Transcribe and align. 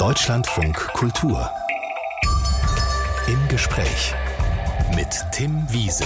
Deutschlandfunk 0.00 0.74
Kultur. 0.92 1.48
Im 3.28 3.38
Gespräch 3.48 4.12
mit 4.96 5.08
Tim 5.30 5.64
Wiese. 5.70 6.04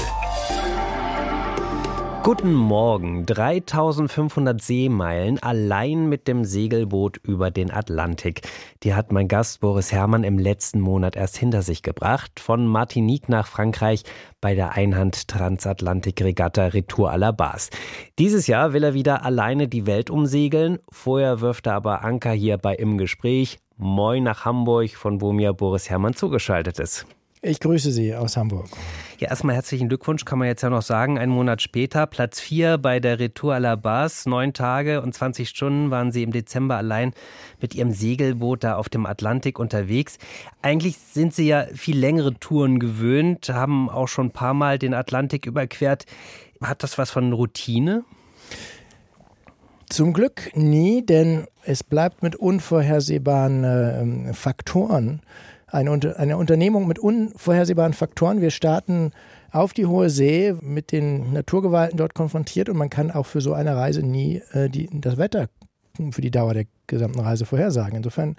Guten 2.22 2.52
Morgen. 2.52 3.24
3500 3.24 4.60
Seemeilen 4.60 5.42
allein 5.42 6.10
mit 6.10 6.28
dem 6.28 6.44
Segelboot 6.44 7.16
über 7.16 7.50
den 7.50 7.70
Atlantik. 7.70 8.42
Die 8.82 8.92
hat 8.92 9.10
mein 9.10 9.26
Gast 9.26 9.60
Boris 9.60 9.90
Herrmann 9.90 10.22
im 10.22 10.38
letzten 10.38 10.80
Monat 10.80 11.16
erst 11.16 11.38
hinter 11.38 11.62
sich 11.62 11.82
gebracht. 11.82 12.38
Von 12.38 12.66
Martinique 12.66 13.30
nach 13.30 13.46
Frankreich 13.46 14.02
bei 14.42 14.54
der 14.54 14.72
Einhand-Transatlantik-Regatta 14.72 16.66
Retour 16.66 17.10
à 17.10 17.16
la 17.16 17.32
Base. 17.32 17.70
Dieses 18.18 18.48
Jahr 18.48 18.74
will 18.74 18.84
er 18.84 18.92
wieder 18.92 19.24
alleine 19.24 19.66
die 19.66 19.86
Welt 19.86 20.10
umsegeln. 20.10 20.78
Vorher 20.92 21.40
wirft 21.40 21.66
er 21.66 21.74
aber 21.74 22.04
Anker 22.04 22.32
hier 22.32 22.58
bei 22.58 22.74
Im 22.74 22.98
Gespräch. 22.98 23.58
Moin 23.80 24.24
nach 24.24 24.44
Hamburg, 24.44 24.90
von 24.96 25.20
wo 25.20 25.32
mir 25.32 25.52
Boris 25.52 25.88
Herrmann 25.88 26.14
zugeschaltet 26.14 26.80
ist. 26.80 27.06
Ich 27.40 27.60
grüße 27.60 27.92
Sie 27.92 28.12
aus 28.16 28.36
Hamburg. 28.36 28.66
Ja, 29.18 29.28
erstmal 29.28 29.54
herzlichen 29.54 29.88
Glückwunsch, 29.88 30.24
kann 30.24 30.40
man 30.40 30.48
jetzt 30.48 30.62
ja 30.62 30.70
noch 30.70 30.82
sagen. 30.82 31.16
Einen 31.16 31.30
Monat 31.30 31.62
später, 31.62 32.08
Platz 32.08 32.40
4 32.40 32.78
bei 32.78 32.98
der 32.98 33.20
Retour 33.20 33.54
à 33.54 33.60
la 33.60 33.76
Base. 33.76 34.28
Neun 34.28 34.52
Tage 34.52 35.00
und 35.00 35.14
20 35.14 35.48
Stunden 35.48 35.92
waren 35.92 36.10
Sie 36.10 36.24
im 36.24 36.32
Dezember 36.32 36.76
allein 36.76 37.12
mit 37.60 37.76
Ihrem 37.76 37.92
Segelboot 37.92 38.64
da 38.64 38.74
auf 38.74 38.88
dem 38.88 39.06
Atlantik 39.06 39.60
unterwegs. 39.60 40.18
Eigentlich 40.60 40.98
sind 40.98 41.32
Sie 41.32 41.46
ja 41.46 41.66
viel 41.72 41.96
längere 41.96 42.34
Touren 42.34 42.80
gewöhnt, 42.80 43.48
haben 43.48 43.88
auch 43.88 44.08
schon 44.08 44.26
ein 44.26 44.32
paar 44.32 44.54
Mal 44.54 44.80
den 44.80 44.92
Atlantik 44.92 45.46
überquert. 45.46 46.04
Hat 46.60 46.82
das 46.82 46.98
was 46.98 47.12
von 47.12 47.32
Routine? 47.32 48.04
Zum 49.88 50.12
Glück 50.12 50.50
nie, 50.54 51.04
denn 51.04 51.46
es 51.64 51.82
bleibt 51.82 52.22
mit 52.22 52.36
unvorhersehbaren 52.36 53.64
äh, 53.64 54.34
Faktoren 54.34 55.22
eine, 55.70 56.16
eine 56.16 56.36
Unternehmung 56.36 56.86
mit 56.86 56.98
unvorhersehbaren 56.98 57.92
Faktoren. 57.92 58.40
Wir 58.40 58.50
starten 58.50 59.12
auf 59.50 59.72
die 59.72 59.86
hohe 59.86 60.10
See 60.10 60.54
mit 60.60 60.92
den 60.92 61.32
Naturgewalten 61.32 61.96
dort 61.96 62.14
konfrontiert 62.14 62.68
und 62.68 62.76
man 62.76 62.90
kann 62.90 63.10
auch 63.10 63.26
für 63.26 63.40
so 63.40 63.54
eine 63.54 63.76
Reise 63.76 64.02
nie 64.02 64.42
äh, 64.52 64.68
die, 64.68 64.88
das 64.92 65.16
Wetter 65.16 65.48
für 66.10 66.20
die 66.20 66.30
Dauer 66.30 66.54
der 66.54 66.64
gesamten 66.86 67.20
Reise 67.20 67.44
vorhersagen. 67.44 67.96
Insofern 67.96 68.36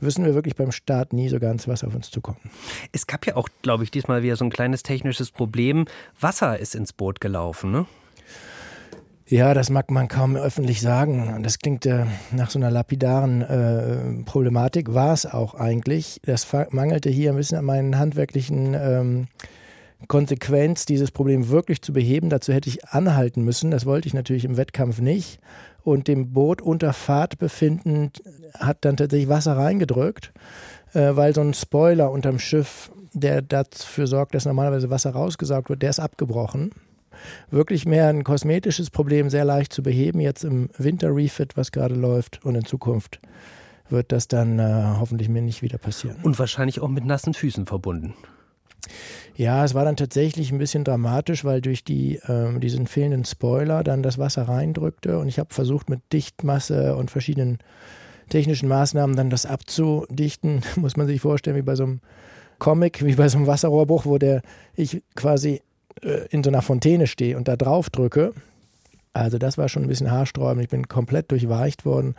wissen 0.00 0.24
wir 0.24 0.34
wirklich 0.34 0.54
beim 0.54 0.72
Start 0.72 1.12
nie 1.12 1.28
so 1.28 1.38
ganz, 1.38 1.66
was 1.66 1.84
auf 1.84 1.94
uns 1.94 2.10
zukommt. 2.10 2.38
Es 2.92 3.06
gab 3.06 3.26
ja 3.26 3.36
auch, 3.36 3.48
glaube 3.62 3.84
ich, 3.84 3.90
diesmal 3.90 4.22
wieder 4.22 4.36
so 4.36 4.44
ein 4.44 4.50
kleines 4.50 4.82
technisches 4.82 5.30
Problem. 5.30 5.86
Wasser 6.20 6.58
ist 6.58 6.74
ins 6.74 6.92
Boot 6.92 7.20
gelaufen, 7.20 7.72
ne? 7.72 7.86
Ja, 9.30 9.54
das 9.54 9.70
mag 9.70 9.92
man 9.92 10.08
kaum 10.08 10.34
öffentlich 10.34 10.80
sagen. 10.80 11.40
Das 11.44 11.60
klingt 11.60 11.86
äh, 11.86 12.04
nach 12.32 12.50
so 12.50 12.58
einer 12.58 12.72
lapidaren 12.72 13.42
äh, 13.42 14.24
Problematik, 14.24 14.92
war 14.92 15.12
es 15.12 15.24
auch 15.24 15.54
eigentlich. 15.54 16.20
Das 16.24 16.48
mangelte 16.70 17.10
hier 17.10 17.30
ein 17.30 17.36
bisschen 17.36 17.56
an 17.56 17.64
meinen 17.64 17.96
handwerklichen 17.96 18.74
ähm, 18.74 19.28
Konsequenz, 20.08 20.84
dieses 20.84 21.12
Problem 21.12 21.48
wirklich 21.48 21.80
zu 21.80 21.92
beheben. 21.92 22.28
Dazu 22.28 22.52
hätte 22.52 22.68
ich 22.68 22.88
anhalten 22.88 23.44
müssen. 23.44 23.70
Das 23.70 23.86
wollte 23.86 24.08
ich 24.08 24.14
natürlich 24.14 24.44
im 24.44 24.56
Wettkampf 24.56 25.00
nicht. 25.00 25.38
Und 25.84 26.08
dem 26.08 26.32
Boot 26.32 26.60
unter 26.60 26.92
Fahrt 26.92 27.38
befindend 27.38 28.24
hat 28.58 28.78
dann 28.80 28.96
tatsächlich 28.96 29.28
Wasser 29.28 29.56
reingedrückt, 29.56 30.32
äh, 30.92 31.14
weil 31.14 31.36
so 31.36 31.40
ein 31.40 31.54
Spoiler 31.54 32.10
unterm 32.10 32.40
Schiff, 32.40 32.90
der 33.12 33.42
dafür 33.42 34.08
sorgt, 34.08 34.34
dass 34.34 34.44
normalerweise 34.44 34.90
Wasser 34.90 35.10
rausgesaugt 35.10 35.70
wird, 35.70 35.82
der 35.82 35.90
ist 35.90 36.00
abgebrochen 36.00 36.72
wirklich 37.50 37.86
mehr 37.86 38.08
ein 38.08 38.24
kosmetisches 38.24 38.90
Problem, 38.90 39.30
sehr 39.30 39.44
leicht 39.44 39.72
zu 39.72 39.82
beheben, 39.82 40.20
jetzt 40.20 40.44
im 40.44 40.68
Winter-Refit, 40.76 41.56
was 41.56 41.72
gerade 41.72 41.94
läuft 41.94 42.44
und 42.44 42.54
in 42.54 42.64
Zukunft 42.64 43.20
wird 43.88 44.12
das 44.12 44.28
dann 44.28 44.58
äh, 44.58 44.94
hoffentlich 44.98 45.28
mir 45.28 45.42
nicht 45.42 45.62
wieder 45.62 45.78
passieren. 45.78 46.18
Und 46.22 46.38
wahrscheinlich 46.38 46.80
auch 46.80 46.88
mit 46.88 47.04
nassen 47.04 47.34
Füßen 47.34 47.66
verbunden. 47.66 48.14
Ja, 49.36 49.64
es 49.64 49.74
war 49.74 49.84
dann 49.84 49.96
tatsächlich 49.96 50.52
ein 50.52 50.58
bisschen 50.58 50.84
dramatisch, 50.84 51.44
weil 51.44 51.60
durch 51.60 51.84
die, 51.84 52.16
äh, 52.16 52.58
diesen 52.58 52.86
fehlenden 52.86 53.24
Spoiler 53.24 53.82
dann 53.84 54.02
das 54.02 54.18
Wasser 54.18 54.42
reindrückte 54.42 55.18
und 55.18 55.28
ich 55.28 55.38
habe 55.38 55.52
versucht 55.52 55.88
mit 55.88 56.00
Dichtmasse 56.12 56.96
und 56.96 57.10
verschiedenen 57.10 57.58
technischen 58.28 58.68
Maßnahmen 58.68 59.16
dann 59.16 59.30
das 59.30 59.46
abzudichten, 59.46 60.62
muss 60.76 60.96
man 60.96 61.06
sich 61.06 61.20
vorstellen, 61.20 61.56
wie 61.56 61.62
bei 61.62 61.74
so 61.74 61.84
einem 61.84 62.00
Comic, 62.58 63.04
wie 63.04 63.14
bei 63.14 63.28
so 63.28 63.38
einem 63.38 63.46
Wasserrohrbruch, 63.46 64.06
wo 64.06 64.18
der 64.18 64.42
ich 64.76 65.02
quasi 65.14 65.62
äh, 66.02 66.26
in 66.30 66.42
so 66.42 66.50
einer 66.50 66.62
Fontäne 66.62 67.06
stehe 67.06 67.36
und 67.36 67.48
da 67.48 67.56
drauf 67.56 67.90
drücke. 67.90 68.32
Also 69.12 69.38
das 69.38 69.58
war 69.58 69.68
schon 69.68 69.82
ein 69.82 69.88
bisschen 69.88 70.10
haarsträubend. 70.10 70.62
Ich 70.62 70.70
bin 70.70 70.88
komplett 70.88 71.30
durchweicht 71.30 71.84
worden. 71.84 72.14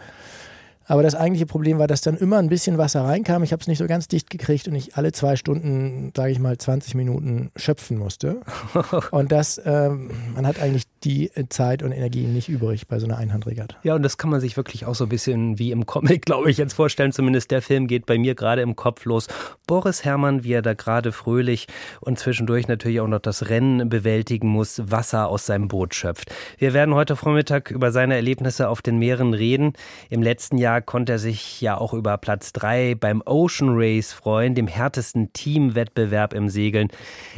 Aber 0.86 1.04
das 1.04 1.16
eigentliche 1.16 1.46
Problem 1.46 1.80
war, 1.80 1.88
dass 1.88 2.02
dann 2.02 2.18
immer 2.18 2.38
ein 2.38 2.50
bisschen 2.50 2.78
Wasser 2.78 3.04
reinkam. 3.04 3.44
Ich 3.44 3.52
habe 3.54 3.62
es 3.62 3.68
nicht 3.68 3.78
so 3.78 3.88
ganz 3.88 4.08
dicht 4.08 4.30
gekriegt 4.30 4.68
und 4.68 4.76
ich 4.76 4.96
alle 4.96 5.12
zwei 5.12 5.36
Stunden, 5.36 6.12
sage 6.16 6.32
ich 6.32 6.40
mal, 6.40 6.58
20 6.58 6.96
Minuten 6.96 7.52
schöpfen 7.56 7.98
musste. 7.98 8.42
und 9.12 9.32
das, 9.32 9.62
ähm, 9.64 10.12
man 10.36 10.46
hat 10.46 10.60
eigentlich 10.60 10.84
die 11.04 11.32
Zeit 11.50 11.82
und 11.84 11.92
Energie 11.92 12.28
nicht 12.28 12.50
übrig 12.50 12.88
bei 12.88 13.00
so 13.00 13.06
einer 13.06 13.18
Einhandregatta. 13.18 13.78
Ja, 13.84 13.96
und 13.96 14.04
das 14.04 14.18
kann 14.18 14.30
man 14.30 14.42
sich 14.42 14.58
wirklich 14.58 14.86
auch 14.86 14.96
so 14.96 15.06
ein 15.06 15.10
bisschen 15.10 15.58
wie 15.60 15.72
im 15.72 15.86
Comic, 15.86 16.26
glaube 16.26 16.52
ich, 16.52 16.58
jetzt 16.58 16.74
vorstellen. 16.74 17.12
Zumindest 17.12 17.52
der 17.52 17.62
Film 17.62 17.88
geht 17.88 18.06
bei 18.06 18.18
mir 18.18 18.36
gerade 18.36 18.62
im 18.62 18.76
Kopf 18.76 19.06
los. 19.06 19.28
Boris 19.68 20.04
Herrmann, 20.04 20.44
wie 20.44 20.54
er 20.54 20.62
da 20.62 20.74
gerade 20.74 21.12
fröhlich 21.12 21.68
und 22.02 22.20
zwischendurch 22.20 22.68
natürlich 22.68 23.00
auch 23.00 23.08
noch 23.08 23.20
das 23.20 23.50
Rennen 23.50 23.90
bewältigen 23.90 24.48
muss, 24.48 24.82
Wasser 24.92 25.30
aus 25.30 25.46
seinem 25.46 25.68
Boot 25.68 25.96
schöpft. 25.96 26.32
Wir 26.58 26.74
werden 26.74 26.94
heute 26.94 27.16
Vormittag 27.16 27.72
über 27.72 27.92
seine 27.92 28.16
Erlebnisse 28.16 28.68
auf 28.68 28.82
den 28.82 28.98
Meeren 28.98 29.34
reden. 29.34 29.74
Im 30.10 30.22
letzten 30.22 30.58
Jahr 30.58 30.81
konnte 30.82 31.14
er 31.14 31.20
sich 31.20 31.62
ja 31.62 31.78
auch 31.78 31.94
über 31.94 32.18
Platz 32.18 32.54
3 32.54 32.96
beim 32.96 33.22
Ocean 33.26 33.70
Race 33.72 34.14
freuen, 34.14 34.56
dem 34.56 34.68
härtesten 34.68 35.34
Teamwettbewerb 35.34 36.34
im 36.34 36.50
Segeln. 36.50 36.90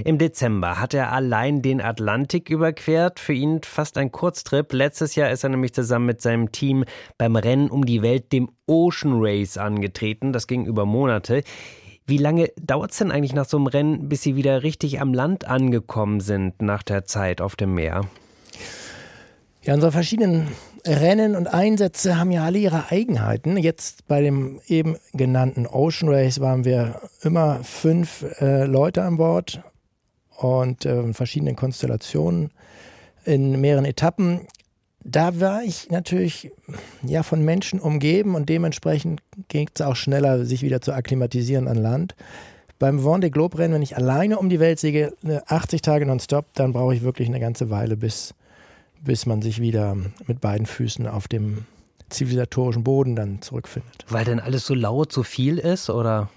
Im 0.04 0.18
Dezember 0.18 0.80
hat 0.80 0.94
er 0.94 1.12
allein 1.12 1.62
den 1.62 1.82
Atlantik 1.82 2.50
überquert. 2.50 3.20
Für 3.20 3.34
ihn 3.34 3.62
fast 3.64 3.98
ein 3.98 4.12
Kurztrip. 4.12 4.74
Letztes 4.74 5.16
Jahr 5.16 5.32
ist 5.32 5.44
er 5.44 5.50
nämlich 5.50 5.74
zusammen 5.74 6.06
mit 6.06 6.22
seinem 6.22 6.52
Team 6.52 6.86
beim 7.18 7.36
Rennen 7.36 7.70
um 7.70 7.86
die 7.86 8.02
Welt, 8.02 8.32
dem 8.32 8.50
Ocean 8.66 9.14
Race, 9.16 9.58
angetreten. 9.58 10.34
Das 10.34 10.48
ging 10.48 10.66
über 10.66 10.86
Monate. 10.86 11.44
Wie 12.06 12.18
lange 12.18 12.52
dauert 12.58 12.92
es 12.92 12.98
denn 12.98 13.12
eigentlich 13.12 13.34
nach 13.34 13.46
so 13.46 13.58
einem 13.58 13.68
Rennen, 13.68 14.10
bis 14.10 14.24
Sie 14.24 14.36
wieder 14.36 14.64
richtig 14.64 15.00
am 15.00 15.14
Land 15.14 15.48
angekommen 15.48 16.20
sind 16.20 16.62
nach 16.62 16.84
der 16.84 17.06
Zeit 17.06 17.40
auf 17.40 17.56
dem 17.56 17.76
Meer? 17.76 18.02
Ja, 19.62 19.74
unsere 19.74 19.94
verschiedenen 19.94 20.50
Rennen 20.86 21.36
und 21.36 21.48
Einsätze 21.48 22.18
haben 22.18 22.32
ja 22.32 22.44
alle 22.44 22.58
ihre 22.58 22.92
Eigenheiten. 22.92 23.58
Jetzt 23.58 24.08
bei 24.08 24.22
dem 24.22 24.60
eben 24.68 24.98
genannten 25.14 25.66
Ocean 25.66 26.10
Race 26.10 26.42
waren 26.42 26.66
wir 26.66 27.00
immer 27.22 27.64
fünf 27.64 28.26
äh, 28.42 28.66
Leute 28.66 29.04
an 29.04 29.18
Bord 29.18 29.62
und 30.38 30.86
äh, 30.86 31.14
verschiedenen 31.14 31.56
Konstellationen 31.56 32.52
in 33.24 33.62
mehreren 33.62 33.86
Etappen. 33.86 34.42
Da 35.06 35.40
war 35.40 35.64
ich 35.64 35.90
natürlich 35.90 36.52
ja 37.02 37.24
von 37.24 37.44
Menschen 37.44 37.80
umgeben 37.80 38.36
und 38.36 38.50
dementsprechend 38.50 39.22
ging 39.48 39.70
es 39.74 39.82
auch 39.82 39.96
schneller, 39.96 40.46
sich 40.46 40.64
wieder 40.64 40.82
zu 40.82 40.94
akklimatisieren 40.94 41.68
an 41.68 41.78
Land. 41.78 42.16
Beim 42.80 43.00
Vendée 43.00 43.30
Globe 43.30 43.58
Rennen, 43.58 43.76
wenn 43.76 43.82
ich 43.82 43.96
alleine 43.96 44.38
um 44.38 44.50
die 44.50 44.60
Welt 44.60 44.80
sehe, 44.80 45.14
80 45.48 45.82
Tage 45.82 46.06
nonstop, 46.06 46.48
dann 46.56 46.74
brauche 46.74 46.94
ich 46.94 47.04
wirklich 47.04 47.30
eine 47.30 47.40
ganze 47.40 47.70
Weile, 47.70 47.96
bis 47.96 48.34
bis 49.04 49.26
man 49.26 49.42
sich 49.42 49.60
wieder 49.62 49.96
mit 50.28 50.42
beiden 50.42 50.66
Füßen 50.66 51.08
auf 51.08 51.28
dem 51.28 51.66
zivilisatorischen 52.10 52.84
Boden 52.84 53.16
dann 53.16 53.42
zurückfindet. 53.42 54.06
Weil 54.10 54.26
denn 54.26 54.40
alles 54.40 54.66
so 54.66 54.74
laut, 54.74 55.12
so 55.12 55.24
viel 55.24 55.58
ist, 55.58 55.90
oder? 55.90 56.30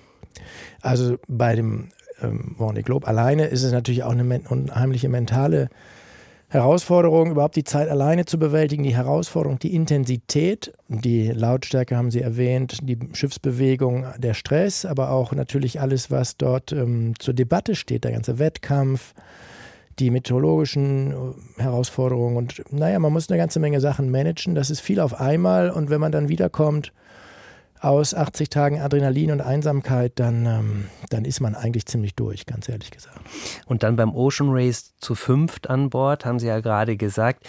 Also 0.80 1.16
bei 1.28 1.54
dem 1.54 1.88
ähm, 2.22 2.56
Vendée 2.58 2.82
Globe 2.82 3.06
alleine 3.06 3.46
ist 3.46 3.62
es 3.62 3.72
natürlich 3.72 4.02
auch 4.02 4.12
eine 4.12 4.40
unheimliche 4.48 5.08
mentale 5.08 5.68
Herausforderung, 6.48 7.32
überhaupt 7.32 7.56
die 7.56 7.64
Zeit 7.64 7.88
alleine 7.88 8.24
zu 8.24 8.38
bewältigen, 8.38 8.84
die 8.84 8.94
Herausforderung, 8.94 9.58
die 9.58 9.74
Intensität, 9.74 10.72
die 10.88 11.28
Lautstärke 11.28 11.96
haben 11.96 12.12
Sie 12.12 12.20
erwähnt, 12.20 12.78
die 12.82 12.98
Schiffsbewegung, 13.14 14.06
der 14.18 14.34
Stress, 14.34 14.84
aber 14.84 15.10
auch 15.10 15.32
natürlich 15.32 15.80
alles, 15.80 16.10
was 16.10 16.36
dort 16.36 16.70
ähm, 16.70 17.14
zur 17.18 17.34
Debatte 17.34 17.74
steht, 17.74 18.04
der 18.04 18.12
ganze 18.12 18.38
Wettkampf, 18.38 19.12
die 19.98 20.10
meteorologischen 20.10 21.12
äh, 21.12 21.62
Herausforderungen 21.62 22.36
und 22.36 22.62
naja, 22.70 22.98
man 22.98 23.12
muss 23.12 23.30
eine 23.30 23.38
ganze 23.38 23.60
Menge 23.60 23.80
Sachen 23.80 24.10
managen. 24.10 24.54
Das 24.54 24.70
ist 24.70 24.80
viel 24.80 25.00
auf 25.00 25.20
einmal 25.20 25.70
und 25.70 25.90
wenn 25.90 26.00
man 26.00 26.12
dann 26.12 26.28
wiederkommt 26.28 26.92
aus 27.80 28.14
80 28.14 28.50
Tagen 28.50 28.80
Adrenalin 28.80 29.30
und 29.32 29.40
Einsamkeit, 29.40 30.12
dann, 30.16 30.46
ähm, 30.46 30.86
dann 31.10 31.24
ist 31.24 31.40
man 31.40 31.54
eigentlich 31.54 31.86
ziemlich 31.86 32.14
durch, 32.14 32.46
ganz 32.46 32.68
ehrlich 32.68 32.90
gesagt. 32.90 33.18
Und 33.66 33.82
dann 33.82 33.96
beim 33.96 34.14
Ocean 34.14 34.48
Race 34.50 34.94
zu 34.98 35.14
fünft 35.14 35.68
an 35.68 35.90
Bord, 35.90 36.24
haben 36.24 36.38
Sie 36.38 36.46
ja 36.46 36.60
gerade 36.60 36.96
gesagt. 36.96 37.46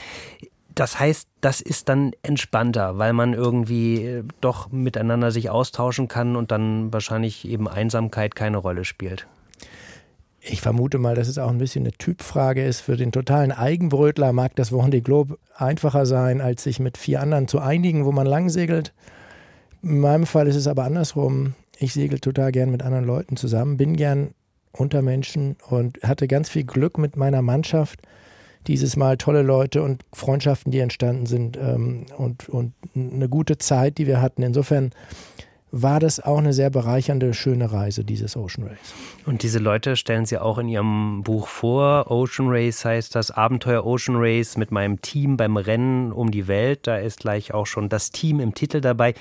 Das 0.75 0.99
heißt, 0.99 1.27
das 1.41 1.59
ist 1.59 1.89
dann 1.89 2.11
entspannter, 2.21 2.99
weil 2.99 3.13
man 3.13 3.33
irgendwie 3.33 4.03
äh, 4.03 4.23
doch 4.41 4.71
miteinander 4.71 5.31
sich 5.31 5.49
austauschen 5.49 6.07
kann 6.07 6.35
und 6.35 6.51
dann 6.51 6.93
wahrscheinlich 6.93 7.47
eben 7.47 7.67
Einsamkeit 7.67 8.35
keine 8.35 8.57
Rolle 8.57 8.85
spielt. 8.85 9.27
Ich 10.49 10.61
vermute 10.61 10.97
mal, 10.97 11.15
dass 11.15 11.27
es 11.27 11.37
auch 11.37 11.49
ein 11.49 11.57
bisschen 11.57 11.83
eine 11.83 11.91
Typfrage 11.91 12.63
ist. 12.63 12.81
Für 12.81 12.95
den 12.95 13.11
totalen 13.11 13.51
Eigenbrötler 13.51 14.31
mag 14.31 14.55
das 14.55 14.71
Vendée 14.71 15.01
Globe 15.01 15.37
einfacher 15.55 16.05
sein, 16.05 16.39
als 16.39 16.63
sich 16.63 16.79
mit 16.79 16.97
vier 16.97 17.21
anderen 17.21 17.47
zu 17.47 17.59
einigen, 17.59 18.05
wo 18.05 18.11
man 18.11 18.25
langsegelt. 18.25 18.93
In 19.83 19.99
meinem 19.99 20.25
Fall 20.25 20.47
ist 20.47 20.55
es 20.55 20.67
aber 20.67 20.85
andersrum. 20.85 21.53
Ich 21.77 21.93
segel 21.93 22.19
total 22.19 22.51
gern 22.51 22.71
mit 22.71 22.81
anderen 22.81 23.05
Leuten 23.05 23.35
zusammen, 23.35 23.77
bin 23.77 23.95
gern 23.95 24.29
unter 24.71 25.01
Menschen 25.01 25.57
und 25.69 25.99
hatte 26.03 26.27
ganz 26.27 26.49
viel 26.49 26.63
Glück 26.63 26.97
mit 26.97 27.17
meiner 27.17 27.41
Mannschaft. 27.41 28.01
Dieses 28.67 28.95
Mal 28.95 29.17
tolle 29.17 29.41
Leute 29.41 29.81
und 29.81 30.03
Freundschaften, 30.13 30.71
die 30.71 30.79
entstanden 30.79 31.25
sind 31.25 31.57
ähm, 31.57 32.05
und, 32.17 32.49
und 32.49 32.73
eine 32.95 33.29
gute 33.29 33.57
Zeit, 33.57 33.97
die 33.97 34.07
wir 34.07 34.21
hatten. 34.21 34.43
Insofern 34.43 34.91
war 35.71 35.99
das 35.99 36.19
auch 36.19 36.37
eine 36.37 36.53
sehr 36.53 36.69
bereichernde, 36.69 37.33
schöne 37.33 37.71
Reise, 37.71 38.03
dieses 38.03 38.37
Ocean 38.37 38.67
Race. 38.67 38.93
Und 39.25 39.43
diese 39.43 39.59
Leute 39.59 39.95
stellen 39.95 40.25
Sie 40.25 40.37
auch 40.37 40.57
in 40.57 40.69
Ihrem 40.69 41.23
Buch 41.23 41.47
vor. 41.47 42.09
Ocean 42.09 42.47
Race 42.49 42.85
heißt 42.85 43.13
das 43.15 43.31
Abenteuer 43.31 43.85
Ocean 43.85 44.15
Race 44.17 44.55
mit 44.55 44.71
meinem 44.71 45.01
Team 45.01 45.35
beim 45.35 45.57
Rennen 45.57 46.11
um 46.13 46.31
die 46.31 46.47
Welt. 46.47 46.87
Da 46.87 46.97
ist 46.97 47.19
gleich 47.19 47.53
auch 47.53 47.67
schon 47.67 47.89
das 47.89 48.11
Team 48.11 48.39
im 48.39 48.53
Titel 48.53 48.79
dabei. 48.79 49.13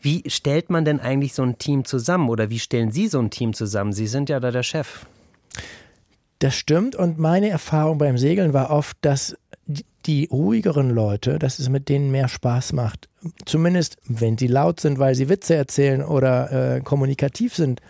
Wie 0.00 0.22
stellt 0.28 0.70
man 0.70 0.84
denn 0.84 1.00
eigentlich 1.00 1.34
so 1.34 1.42
ein 1.42 1.58
Team 1.58 1.84
zusammen 1.84 2.30
oder 2.30 2.48
wie 2.48 2.58
stellen 2.58 2.90
Sie 2.90 3.08
so 3.08 3.18
ein 3.18 3.30
Team 3.30 3.52
zusammen? 3.52 3.92
Sie 3.92 4.06
sind 4.06 4.30
ja 4.30 4.40
da 4.40 4.50
der 4.50 4.62
Chef. 4.62 5.06
Das 6.38 6.56
stimmt 6.56 6.96
und 6.96 7.18
meine 7.18 7.50
Erfahrung 7.50 7.98
beim 7.98 8.18
Segeln 8.18 8.52
war 8.52 8.70
oft, 8.70 8.96
dass 9.02 9.36
die 10.06 10.28
ruhigeren 10.30 10.90
Leute, 10.90 11.38
dass 11.38 11.58
es 11.58 11.68
mit 11.68 11.88
denen 11.88 12.10
mehr 12.10 12.28
Spaß 12.28 12.72
macht. 12.72 13.08
Zumindest, 13.44 13.96
wenn 14.06 14.36
sie 14.36 14.48
laut 14.48 14.80
sind, 14.80 14.98
weil 14.98 15.14
sie 15.14 15.28
Witze 15.28 15.54
erzählen 15.54 16.02
oder 16.02 16.76
äh, 16.76 16.80
kommunikativ 16.80 17.54
sind, 17.54 17.80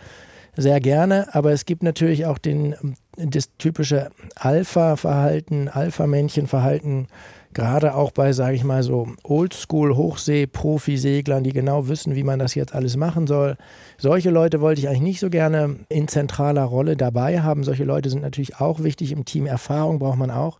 sehr 0.55 0.79
gerne. 0.79 1.33
Aber 1.33 1.51
es 1.51 1.65
gibt 1.65 1.81
natürlich 1.81 2.27
auch 2.27 2.37
den, 2.37 2.75
das 3.17 3.49
typische 3.57 4.11
Alpha-Verhalten, 4.35 5.69
Alpha-Männchen-Verhalten, 5.69 7.07
gerade 7.53 7.95
auch 7.95 8.11
bei, 8.11 8.33
sage 8.33 8.55
ich 8.55 8.63
mal, 8.63 8.83
so 8.83 9.07
Oldschool-Hochsee-Profiseglern, 9.23 11.43
die 11.43 11.53
genau 11.53 11.87
wissen, 11.87 12.15
wie 12.15 12.23
man 12.23 12.37
das 12.39 12.55
jetzt 12.55 12.73
alles 12.75 12.97
machen 12.97 13.27
soll. 13.27 13.57
Solche 13.97 14.29
Leute 14.29 14.61
wollte 14.61 14.79
ich 14.81 14.87
eigentlich 14.87 15.01
nicht 15.01 15.19
so 15.19 15.29
gerne 15.29 15.77
in 15.89 16.07
zentraler 16.07 16.63
Rolle 16.63 16.95
dabei 16.97 17.41
haben. 17.41 17.63
Solche 17.63 17.83
Leute 17.83 18.09
sind 18.09 18.21
natürlich 18.21 18.59
auch 18.59 18.83
wichtig 18.83 19.11
im 19.11 19.25
Team. 19.25 19.47
Erfahrung 19.47 19.99
braucht 19.99 20.17
man 20.17 20.31
auch 20.31 20.59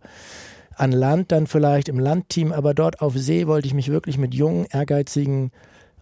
an 0.76 0.92
Land 0.92 1.32
dann 1.32 1.46
vielleicht 1.46 1.88
im 1.88 1.98
Landteam, 1.98 2.52
aber 2.52 2.74
dort 2.74 3.00
auf 3.00 3.16
See 3.16 3.46
wollte 3.46 3.66
ich 3.66 3.74
mich 3.74 3.90
wirklich 3.90 4.18
mit 4.18 4.34
jungen, 4.34 4.66
ehrgeizigen 4.70 5.50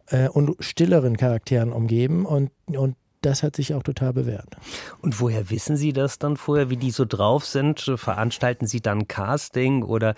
äh, 0.09 0.29
und 0.29 0.57
stilleren 0.61 1.17
Charakteren 1.17 1.73
umgeben 1.73 2.27
und, 2.27 2.51
und 2.67 2.97
das 3.23 3.43
hat 3.43 3.57
sich 3.57 3.73
auch 3.75 3.83
total 3.83 4.13
bewährt. 4.13 4.57
Und 5.01 5.21
woher 5.21 5.49
wissen 5.49 5.77
Sie 5.77 5.93
das 5.93 6.19
dann 6.19 6.37
vorher, 6.37 6.71
wie 6.71 6.77
die 6.77 6.91
so 6.91 7.05
drauf 7.05 7.47
sind? 7.47 7.93
Veranstalten 7.95 8.67
Sie 8.67 8.81
dann 8.81 9.07
Casting 9.07 9.83
oder 9.85 10.15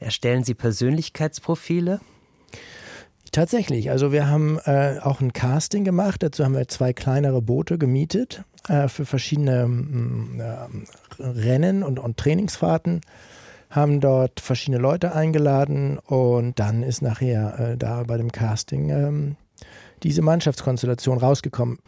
erstellen 0.00 0.42
Sie 0.42 0.54
Persönlichkeitsprofile? 0.54 2.00
Tatsächlich. 3.32 3.90
Also 3.90 4.12
wir 4.12 4.28
haben 4.28 4.58
äh, 4.64 4.98
auch 5.02 5.20
ein 5.20 5.34
Casting 5.34 5.84
gemacht. 5.84 6.22
Dazu 6.22 6.44
haben 6.44 6.54
wir 6.54 6.68
zwei 6.68 6.94
kleinere 6.94 7.42
Boote 7.42 7.76
gemietet 7.76 8.44
äh, 8.68 8.88
für 8.88 9.04
verschiedene 9.04 9.66
mm, 9.66 10.40
äh, 10.40 11.22
Rennen 11.22 11.82
und, 11.82 11.98
und 11.98 12.16
Trainingsfahrten 12.16 13.02
haben 13.70 14.00
dort 14.00 14.40
verschiedene 14.40 14.78
Leute 14.78 15.14
eingeladen 15.14 15.98
und 15.98 16.58
dann 16.58 16.82
ist 16.82 17.02
nachher 17.02 17.58
äh, 17.58 17.76
da 17.76 18.02
bei 18.04 18.16
dem 18.16 18.32
Casting 18.32 18.90
ähm, 18.90 19.36
diese 20.02 20.22
Mannschaftskonstellation 20.22 21.18
rausgekommen. 21.18 21.78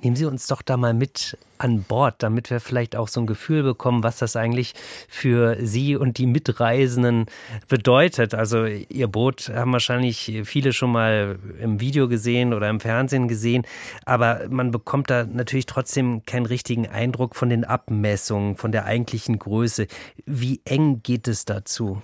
Nehmen 0.00 0.16
Sie 0.16 0.24
uns 0.24 0.46
doch 0.46 0.62
da 0.62 0.76
mal 0.76 0.94
mit 0.94 1.36
an 1.58 1.82
Bord, 1.82 2.22
damit 2.22 2.50
wir 2.50 2.58
vielleicht 2.58 2.96
auch 2.96 3.08
so 3.08 3.20
ein 3.20 3.26
Gefühl 3.26 3.62
bekommen, 3.62 4.02
was 4.02 4.18
das 4.18 4.34
eigentlich 4.34 4.74
für 5.08 5.56
Sie 5.60 5.94
und 5.94 6.18
die 6.18 6.26
Mitreisenden 6.26 7.26
bedeutet. 7.68 8.34
Also 8.34 8.64
Ihr 8.64 9.08
Boot 9.08 9.50
haben 9.54 9.72
wahrscheinlich 9.72 10.40
viele 10.44 10.72
schon 10.72 10.92
mal 10.92 11.38
im 11.60 11.80
Video 11.80 12.08
gesehen 12.08 12.54
oder 12.54 12.70
im 12.70 12.80
Fernsehen 12.80 13.28
gesehen, 13.28 13.66
aber 14.06 14.48
man 14.48 14.70
bekommt 14.70 15.10
da 15.10 15.24
natürlich 15.24 15.66
trotzdem 15.66 16.24
keinen 16.24 16.46
richtigen 16.46 16.86
Eindruck 16.86 17.36
von 17.36 17.50
den 17.50 17.64
Abmessungen, 17.64 18.56
von 18.56 18.72
der 18.72 18.86
eigentlichen 18.86 19.38
Größe. 19.38 19.86
Wie 20.24 20.60
eng 20.64 21.02
geht 21.02 21.28
es 21.28 21.44
dazu? 21.44 22.00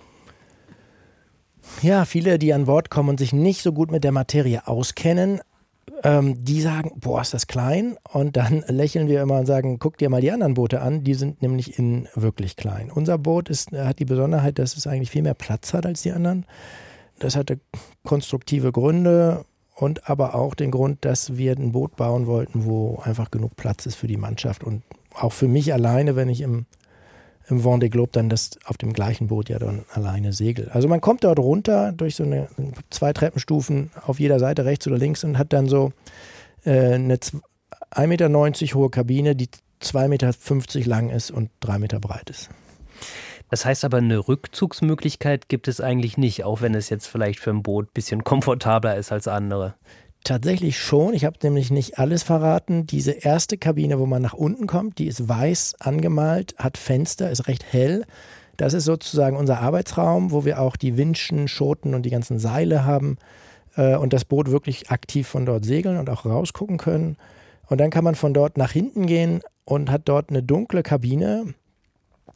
Ja, 1.82 2.04
viele, 2.04 2.38
die 2.38 2.52
an 2.52 2.64
Bord 2.64 2.90
kommen 2.90 3.10
und 3.10 3.18
sich 3.18 3.32
nicht 3.32 3.62
so 3.62 3.72
gut 3.72 3.90
mit 3.90 4.04
der 4.04 4.12
Materie 4.12 4.66
auskennen, 4.66 5.40
ähm, 6.02 6.44
die 6.44 6.60
sagen, 6.60 6.92
boah, 6.96 7.20
ist 7.20 7.34
das 7.34 7.46
klein. 7.46 7.96
Und 8.12 8.36
dann 8.36 8.64
lächeln 8.68 9.08
wir 9.08 9.22
immer 9.22 9.38
und 9.38 9.46
sagen, 9.46 9.78
guck 9.78 9.98
dir 9.98 10.08
mal 10.08 10.20
die 10.20 10.30
anderen 10.30 10.54
Boote 10.54 10.80
an, 10.80 11.04
die 11.04 11.14
sind 11.14 11.42
nämlich 11.42 11.78
in 11.78 12.08
wirklich 12.14 12.56
klein. 12.56 12.90
Unser 12.90 13.18
Boot 13.18 13.48
ist, 13.48 13.72
hat 13.72 13.98
die 13.98 14.04
Besonderheit, 14.04 14.58
dass 14.58 14.76
es 14.76 14.86
eigentlich 14.86 15.10
viel 15.10 15.22
mehr 15.22 15.34
Platz 15.34 15.74
hat 15.74 15.86
als 15.86 16.02
die 16.02 16.12
anderen. 16.12 16.46
Das 17.18 17.36
hatte 17.36 17.60
konstruktive 18.04 18.72
Gründe 18.72 19.44
und 19.74 20.08
aber 20.08 20.34
auch 20.34 20.54
den 20.54 20.70
Grund, 20.70 21.04
dass 21.04 21.36
wir 21.36 21.52
ein 21.52 21.72
Boot 21.72 21.96
bauen 21.96 22.26
wollten, 22.26 22.64
wo 22.64 23.00
einfach 23.04 23.30
genug 23.30 23.56
Platz 23.56 23.86
ist 23.86 23.96
für 23.96 24.06
die 24.06 24.16
Mannschaft 24.16 24.64
und 24.64 24.82
auch 25.14 25.32
für 25.32 25.48
mich 25.48 25.72
alleine, 25.72 26.16
wenn 26.16 26.28
ich 26.28 26.42
im 26.42 26.66
im 27.48 27.64
Vendée 27.64 27.88
Globe 27.88 28.10
dann 28.12 28.28
das 28.28 28.58
auf 28.64 28.76
dem 28.76 28.92
gleichen 28.92 29.28
Boot 29.28 29.48
ja 29.48 29.58
dann 29.58 29.84
alleine 29.92 30.32
segelt. 30.32 30.74
Also 30.74 30.88
man 30.88 31.00
kommt 31.00 31.24
dort 31.24 31.38
runter 31.38 31.92
durch 31.92 32.16
so 32.16 32.24
eine 32.24 32.48
zwei 32.90 33.12
Treppenstufen 33.12 33.90
auf 34.04 34.18
jeder 34.18 34.38
Seite 34.38 34.64
rechts 34.64 34.86
oder 34.86 34.98
links 34.98 35.24
und 35.24 35.38
hat 35.38 35.52
dann 35.52 35.68
so 35.68 35.92
äh, 36.64 36.94
eine 36.94 37.16
1,90 37.16 38.06
Meter 38.06 38.74
hohe 38.74 38.90
Kabine, 38.90 39.36
die 39.36 39.48
2,50 39.82 40.08
Meter 40.08 40.88
lang 40.88 41.10
ist 41.10 41.30
und 41.30 41.50
3 41.60 41.78
Meter 41.78 42.00
breit 42.00 42.30
ist. 42.30 42.50
Das 43.48 43.64
heißt 43.64 43.84
aber, 43.84 43.98
eine 43.98 44.26
Rückzugsmöglichkeit 44.26 45.48
gibt 45.48 45.68
es 45.68 45.80
eigentlich 45.80 46.18
nicht, 46.18 46.42
auch 46.42 46.62
wenn 46.62 46.74
es 46.74 46.88
jetzt 46.88 47.06
vielleicht 47.06 47.38
für 47.38 47.50
ein 47.50 47.62
Boot 47.62 47.86
ein 47.86 47.94
bisschen 47.94 48.24
komfortabler 48.24 48.96
ist 48.96 49.12
als 49.12 49.28
andere. 49.28 49.74
Tatsächlich 50.26 50.80
schon. 50.80 51.14
Ich 51.14 51.24
habe 51.24 51.38
nämlich 51.44 51.70
nicht 51.70 52.00
alles 52.00 52.24
verraten. 52.24 52.84
Diese 52.84 53.12
erste 53.12 53.56
Kabine, 53.58 54.00
wo 54.00 54.06
man 54.06 54.20
nach 54.20 54.34
unten 54.34 54.66
kommt, 54.66 54.98
die 54.98 55.06
ist 55.06 55.28
weiß 55.28 55.76
angemalt, 55.78 56.56
hat 56.58 56.78
Fenster, 56.78 57.30
ist 57.30 57.46
recht 57.46 57.64
hell. 57.72 58.04
Das 58.56 58.74
ist 58.74 58.86
sozusagen 58.86 59.36
unser 59.36 59.60
Arbeitsraum, 59.60 60.32
wo 60.32 60.44
wir 60.44 60.60
auch 60.60 60.74
die 60.74 60.96
Winschen, 60.96 61.46
Schoten 61.46 61.94
und 61.94 62.02
die 62.02 62.10
ganzen 62.10 62.40
Seile 62.40 62.84
haben 62.84 63.18
äh, 63.76 63.94
und 63.94 64.12
das 64.12 64.24
Boot 64.24 64.50
wirklich 64.50 64.90
aktiv 64.90 65.28
von 65.28 65.46
dort 65.46 65.64
segeln 65.64 65.96
und 65.96 66.10
auch 66.10 66.26
rausgucken 66.26 66.76
können. 66.76 67.18
Und 67.68 67.80
dann 67.80 67.90
kann 67.90 68.02
man 68.02 68.16
von 68.16 68.34
dort 68.34 68.58
nach 68.58 68.72
hinten 68.72 69.06
gehen 69.06 69.42
und 69.64 69.92
hat 69.92 70.02
dort 70.06 70.30
eine 70.30 70.42
dunkle 70.42 70.82
Kabine, 70.82 71.54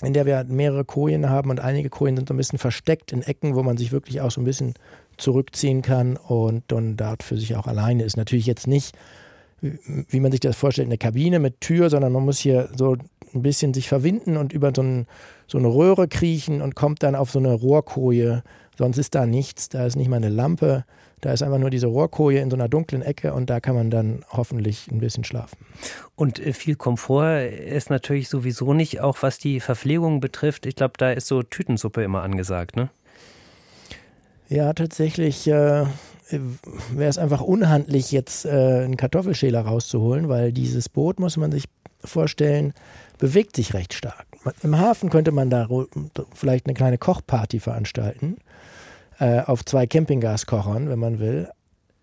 in 0.02 0.12
der 0.12 0.26
wir 0.26 0.44
mehrere 0.48 0.84
Kojen 0.84 1.28
haben 1.28 1.50
und 1.50 1.60
einige 1.60 1.90
Kojen 1.90 2.16
sind 2.16 2.28
so 2.28 2.34
ein 2.34 2.38
bisschen 2.38 2.58
versteckt 2.58 3.12
in 3.12 3.22
Ecken, 3.22 3.54
wo 3.54 3.62
man 3.62 3.76
sich 3.76 3.92
wirklich 3.92 4.20
auch 4.20 4.30
so 4.30 4.40
ein 4.40 4.44
bisschen 4.44 4.74
zurückziehen 5.16 5.82
kann 5.82 6.16
und 6.16 6.64
dann 6.68 6.96
dort 6.96 7.22
für 7.22 7.36
sich 7.36 7.56
auch 7.56 7.66
alleine 7.66 8.04
ist. 8.04 8.16
Natürlich 8.16 8.46
jetzt 8.46 8.66
nicht, 8.66 8.96
wie 9.60 10.20
man 10.20 10.32
sich 10.32 10.40
das 10.40 10.56
vorstellt, 10.56 10.88
eine 10.88 10.98
Kabine 10.98 11.38
mit 11.38 11.60
Tür, 11.60 11.90
sondern 11.90 12.12
man 12.12 12.24
muss 12.24 12.38
hier 12.38 12.70
so 12.76 12.96
ein 13.34 13.42
bisschen 13.42 13.74
sich 13.74 13.88
verwinden 13.88 14.36
und 14.36 14.52
über 14.52 14.72
so, 14.74 14.82
ein, 14.82 15.06
so 15.46 15.58
eine 15.58 15.68
Röhre 15.68 16.08
kriechen 16.08 16.62
und 16.62 16.74
kommt 16.74 17.02
dann 17.02 17.14
auf 17.14 17.30
so 17.30 17.38
eine 17.38 17.52
Rohrkoje. 17.52 18.42
Sonst 18.80 18.96
ist 18.96 19.14
da 19.14 19.26
nichts, 19.26 19.68
da 19.68 19.84
ist 19.84 19.94
nicht 19.94 20.08
mal 20.08 20.16
eine 20.16 20.30
Lampe, 20.30 20.86
da 21.20 21.34
ist 21.34 21.42
einfach 21.42 21.58
nur 21.58 21.68
diese 21.68 21.88
Rohrkoje 21.88 22.40
in 22.40 22.48
so 22.48 22.56
einer 22.56 22.66
dunklen 22.66 23.02
Ecke 23.02 23.34
und 23.34 23.50
da 23.50 23.60
kann 23.60 23.74
man 23.74 23.90
dann 23.90 24.24
hoffentlich 24.30 24.90
ein 24.90 25.00
bisschen 25.00 25.22
schlafen. 25.22 25.58
Und 26.16 26.38
äh, 26.38 26.54
viel 26.54 26.76
Komfort 26.76 27.42
ist 27.42 27.90
natürlich 27.90 28.30
sowieso 28.30 28.72
nicht, 28.72 29.02
auch 29.02 29.18
was 29.20 29.36
die 29.36 29.60
Verpflegung 29.60 30.20
betrifft. 30.20 30.64
Ich 30.64 30.76
glaube, 30.76 30.94
da 30.96 31.10
ist 31.10 31.26
so 31.26 31.42
Tütensuppe 31.42 32.02
immer 32.02 32.22
angesagt, 32.22 32.74
ne? 32.74 32.88
Ja, 34.48 34.72
tatsächlich 34.72 35.46
äh, 35.46 35.84
wäre 36.30 37.10
es 37.10 37.18
einfach 37.18 37.42
unhandlich, 37.42 38.12
jetzt 38.12 38.46
äh, 38.46 38.48
einen 38.48 38.96
Kartoffelschäler 38.96 39.60
rauszuholen, 39.60 40.30
weil 40.30 40.52
dieses 40.52 40.88
Boot, 40.88 41.20
muss 41.20 41.36
man 41.36 41.52
sich 41.52 41.64
vorstellen, 42.02 42.72
bewegt 43.18 43.56
sich 43.56 43.74
recht 43.74 43.92
stark. 43.92 44.24
Im 44.62 44.78
Hafen 44.78 45.10
könnte 45.10 45.32
man 45.32 45.50
da 45.50 45.68
vielleicht 46.32 46.64
eine 46.64 46.72
kleine 46.72 46.96
Kochparty 46.96 47.60
veranstalten, 47.60 48.38
äh, 49.20 49.40
auf 49.40 49.64
zwei 49.64 49.86
Campinggaskochern, 49.86 50.88
wenn 50.88 50.98
man 50.98 51.20
will. 51.20 51.48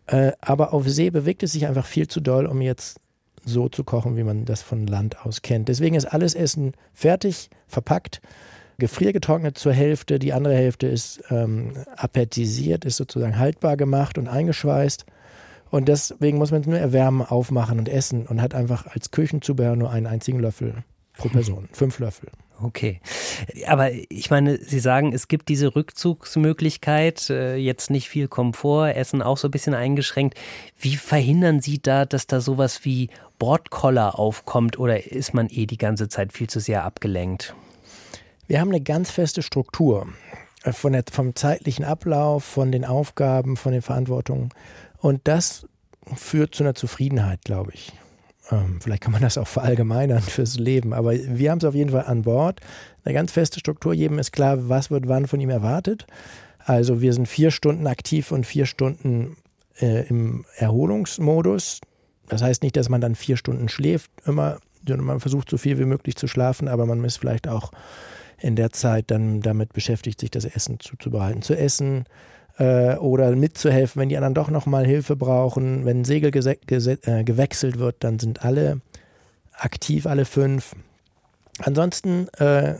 Äh, 0.06 0.32
aber 0.40 0.74
auf 0.74 0.88
See 0.88 1.10
bewegt 1.10 1.44
es 1.44 1.52
sich 1.52 1.68
einfach 1.68 1.86
viel 1.86 2.08
zu 2.08 2.22
doll, 2.22 2.46
um 2.46 2.62
jetzt 2.62 3.00
so 3.44 3.70
zu 3.70 3.84
kochen, 3.84 4.16
wie 4.16 4.24
man 4.24 4.46
das 4.46 4.62
von 4.62 4.88
Land 4.88 5.26
aus 5.26 5.42
kennt. 5.42 5.68
Deswegen 5.68 5.96
ist 5.96 6.06
alles 6.06 6.36
Essen 6.36 6.74
fertig, 6.94 7.50
verpackt 7.68 8.22
gefriergetrocknet 8.80 9.58
zur 9.58 9.74
Hälfte, 9.74 10.20
die 10.20 10.34
andere 10.34 10.56
Hälfte 10.56 10.88
ist 10.88 11.24
ähm, 11.30 11.74
appetisiert, 11.96 12.86
ist 12.86 12.98
sozusagen 12.98 13.38
haltbar 13.38 13.76
gemacht 13.76 14.18
und 14.18 14.28
eingeschweißt. 14.28 15.06
Und 15.70 15.88
deswegen 15.88 16.38
muss 16.38 16.52
man 16.52 16.62
es 16.62 16.68
nur 16.68 16.78
erwärmen, 16.78 17.22
aufmachen 17.22 17.80
und 17.80 17.90
essen 17.90 18.26
und 18.28 18.42
hat 18.42 18.54
einfach 18.54 18.88
als 18.88 19.12
Küchenzubehör 19.12 19.76
nur 19.76 19.92
einen 19.92 20.08
einzigen 20.08 20.40
Löffel 20.40 20.84
pro 21.18 21.30
Person, 21.30 21.68
fünf 21.74 22.00
Löffel. 22.00 22.30
Okay. 22.62 23.02
Aber 23.68 23.92
ich 23.92 24.30
meine, 24.32 24.58
Sie 24.58 24.80
sagen, 24.80 25.14
es 25.14 25.28
gibt 25.28 25.48
diese 25.50 25.76
Rückzugsmöglichkeit, 25.76 27.30
äh, 27.30 27.56
jetzt 27.56 27.92
nicht 27.92 28.10
viel 28.10 28.28
Komfort, 28.28 28.96
Essen 28.96 29.22
auch 29.22 29.38
so 29.38 29.48
ein 29.48 29.52
bisschen 29.52 29.76
eingeschränkt. 29.76 30.38
Wie 30.80 30.96
verhindern 30.96 31.62
Sie 31.62 31.80
da, 31.80 32.06
dass 32.06 32.26
da 32.26 32.42
sowas 32.42 32.84
wie 32.84 33.10
Bordkoller 33.38 34.18
aufkommt 34.18 34.80
oder 34.80 35.06
ist 35.06 35.36
man 35.36 35.50
eh 35.52 35.68
die 35.68 35.78
ganze 35.78 36.10
Zeit 36.10 36.34
viel 36.34 36.50
zu 36.50 36.60
sehr 36.60 36.84
abgelenkt? 36.84 37.54
Wir 38.48 38.60
haben 38.60 38.70
eine 38.70 38.82
ganz 38.82 39.12
feste 39.12 39.44
Struktur 39.44 40.08
äh, 40.64 40.74
von 40.74 40.94
der, 40.94 41.04
vom 41.12 41.36
zeitlichen 41.36 41.86
Ablauf, 41.86 42.44
von 42.44 42.72
den 42.72 42.86
Aufgaben, 42.86 43.56
von 43.56 43.72
den 43.72 43.84
Verantwortungen. 43.84 44.50
Und 44.98 45.22
das 45.26 45.68
führt 46.16 46.56
zu 46.56 46.64
einer 46.64 46.74
Zufriedenheit, 46.74 47.42
glaube 47.44 47.72
ich. 47.74 47.94
Ähm, 48.51 48.80
vielleicht 48.82 49.04
kann 49.04 49.12
man 49.12 49.22
das 49.22 49.38
auch 49.38 49.48
verallgemeinern 49.48 50.22
fürs 50.22 50.58
Leben, 50.58 50.94
aber 50.94 51.13
wir 51.13 51.51
haben 51.51 51.60
es 51.60 51.66
auf 51.66 51.75
jeden 51.75 51.92
Fall 51.92 52.06
an 52.06 52.24
Bord. 52.24 52.60
Eine 53.04 53.13
ganz 53.13 53.32
feste 53.32 53.60
Struktur, 53.60 53.94
jedem 53.94 54.20
ist 54.20 54.32
klar, 54.32 54.70
was 54.70 54.92
wird 54.92 55.08
wann 55.08 55.27
von 55.27 55.39
ihm 55.39 55.50
erwartet. 55.50 56.06
Also 56.60 57.01
wir 57.01 57.13
sind 57.13 57.27
vier 57.27 57.51
Stunden 57.51 57.88
aktiv 57.88 58.32
und 58.32 58.46
vier 58.46 58.66
Stunden 58.66 59.38
äh, 59.80 60.08
im 60.08 60.46
Erholungsmodus. 60.58 61.82
Das 62.27 62.42
heißt 62.42 62.63
nicht, 62.63 62.75
dass 62.75 62.89
man 62.89 63.01
dann 63.01 63.16
vier 63.16 63.38
Stunden 63.38 63.70
schläft, 63.70 64.12
immer, 64.25 64.60
sondern 64.86 65.06
man 65.06 65.20
versucht 65.20 65.50
so 65.50 65.58
viel 65.58 65.80
wie 65.80 65.86
möglich 65.86 66.16
zu 66.16 66.27
schlafen, 66.27 66.68
aber 66.68 66.86
man 66.86 67.04
ist 67.06 67.18
vielleicht 67.18 67.48
auch 67.48 67.72
in 68.39 68.56
der 68.56 68.72
Zeit 68.72 69.10
dann 69.10 69.42
damit 69.42 69.74
beschäftigt, 69.74 70.20
sich 70.20 70.30
das 70.30 70.46
Essen 70.46 70.80
zuzubereiten, 70.80 71.42
zu 71.42 71.58
essen 71.58 72.06
äh, 72.58 72.96
oder 72.96 73.36
mitzuhelfen, 73.36 74.02
wenn 74.02 74.10
die 74.10 74.18
anderen 74.18 74.34
doch 74.34 74.50
nochmal 74.50 74.86
Hilfe 74.86 75.16
brauchen. 75.16 75.86
Wenn 75.86 76.02
ein 76.02 76.06
Segel 76.06 76.32
äh, 76.36 77.24
gewechselt 77.24 77.80
wird, 77.80 77.98
dann 78.00 78.20
sind 78.20 78.44
alle 78.44 78.82
aktiv, 79.54 80.06
alle 80.06 80.26
fünf. 80.26 80.76
Ansonsten 81.60 82.28
äh, 82.40 82.76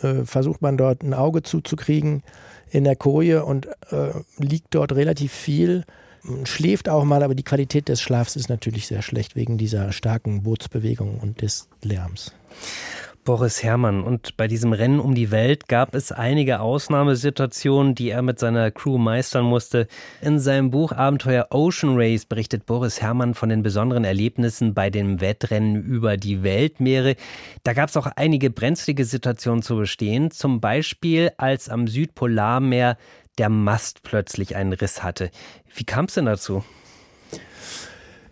äh 0.00 0.24
versucht 0.24 0.62
man 0.62 0.76
dort 0.76 1.02
ein 1.02 1.14
Auge 1.14 1.42
zuzukriegen 1.42 2.22
in 2.70 2.84
der 2.84 2.96
Koje 2.96 3.44
und 3.44 3.66
äh, 3.90 4.10
liegt 4.38 4.74
dort 4.74 4.92
relativ 4.92 5.32
viel. 5.32 5.84
Schläft 6.44 6.88
auch 6.88 7.04
mal, 7.04 7.22
aber 7.22 7.34
die 7.34 7.42
Qualität 7.42 7.88
des 7.88 8.00
Schlafs 8.00 8.34
ist 8.34 8.48
natürlich 8.48 8.86
sehr 8.86 9.02
schlecht 9.02 9.36
wegen 9.36 9.58
dieser 9.58 9.92
starken 9.92 10.42
Bootsbewegung 10.42 11.18
und 11.20 11.42
des 11.42 11.68
Lärms. 11.82 12.32
Boris 13.24 13.62
Herrmann. 13.62 14.04
Und 14.04 14.36
bei 14.36 14.46
diesem 14.46 14.72
Rennen 14.72 15.00
um 15.00 15.14
die 15.14 15.30
Welt 15.30 15.66
gab 15.68 15.94
es 15.94 16.12
einige 16.12 16.60
Ausnahmesituationen, 16.60 17.94
die 17.94 18.10
er 18.10 18.22
mit 18.22 18.38
seiner 18.38 18.70
Crew 18.70 18.98
meistern 18.98 19.44
musste. 19.44 19.88
In 20.20 20.38
seinem 20.38 20.70
Buch 20.70 20.92
Abenteuer 20.92 21.48
Ocean 21.50 21.94
Race 21.96 22.26
berichtet 22.26 22.66
Boris 22.66 23.00
Herrmann 23.00 23.34
von 23.34 23.48
den 23.48 23.62
besonderen 23.62 24.04
Erlebnissen 24.04 24.74
bei 24.74 24.90
dem 24.90 25.20
Wettrennen 25.20 25.82
über 25.82 26.16
die 26.16 26.42
Weltmeere. 26.42 27.16
Da 27.62 27.72
gab 27.72 27.88
es 27.88 27.96
auch 27.96 28.06
einige 28.14 28.50
brenzlige 28.50 29.04
Situationen 29.04 29.62
zu 29.62 29.76
bestehen. 29.76 30.30
Zum 30.30 30.60
Beispiel, 30.60 31.32
als 31.38 31.68
am 31.68 31.88
Südpolarmeer 31.88 32.96
der 33.38 33.48
Mast 33.48 34.02
plötzlich 34.02 34.54
einen 34.54 34.72
Riss 34.72 35.02
hatte. 35.02 35.30
Wie 35.74 35.84
kam 35.84 36.04
es 36.04 36.14
denn 36.14 36.26
dazu? 36.26 36.62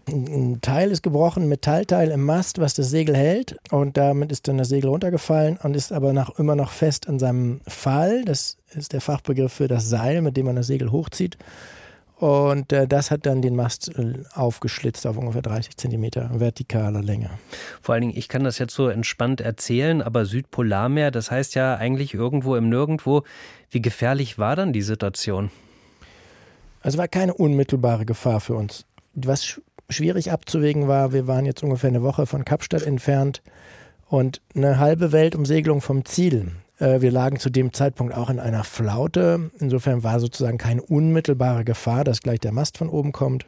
Ein 0.08 0.60
Teil 0.60 0.90
ist 0.90 1.02
gebrochen, 1.02 1.44
ein 1.44 1.48
Metallteil 1.48 2.10
im 2.10 2.24
Mast, 2.24 2.58
was 2.58 2.74
das 2.74 2.90
Segel 2.90 3.16
hält. 3.16 3.56
Und 3.70 3.96
damit 3.96 4.32
ist 4.32 4.48
dann 4.48 4.58
das 4.58 4.68
Segel 4.68 4.90
runtergefallen 4.90 5.58
und 5.62 5.76
ist 5.76 5.92
aber 5.92 6.12
nach, 6.12 6.38
immer 6.38 6.56
noch 6.56 6.70
fest 6.72 7.08
an 7.08 7.18
seinem 7.18 7.60
Pfahl. 7.68 8.24
Das 8.24 8.58
ist 8.74 8.92
der 8.92 9.00
Fachbegriff 9.00 9.52
für 9.52 9.68
das 9.68 9.88
Seil, 9.88 10.22
mit 10.22 10.36
dem 10.36 10.46
man 10.46 10.56
das 10.56 10.66
Segel 10.66 10.90
hochzieht. 10.92 11.38
Und 12.22 12.72
äh, 12.72 12.86
das 12.86 13.10
hat 13.10 13.26
dann 13.26 13.42
den 13.42 13.56
Mast 13.56 13.90
äh, 13.98 14.22
aufgeschlitzt 14.32 15.08
auf 15.08 15.16
ungefähr 15.16 15.42
30 15.42 15.76
Zentimeter 15.76 16.30
vertikaler 16.38 17.02
Länge. 17.02 17.30
Vor 17.80 17.94
allen 17.94 18.02
Dingen, 18.02 18.16
ich 18.16 18.28
kann 18.28 18.44
das 18.44 18.60
jetzt 18.60 18.74
so 18.74 18.86
entspannt 18.86 19.40
erzählen, 19.40 20.00
aber 20.02 20.24
Südpolarmeer, 20.24 21.10
das 21.10 21.32
heißt 21.32 21.56
ja 21.56 21.74
eigentlich 21.74 22.14
irgendwo 22.14 22.54
im 22.54 22.68
Nirgendwo. 22.68 23.24
Wie 23.70 23.82
gefährlich 23.82 24.38
war 24.38 24.54
dann 24.54 24.72
die 24.72 24.82
Situation? 24.82 25.50
Also 26.80 26.96
war 26.96 27.08
keine 27.08 27.34
unmittelbare 27.34 28.06
Gefahr 28.06 28.40
für 28.40 28.54
uns. 28.54 28.84
Was 29.14 29.60
schwierig 29.92 30.32
abzuwägen 30.32 30.88
war, 30.88 31.12
wir 31.12 31.26
waren 31.26 31.46
jetzt 31.46 31.62
ungefähr 31.62 31.88
eine 31.88 32.02
Woche 32.02 32.26
von 32.26 32.44
Kapstadt 32.44 32.82
entfernt 32.82 33.42
und 34.08 34.40
eine 34.54 34.78
halbe 34.78 35.12
Weltumsegelung 35.12 35.80
vom 35.80 36.04
Ziel. 36.04 36.52
Äh, 36.78 37.00
wir 37.00 37.10
lagen 37.10 37.38
zu 37.38 37.48
dem 37.48 37.72
Zeitpunkt 37.72 38.14
auch 38.14 38.28
in 38.28 38.40
einer 38.40 38.64
Flaute. 38.64 39.50
Insofern 39.58 40.02
war 40.02 40.20
sozusagen 40.20 40.58
keine 40.58 40.82
unmittelbare 40.82 41.64
Gefahr, 41.64 42.04
dass 42.04 42.20
gleich 42.20 42.40
der 42.40 42.52
Mast 42.52 42.78
von 42.78 42.88
oben 42.88 43.12
kommt. 43.12 43.46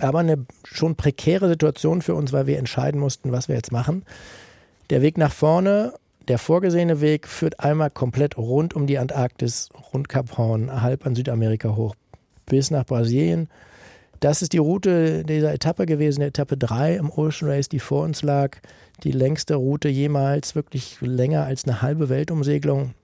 Aber 0.00 0.20
eine 0.20 0.46
schon 0.64 0.94
prekäre 0.96 1.48
Situation 1.48 2.02
für 2.02 2.14
uns, 2.14 2.32
weil 2.32 2.46
wir 2.46 2.58
entscheiden 2.58 3.00
mussten, 3.00 3.32
was 3.32 3.48
wir 3.48 3.56
jetzt 3.56 3.72
machen. 3.72 4.04
Der 4.90 5.02
Weg 5.02 5.18
nach 5.18 5.32
vorne, 5.32 5.92
der 6.28 6.38
vorgesehene 6.38 7.00
Weg, 7.00 7.26
führt 7.26 7.60
einmal 7.60 7.90
komplett 7.90 8.38
rund 8.38 8.74
um 8.74 8.86
die 8.86 8.98
Antarktis, 8.98 9.68
rund 9.92 10.08
Kap 10.08 10.38
Horn, 10.38 10.82
halb 10.82 11.04
an 11.04 11.14
Südamerika 11.14 11.76
hoch, 11.76 11.94
bis 12.46 12.70
nach 12.70 12.86
Brasilien 12.86 13.48
das 14.20 14.42
ist 14.42 14.52
die 14.52 14.58
Route 14.58 15.24
dieser 15.24 15.52
Etappe 15.52 15.86
gewesen, 15.86 16.22
Etappe 16.22 16.56
3 16.56 16.96
im 16.96 17.10
Ocean 17.10 17.50
Race, 17.50 17.68
die 17.68 17.78
vor 17.78 18.04
uns 18.04 18.22
lag. 18.22 18.58
Die 19.04 19.12
längste 19.12 19.54
Route 19.54 19.88
jemals, 19.88 20.54
wirklich 20.54 20.98
länger 21.00 21.44
als 21.44 21.64
eine 21.64 21.82
halbe 21.82 22.08
Weltumsegelung. 22.08 22.94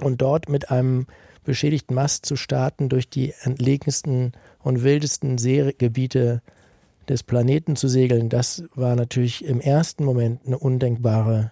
Und 0.00 0.20
dort 0.20 0.48
mit 0.48 0.70
einem 0.70 1.06
beschädigten 1.44 1.94
Mast 1.94 2.26
zu 2.26 2.36
starten, 2.36 2.88
durch 2.88 3.08
die 3.08 3.34
entlegensten 3.42 4.32
und 4.62 4.82
wildesten 4.82 5.38
Seegebiete 5.38 6.42
des 7.08 7.22
Planeten 7.22 7.76
zu 7.76 7.88
segeln, 7.88 8.28
das 8.28 8.64
war 8.74 8.94
natürlich 8.94 9.44
im 9.44 9.60
ersten 9.60 10.04
Moment 10.04 10.40
eine 10.46 10.58
undenkbare 10.58 11.50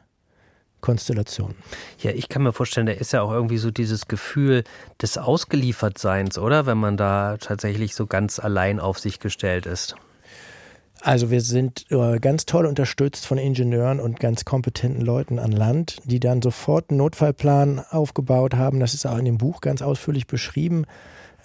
Konstellation. 0.81 1.55
Ja, 1.99 2.11
ich 2.11 2.29
kann 2.29 2.43
mir 2.43 2.53
vorstellen, 2.53 2.87
da 2.87 2.93
ist 2.93 3.13
ja 3.13 3.23
auch 3.23 3.33
irgendwie 3.33 3.59
so 3.59 3.71
dieses 3.71 4.09
Gefühl 4.09 4.65
des 5.01 5.19
Ausgeliefertseins, 5.19 6.39
oder? 6.39 6.67
Wenn 6.67 6.79
man 6.79 6.97
da 6.97 7.37
tatsächlich 7.39 7.95
so 7.95 8.07
ganz 8.07 8.39
allein 8.39 8.81
auf 8.81 8.99
sich 8.99 9.21
gestellt 9.21 9.67
ist. 9.67 9.97
Also 11.03 11.31
wir 11.31 11.41
sind 11.41 11.87
äh, 11.91 12.19
ganz 12.19 12.45
toll 12.45 12.67
unterstützt 12.67 13.27
von 13.27 13.39
Ingenieuren 13.39 14.01
und 14.01 14.21
ganz 14.21 14.45
kompetenten 14.45 15.03
Leuten 15.03 15.39
an 15.39 15.51
Land, 15.51 15.97
die 16.05 16.21
dann 16.21 16.43
sofort 16.43 16.91
einen 16.91 16.99
Notfallplan 16.99 17.83
aufgebaut 17.91 18.55
haben. 18.55 18.81
Das 18.81 18.93
ist 18.93 19.07
auch 19.07 19.17
in 19.17 19.25
dem 19.25 19.39
Buch 19.39 19.63
ganz 19.63 19.81
ausführlich 19.81 20.27
beschrieben. 20.27 20.85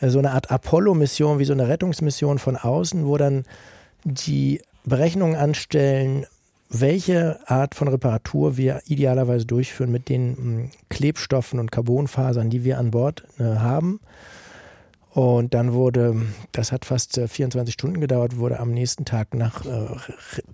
Äh, 0.01 0.09
so 0.09 0.19
eine 0.19 0.31
Art 0.31 0.51
Apollo-Mission, 0.51 1.39
wie 1.39 1.45
so 1.45 1.53
eine 1.53 1.69
Rettungsmission 1.69 2.37
von 2.37 2.57
außen, 2.57 3.05
wo 3.05 3.17
dann 3.17 3.43
die 4.03 4.61
Berechnungen 4.83 5.35
anstellen, 5.35 6.25
welche 6.69 7.39
Art 7.45 7.75
von 7.75 7.87
Reparatur 7.87 8.57
wir 8.57 8.81
idealerweise 8.85 9.45
durchführen 9.45 9.91
mit 9.91 10.09
den 10.09 10.37
hm, 10.37 10.69
Klebstoffen 10.89 11.59
und 11.59 11.71
Carbonfasern, 11.71 12.49
die 12.49 12.63
wir 12.63 12.79
an 12.79 12.91
Bord 12.91 13.23
äh, 13.39 13.43
haben. 13.43 13.99
Und 15.11 15.53
dann 15.53 15.71
wurde, 15.71 16.23
das 16.51 16.73
hat 16.73 16.83
fast 16.83 17.17
24 17.17 17.71
äh, 17.71 17.73
Stunden 17.73 18.01
gedauert, 18.01 18.37
wurde 18.37 18.59
am 18.59 18.71
nächsten 18.71 19.05
Tag 19.05 19.33
nach 19.33 19.65
äh, 19.65 19.87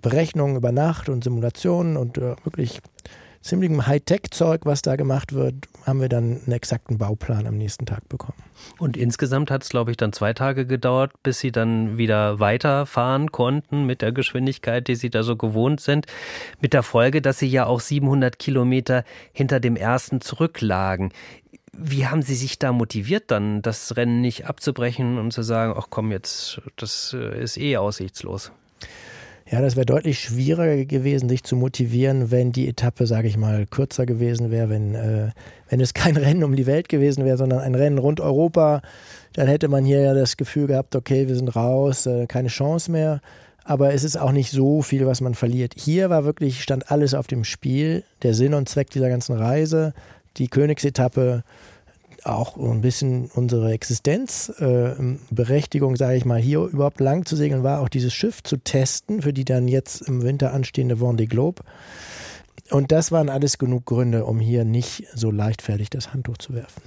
Berechnungen 0.00 0.56
über 0.56 0.70
Nacht 0.70 1.08
und 1.08 1.24
Simulationen 1.24 1.96
und 1.96 2.16
wirklich 2.16 2.80
ziemlichem 3.42 3.86
Hightech-Zeug, 3.86 4.60
was 4.64 4.82
da 4.82 4.96
gemacht 4.96 5.32
wird, 5.32 5.54
haben 5.84 6.00
wir 6.00 6.08
dann 6.08 6.40
einen 6.44 6.52
exakten 6.52 6.98
Bauplan 6.98 7.46
am 7.46 7.58
nächsten 7.58 7.86
Tag 7.86 8.08
bekommen. 8.08 8.38
Und 8.78 8.96
insgesamt 8.96 9.50
hat 9.50 9.64
es, 9.64 9.68
glaube 9.68 9.90
ich, 9.90 9.96
dann 9.96 10.12
zwei 10.12 10.32
Tage 10.32 10.66
gedauert, 10.66 11.12
bis 11.22 11.40
Sie 11.40 11.52
dann 11.52 11.98
wieder 11.98 12.38
weiterfahren 12.40 13.32
konnten 13.32 13.84
mit 13.84 14.02
der 14.02 14.12
Geschwindigkeit, 14.12 14.86
die 14.88 14.94
Sie 14.94 15.10
da 15.10 15.22
so 15.22 15.36
gewohnt 15.36 15.80
sind. 15.80 16.06
Mit 16.60 16.72
der 16.72 16.82
Folge, 16.82 17.20
dass 17.20 17.38
Sie 17.38 17.48
ja 17.48 17.66
auch 17.66 17.80
700 17.80 18.38
Kilometer 18.38 19.04
hinter 19.32 19.60
dem 19.60 19.76
ersten 19.76 20.20
zurücklagen. 20.20 21.12
Wie 21.72 22.06
haben 22.06 22.22
Sie 22.22 22.34
sich 22.34 22.58
da 22.58 22.72
motiviert, 22.72 23.30
dann 23.30 23.62
das 23.62 23.96
Rennen 23.96 24.20
nicht 24.20 24.46
abzubrechen 24.46 25.18
und 25.18 25.32
zu 25.32 25.42
sagen, 25.42 25.74
ach 25.76 25.86
komm, 25.90 26.12
jetzt, 26.12 26.60
das 26.76 27.16
äh, 27.18 27.42
ist 27.42 27.56
eh 27.56 27.78
aussichtslos? 27.78 28.52
Ja, 29.52 29.60
das 29.60 29.76
wäre 29.76 29.84
deutlich 29.84 30.18
schwieriger 30.18 30.82
gewesen, 30.86 31.28
sich 31.28 31.44
zu 31.44 31.56
motivieren, 31.56 32.30
wenn 32.30 32.52
die 32.52 32.66
Etappe, 32.66 33.06
sage 33.06 33.28
ich 33.28 33.36
mal, 33.36 33.66
kürzer 33.66 34.06
gewesen 34.06 34.50
wäre, 34.50 34.70
wenn, 34.70 34.94
äh, 34.94 35.28
wenn 35.68 35.78
es 35.78 35.92
kein 35.92 36.16
Rennen 36.16 36.42
um 36.42 36.56
die 36.56 36.64
Welt 36.64 36.88
gewesen 36.88 37.26
wäre, 37.26 37.36
sondern 37.36 37.58
ein 37.58 37.74
Rennen 37.74 37.98
rund 37.98 38.18
Europa. 38.18 38.80
Dann 39.34 39.48
hätte 39.48 39.68
man 39.68 39.84
hier 39.84 40.00
ja 40.00 40.14
das 40.14 40.38
Gefühl 40.38 40.68
gehabt, 40.68 40.96
okay, 40.96 41.28
wir 41.28 41.36
sind 41.36 41.54
raus, 41.54 42.06
äh, 42.06 42.26
keine 42.26 42.48
Chance 42.48 42.90
mehr. 42.90 43.20
Aber 43.62 43.92
es 43.92 44.04
ist 44.04 44.16
auch 44.16 44.32
nicht 44.32 44.50
so 44.50 44.80
viel, 44.80 45.06
was 45.06 45.20
man 45.20 45.34
verliert. 45.34 45.74
Hier 45.76 46.08
war 46.08 46.24
wirklich, 46.24 46.62
stand 46.62 46.90
alles 46.90 47.12
auf 47.12 47.26
dem 47.26 47.44
Spiel. 47.44 48.04
Der 48.22 48.32
Sinn 48.32 48.54
und 48.54 48.70
Zweck 48.70 48.88
dieser 48.88 49.10
ganzen 49.10 49.36
Reise, 49.36 49.92
die 50.38 50.48
Königsetappe, 50.48 51.44
auch 52.24 52.56
ein 52.56 52.80
bisschen 52.80 53.30
unsere 53.34 53.70
Existenzberechtigung, 53.72 55.94
äh, 55.94 55.96
sage 55.96 56.16
ich 56.16 56.24
mal, 56.24 56.40
hier 56.40 56.60
überhaupt 56.60 57.00
lang 57.00 57.26
zu 57.26 57.36
segeln, 57.36 57.62
war 57.62 57.80
auch 57.80 57.88
dieses 57.88 58.12
Schiff 58.14 58.42
zu 58.42 58.56
testen 58.56 59.22
für 59.22 59.32
die 59.32 59.44
dann 59.44 59.68
jetzt 59.68 60.00
im 60.02 60.22
Winter 60.22 60.52
anstehende 60.52 60.96
Vendée 60.96 61.28
Globe. 61.28 61.62
Und 62.70 62.90
das 62.90 63.12
waren 63.12 63.28
alles 63.28 63.58
genug 63.58 63.84
Gründe, 63.84 64.24
um 64.24 64.40
hier 64.40 64.64
nicht 64.64 65.04
so 65.14 65.30
leichtfertig 65.30 65.90
das 65.90 66.14
Handtuch 66.14 66.38
zu 66.38 66.54
werfen. 66.54 66.80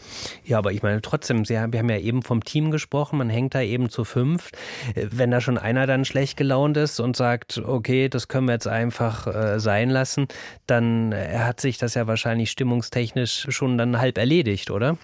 Ja, 0.44 0.58
aber 0.58 0.72
ich 0.72 0.82
meine 0.82 1.02
trotzdem, 1.02 1.46
Sie 1.46 1.60
haben, 1.60 1.74
wir 1.74 1.80
haben 1.80 1.90
ja 1.90 2.00
eben 2.00 2.24
vom 2.24 2.44
Team 2.44 2.72
gesprochen, 2.72 3.20
man 3.20 3.30
hängt 3.30 3.54
da 3.54 3.62
eben 3.62 3.90
zu 3.90 4.04
fünf. 4.04 4.50
Wenn 4.96 5.32
da 5.32 5.42
schon 5.42 5.58
einer 5.58 5.86
dann 5.86 6.04
schlecht 6.04 6.38
gelaunt 6.38 6.78
ist 6.78 7.00
und 7.00 7.16
sagt, 7.16 7.60
okay, 7.60 8.10
das 8.10 8.28
können 8.28 8.48
wir 8.48 8.54
jetzt 8.54 8.68
einfach 8.68 9.28
äh, 9.28 9.60
sein 9.60 9.90
lassen, 9.90 10.28
dann 10.66 11.12
äh, 11.12 11.38
hat 11.38 11.62
sich 11.62 11.78
das 11.78 11.94
ja 11.94 12.08
wahrscheinlich 12.08 12.50
stimmungstechnisch 12.50 13.48
schon 13.50 13.78
dann 13.78 14.00
halb 14.00 14.18
erledigt, 14.18 14.72
oder? 14.72 14.98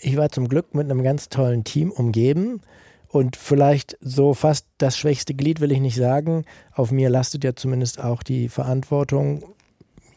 Ich 0.00 0.16
war 0.16 0.30
zum 0.30 0.48
Glück 0.48 0.74
mit 0.74 0.90
einem 0.90 1.02
ganz 1.02 1.28
tollen 1.28 1.64
Team 1.64 1.90
umgeben. 1.90 2.60
Und 3.08 3.36
vielleicht 3.36 3.96
so 4.00 4.34
fast 4.34 4.66
das 4.76 4.98
schwächste 4.98 5.34
Glied 5.34 5.60
will 5.60 5.72
ich 5.72 5.80
nicht 5.80 5.96
sagen. 5.96 6.44
Auf 6.72 6.90
mir 6.90 7.08
lastet 7.08 7.42
ja 7.42 7.54
zumindest 7.54 8.00
auch 8.02 8.22
die 8.22 8.50
Verantwortung, 8.50 9.42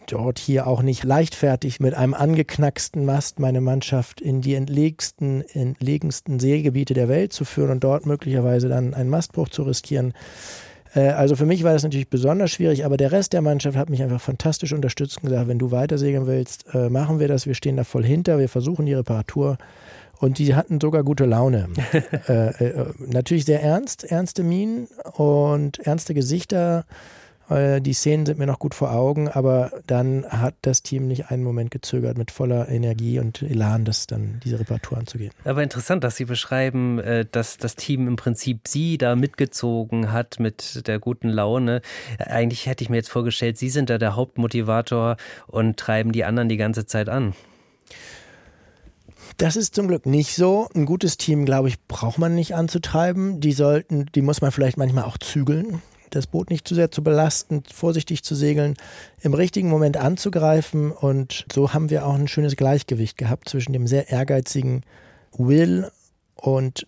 dort 0.08 0.40
hier 0.40 0.68
auch 0.68 0.82
nicht 0.82 1.04
leichtfertig 1.04 1.80
mit 1.80 1.94
einem 1.94 2.14
angeknacksten 2.14 3.06
Mast 3.06 3.40
meine 3.40 3.62
Mannschaft 3.62 4.22
in 4.22 4.42
die 4.42 4.56
entlegensten, 4.56 5.42
entlegensten 5.54 6.40
Seegebiete 6.40 6.94
der 6.94 7.10
Welt 7.10 7.34
zu 7.34 7.46
führen 7.46 7.72
und 7.72 7.84
dort 7.84 8.06
möglicherweise 8.06 8.70
dann 8.70 8.94
einen 8.94 9.10
Mastbruch 9.10 9.50
zu 9.50 9.64
riskieren. 9.64 10.14
Äh, 10.94 11.10
also 11.10 11.36
für 11.36 11.46
mich 11.46 11.64
war 11.64 11.74
das 11.74 11.84
natürlich 11.84 12.10
besonders 12.10 12.52
schwierig, 12.52 12.86
aber 12.86 12.98
der 12.98 13.12
Rest 13.12 13.34
der 13.34 13.42
Mannschaft 13.42 13.78
hat 13.78 13.90
mich 13.90 14.04
einfach 14.04 14.22
fantastisch 14.22 14.74
unterstützt 14.74 15.18
und 15.18 15.30
gesagt, 15.30 15.48
wenn 15.48 15.60
du 15.60 15.72
weiter 15.72 15.98
segeln 15.98 16.28
willst, 16.28 16.66
äh, 16.74 16.90
machen 16.90 17.20
wir 17.20 17.28
das, 17.28 17.46
wir 17.46 17.56
stehen 17.56 17.78
da 17.78 17.84
voll 17.84 18.04
hinter, 18.04 18.40
wir 18.40 18.50
versuchen 18.50 18.86
die 18.86 18.94
Reparatur. 18.94 19.58
Und 20.20 20.38
die 20.38 20.54
hatten 20.54 20.80
sogar 20.80 21.04
gute 21.04 21.26
Laune. 21.26 21.68
äh, 22.28 22.50
äh, 22.50 22.86
natürlich 23.00 23.46
sehr 23.46 23.64
ernst, 23.64 24.04
ernste 24.04 24.44
Minen 24.44 24.88
und 25.14 25.80
ernste 25.80 26.14
Gesichter. 26.14 26.86
Äh, 27.52 27.82
die 27.82 27.94
Szenen 27.94 28.26
sind 28.26 28.40
mir 28.40 28.48
noch 28.48 28.60
gut 28.60 28.74
vor 28.74 28.92
Augen, 28.92 29.28
aber 29.28 29.72
dann 29.86 30.26
hat 30.28 30.56
das 30.62 30.82
Team 30.84 31.08
nicht 31.08 31.30
einen 31.32 31.44
Moment 31.44 31.72
gezögert, 31.72 32.18
mit 32.18 32.32
voller 32.32 32.70
Energie 32.70 33.20
und 33.20 33.42
Elan 33.42 33.86
das 33.86 34.08
dann 34.08 34.40
diese 34.44 34.60
Reparatur 34.60 34.98
anzugehen. 34.98 35.32
Aber 35.44 35.62
interessant, 35.62 36.04
dass 36.04 36.16
Sie 36.16 36.26
beschreiben, 36.26 37.00
äh, 37.00 37.26
dass 37.30 37.58
das 37.58 37.76
Team 37.76 38.08
im 38.08 38.16
Prinzip 38.16 38.68
Sie 38.68 38.98
da 38.98 39.16
mitgezogen 39.16 40.12
hat 40.12 40.40
mit 40.40 40.88
der 40.88 41.00
guten 41.00 41.30
Laune. 41.30 41.82
Eigentlich 42.18 42.68
hätte 42.68 42.84
ich 42.84 42.90
mir 42.90 42.98
jetzt 42.98 43.10
vorgestellt, 43.10 43.58
Sie 43.58 43.70
sind 43.70 43.90
da 43.90 43.98
der 43.98 44.16
Hauptmotivator 44.16 45.18
und 45.48 45.78
treiben 45.78 46.12
die 46.12 46.24
anderen 46.24 46.50
die 46.50 46.58
ganze 46.58 46.86
Zeit 46.86 47.10
an. 47.10 47.34
Das 49.38 49.56
ist 49.56 49.76
zum 49.76 49.88
Glück 49.88 50.06
nicht 50.06 50.36
so. 50.36 50.68
Ein 50.76 50.86
gutes 50.86 51.18
Team, 51.18 51.46
glaube 51.46 51.70
ich, 51.70 51.82
braucht 51.88 52.18
man 52.18 52.36
nicht 52.36 52.56
anzutreiben. 52.56 53.40
Die 53.40 53.54
sollten, 53.54 54.06
die 54.14 54.22
muss 54.22 54.42
man 54.42 54.52
vielleicht 54.52 54.78
manchmal 54.78 55.06
auch 55.06 55.18
zügeln 55.18 55.82
das 56.12 56.28
Boot 56.28 56.50
nicht 56.50 56.68
zu 56.68 56.76
sehr 56.76 56.92
zu 56.92 57.04
belasten, 57.04 57.64
vorsichtig 57.74 58.24
zu 58.24 58.36
segeln, 58.36 58.76
im 59.22 59.34
richtigen 59.34 59.70
Moment 59.70 59.98
anzugreifen. 59.98 60.92
Und 60.92 61.46
so 61.52 61.74
haben 61.74 61.90
wir 61.90 62.06
auch 62.06 62.16
ein 62.16 62.28
schönes 62.28 62.56
Gleichgewicht 62.56 63.18
gehabt 63.18 63.50
zwischen 63.50 63.74
dem 63.74 63.88
sehr 63.88 64.10
ehrgeizigen 64.10 64.84
Will 65.38 65.90
und 66.36 66.88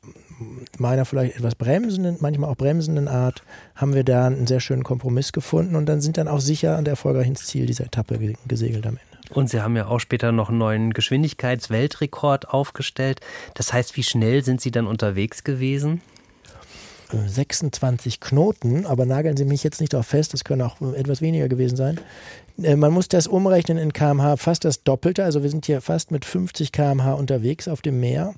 meiner 0.78 1.06
vielleicht 1.06 1.38
etwas 1.38 1.56
bremsenden, 1.56 2.18
manchmal 2.20 2.50
auch 2.50 2.56
bremsenden 2.56 3.08
Art, 3.08 3.44
haben 3.76 3.94
wir 3.94 4.04
da 4.04 4.28
einen 4.28 4.48
sehr 4.48 4.60
schönen 4.60 4.84
Kompromiss 4.84 5.32
gefunden 5.32 5.76
und 5.76 5.86
dann 5.86 6.02
sind 6.02 6.18
dann 6.18 6.28
auch 6.28 6.40
sicher 6.40 6.78
und 6.78 6.88
erfolgreich 6.88 7.28
ins 7.28 7.46
Ziel 7.46 7.66
dieser 7.66 7.86
Etappe 7.86 8.36
gesegelt 8.48 8.86
am 8.86 8.98
Ende. 8.98 9.14
Und 9.30 9.50
Sie 9.50 9.62
haben 9.62 9.76
ja 9.76 9.88
auch 9.88 10.00
später 10.00 10.32
noch 10.32 10.50
einen 10.50 10.58
neuen 10.58 10.94
Geschwindigkeitsweltrekord 10.94 12.50
aufgestellt. 12.50 13.22
Das 13.54 13.74
heißt, 13.74 13.96
wie 13.96 14.04
schnell 14.04 14.44
sind 14.44 14.62
Sie 14.62 14.72
dann 14.72 14.86
unterwegs 14.86 15.44
gewesen? 15.44 16.02
26 17.28 18.20
Knoten, 18.20 18.86
aber 18.86 19.06
nageln 19.06 19.38
Sie 19.38 19.46
mich 19.46 19.64
jetzt 19.64 19.82
nicht 19.82 19.94
darauf 19.94 20.08
fest, 20.08 20.34
das 20.34 20.44
können 20.44 20.62
auch 20.62 20.82
etwas 20.94 21.22
weniger 21.22 21.48
gewesen 21.48 21.76
sein. 21.76 22.00
Äh, 22.62 22.76
man 22.76 22.92
muss 22.92 23.08
das 23.08 23.28
umrechnen 23.28 23.78
in 23.78 23.94
kmh, 23.94 24.38
fast 24.38 24.66
das 24.66 24.84
Doppelte. 24.84 25.24
Also 25.24 25.44
wir 25.44 25.50
sind 25.50 25.66
hier 25.66 25.82
fast 25.82 26.12
mit 26.12 26.26
50 26.26 26.72
kmh 26.72 27.14
unterwegs 27.14 27.68
auf 27.68 27.82
dem 27.82 28.00
Meer. 28.00 28.34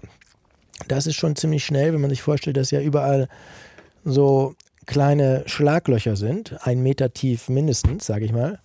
Das 0.88 1.08
ist 1.08 1.16
schon 1.16 1.36
ziemlich 1.36 1.66
schnell, 1.66 1.94
wenn 1.94 2.02
man 2.02 2.10
sich 2.10 2.22
vorstellt, 2.22 2.58
dass 2.58 2.72
ja 2.72 2.82
überall 2.82 3.30
so 4.04 4.56
kleine 4.86 5.44
Schlaglöcher 5.48 6.16
sind, 6.16 6.56
ein 6.62 6.84
Meter 6.84 7.14
tief 7.14 7.50
mindestens, 7.50 8.06
sage 8.06 8.26
ich 8.26 8.32
mal. 8.32 8.60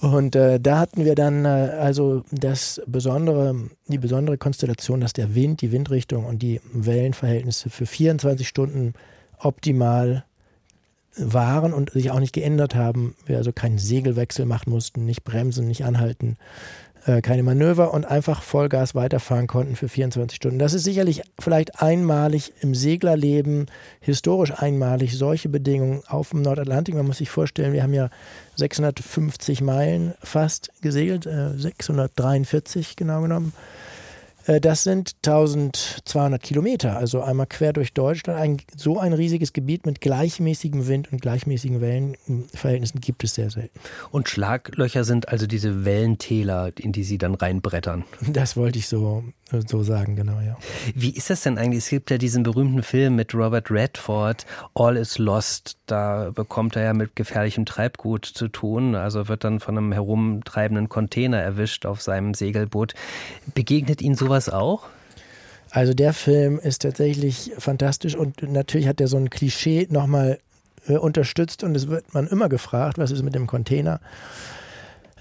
Und 0.00 0.36
äh, 0.36 0.60
da 0.60 0.78
hatten 0.78 1.04
wir 1.04 1.14
dann 1.14 1.44
äh, 1.44 1.48
also 1.48 2.22
das 2.30 2.82
besondere, 2.86 3.56
die 3.88 3.98
besondere 3.98 4.36
Konstellation, 4.36 5.00
dass 5.00 5.14
der 5.14 5.34
Wind, 5.34 5.62
die 5.62 5.72
Windrichtung 5.72 6.26
und 6.26 6.42
die 6.42 6.60
Wellenverhältnisse 6.72 7.70
für 7.70 7.86
24 7.86 8.46
Stunden 8.46 8.94
optimal 9.38 10.24
waren 11.16 11.72
und 11.72 11.90
sich 11.90 12.10
auch 12.10 12.20
nicht 12.20 12.32
geändert 12.32 12.74
haben. 12.74 13.16
Wir 13.26 13.38
also 13.38 13.52
keinen 13.52 13.78
Segelwechsel 13.78 14.46
machen 14.46 14.70
mussten, 14.70 15.04
nicht 15.04 15.24
bremsen, 15.24 15.66
nicht 15.66 15.84
anhalten, 15.84 16.36
äh, 17.06 17.22
keine 17.22 17.42
Manöver 17.42 17.94
und 17.94 18.04
einfach 18.04 18.42
Vollgas 18.42 18.94
weiterfahren 18.94 19.46
konnten 19.46 19.76
für 19.76 19.88
24 19.88 20.36
Stunden. 20.36 20.58
Das 20.58 20.74
ist 20.74 20.84
sicherlich 20.84 21.22
vielleicht 21.38 21.80
einmalig 21.80 22.52
im 22.60 22.74
Seglerleben, 22.74 23.66
historisch 24.00 24.52
einmalig, 24.52 25.16
solche 25.16 25.48
Bedingungen 25.48 26.02
auf 26.08 26.30
dem 26.30 26.42
Nordatlantik. 26.42 26.94
Man 26.94 27.06
muss 27.06 27.18
sich 27.18 27.30
vorstellen, 27.30 27.72
wir 27.72 27.82
haben 27.82 27.94
ja 27.94 28.10
650 28.56 29.62
Meilen 29.62 30.14
fast 30.22 30.70
gesegelt, 30.82 31.26
äh, 31.26 31.56
643 31.56 32.96
genau 32.96 33.22
genommen. 33.22 33.52
Äh, 34.46 34.60
das 34.60 34.84
sind 34.84 35.16
1200 35.24 36.42
Kilometer, 36.42 36.96
also 36.96 37.22
einmal 37.22 37.46
quer 37.46 37.72
durch 37.72 37.92
Deutschland. 37.92 38.38
Ein, 38.38 38.56
so 38.76 38.98
ein 38.98 39.12
riesiges 39.12 39.52
Gebiet 39.52 39.86
mit 39.86 40.00
gleichmäßigem 40.00 40.86
Wind 40.88 41.12
und 41.12 41.20
gleichmäßigen 41.20 41.80
Wellenverhältnissen 41.80 43.00
gibt 43.00 43.24
es 43.24 43.34
sehr 43.34 43.50
selten. 43.50 43.78
Und 44.10 44.28
Schlaglöcher 44.28 45.04
sind 45.04 45.28
also 45.28 45.46
diese 45.46 45.84
Wellentäler, 45.84 46.72
in 46.78 46.92
die 46.92 47.04
Sie 47.04 47.18
dann 47.18 47.34
reinbrettern. 47.34 48.04
Das 48.28 48.56
wollte 48.56 48.78
ich 48.78 48.88
so, 48.88 49.24
so 49.66 49.82
sagen, 49.82 50.16
genau, 50.16 50.40
ja. 50.40 50.56
Wie 50.94 51.10
ist 51.10 51.30
das 51.30 51.42
denn 51.42 51.58
eigentlich? 51.58 51.84
Es 51.84 51.90
gibt 51.90 52.10
ja 52.10 52.18
diesen 52.18 52.42
berühmten 52.42 52.82
Film 52.82 53.16
mit 53.16 53.34
Robert 53.34 53.70
Redford, 53.70 54.46
All 54.74 54.96
is 54.96 55.18
Lost. 55.18 55.76
Da 55.86 56.30
bekommt 56.34 56.76
er 56.76 56.82
ja 56.82 56.92
mit 56.92 57.16
gefährlichem 57.16 57.64
Treibgut 57.64 58.24
zu 58.24 58.48
tun, 58.48 58.94
also 58.94 59.28
wird 59.28 59.44
dann 59.44 59.60
von 59.60 59.78
einem 59.78 59.92
herumtreibenden 59.92 60.88
Container 60.88 61.38
erwischt 61.38 61.86
auf 61.86 62.02
seinem 62.02 62.34
Segelboot. 62.34 62.94
Begegnet 63.54 64.02
Ihnen 64.02 64.16
sowas 64.16 64.35
sowas 64.44 64.48
auch? 64.48 64.84
Also 65.70 65.94
der 65.94 66.12
Film 66.12 66.58
ist 66.58 66.82
tatsächlich 66.82 67.52
fantastisch 67.58 68.14
und 68.14 68.42
natürlich 68.42 68.86
hat 68.86 69.00
er 69.00 69.08
so 69.08 69.16
ein 69.16 69.30
Klischee 69.30 69.86
nochmal 69.90 70.38
äh, 70.86 70.96
unterstützt 70.96 71.64
und 71.64 71.74
es 71.74 71.88
wird 71.88 72.14
man 72.14 72.26
immer 72.28 72.48
gefragt, 72.48 72.98
was 72.98 73.10
ist 73.10 73.22
mit 73.22 73.34
dem 73.34 73.46
Container? 73.46 74.00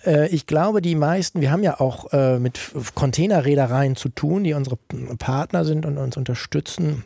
Äh, 0.05 0.29
ich 0.29 0.45
glaube, 0.45 0.81
die 0.81 0.95
meisten, 0.95 1.41
wir 1.41 1.51
haben 1.51 1.63
ja 1.63 1.79
auch 1.79 2.13
äh, 2.13 2.39
mit 2.39 2.59
Containerreedereien 2.93 3.95
zu 3.95 4.09
tun, 4.09 4.43
die 4.43 4.53
unsere 4.53 4.77
Partner 5.17 5.65
sind 5.65 5.85
und 5.85 5.97
uns 5.97 6.15
unterstützen. 6.15 7.03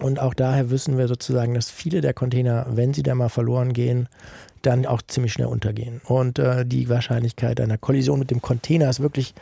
Und 0.00 0.20
auch 0.20 0.32
daher 0.32 0.70
wissen 0.70 0.96
wir 0.96 1.08
sozusagen, 1.08 1.54
dass 1.54 1.70
viele 1.70 2.00
der 2.00 2.14
Container, 2.14 2.66
wenn 2.70 2.94
sie 2.94 3.02
da 3.02 3.16
mal 3.16 3.28
verloren 3.28 3.72
gehen, 3.72 4.08
dann 4.62 4.86
auch 4.86 5.02
ziemlich 5.02 5.32
schnell 5.32 5.48
untergehen. 5.48 6.00
Und 6.04 6.38
äh, 6.38 6.64
die 6.64 6.88
Wahrscheinlichkeit 6.88 7.60
einer 7.60 7.78
Kollision 7.78 8.18
mit 8.18 8.30
dem 8.30 8.42
Container 8.42 8.88
ist 8.88 9.00
wirklich 9.00 9.34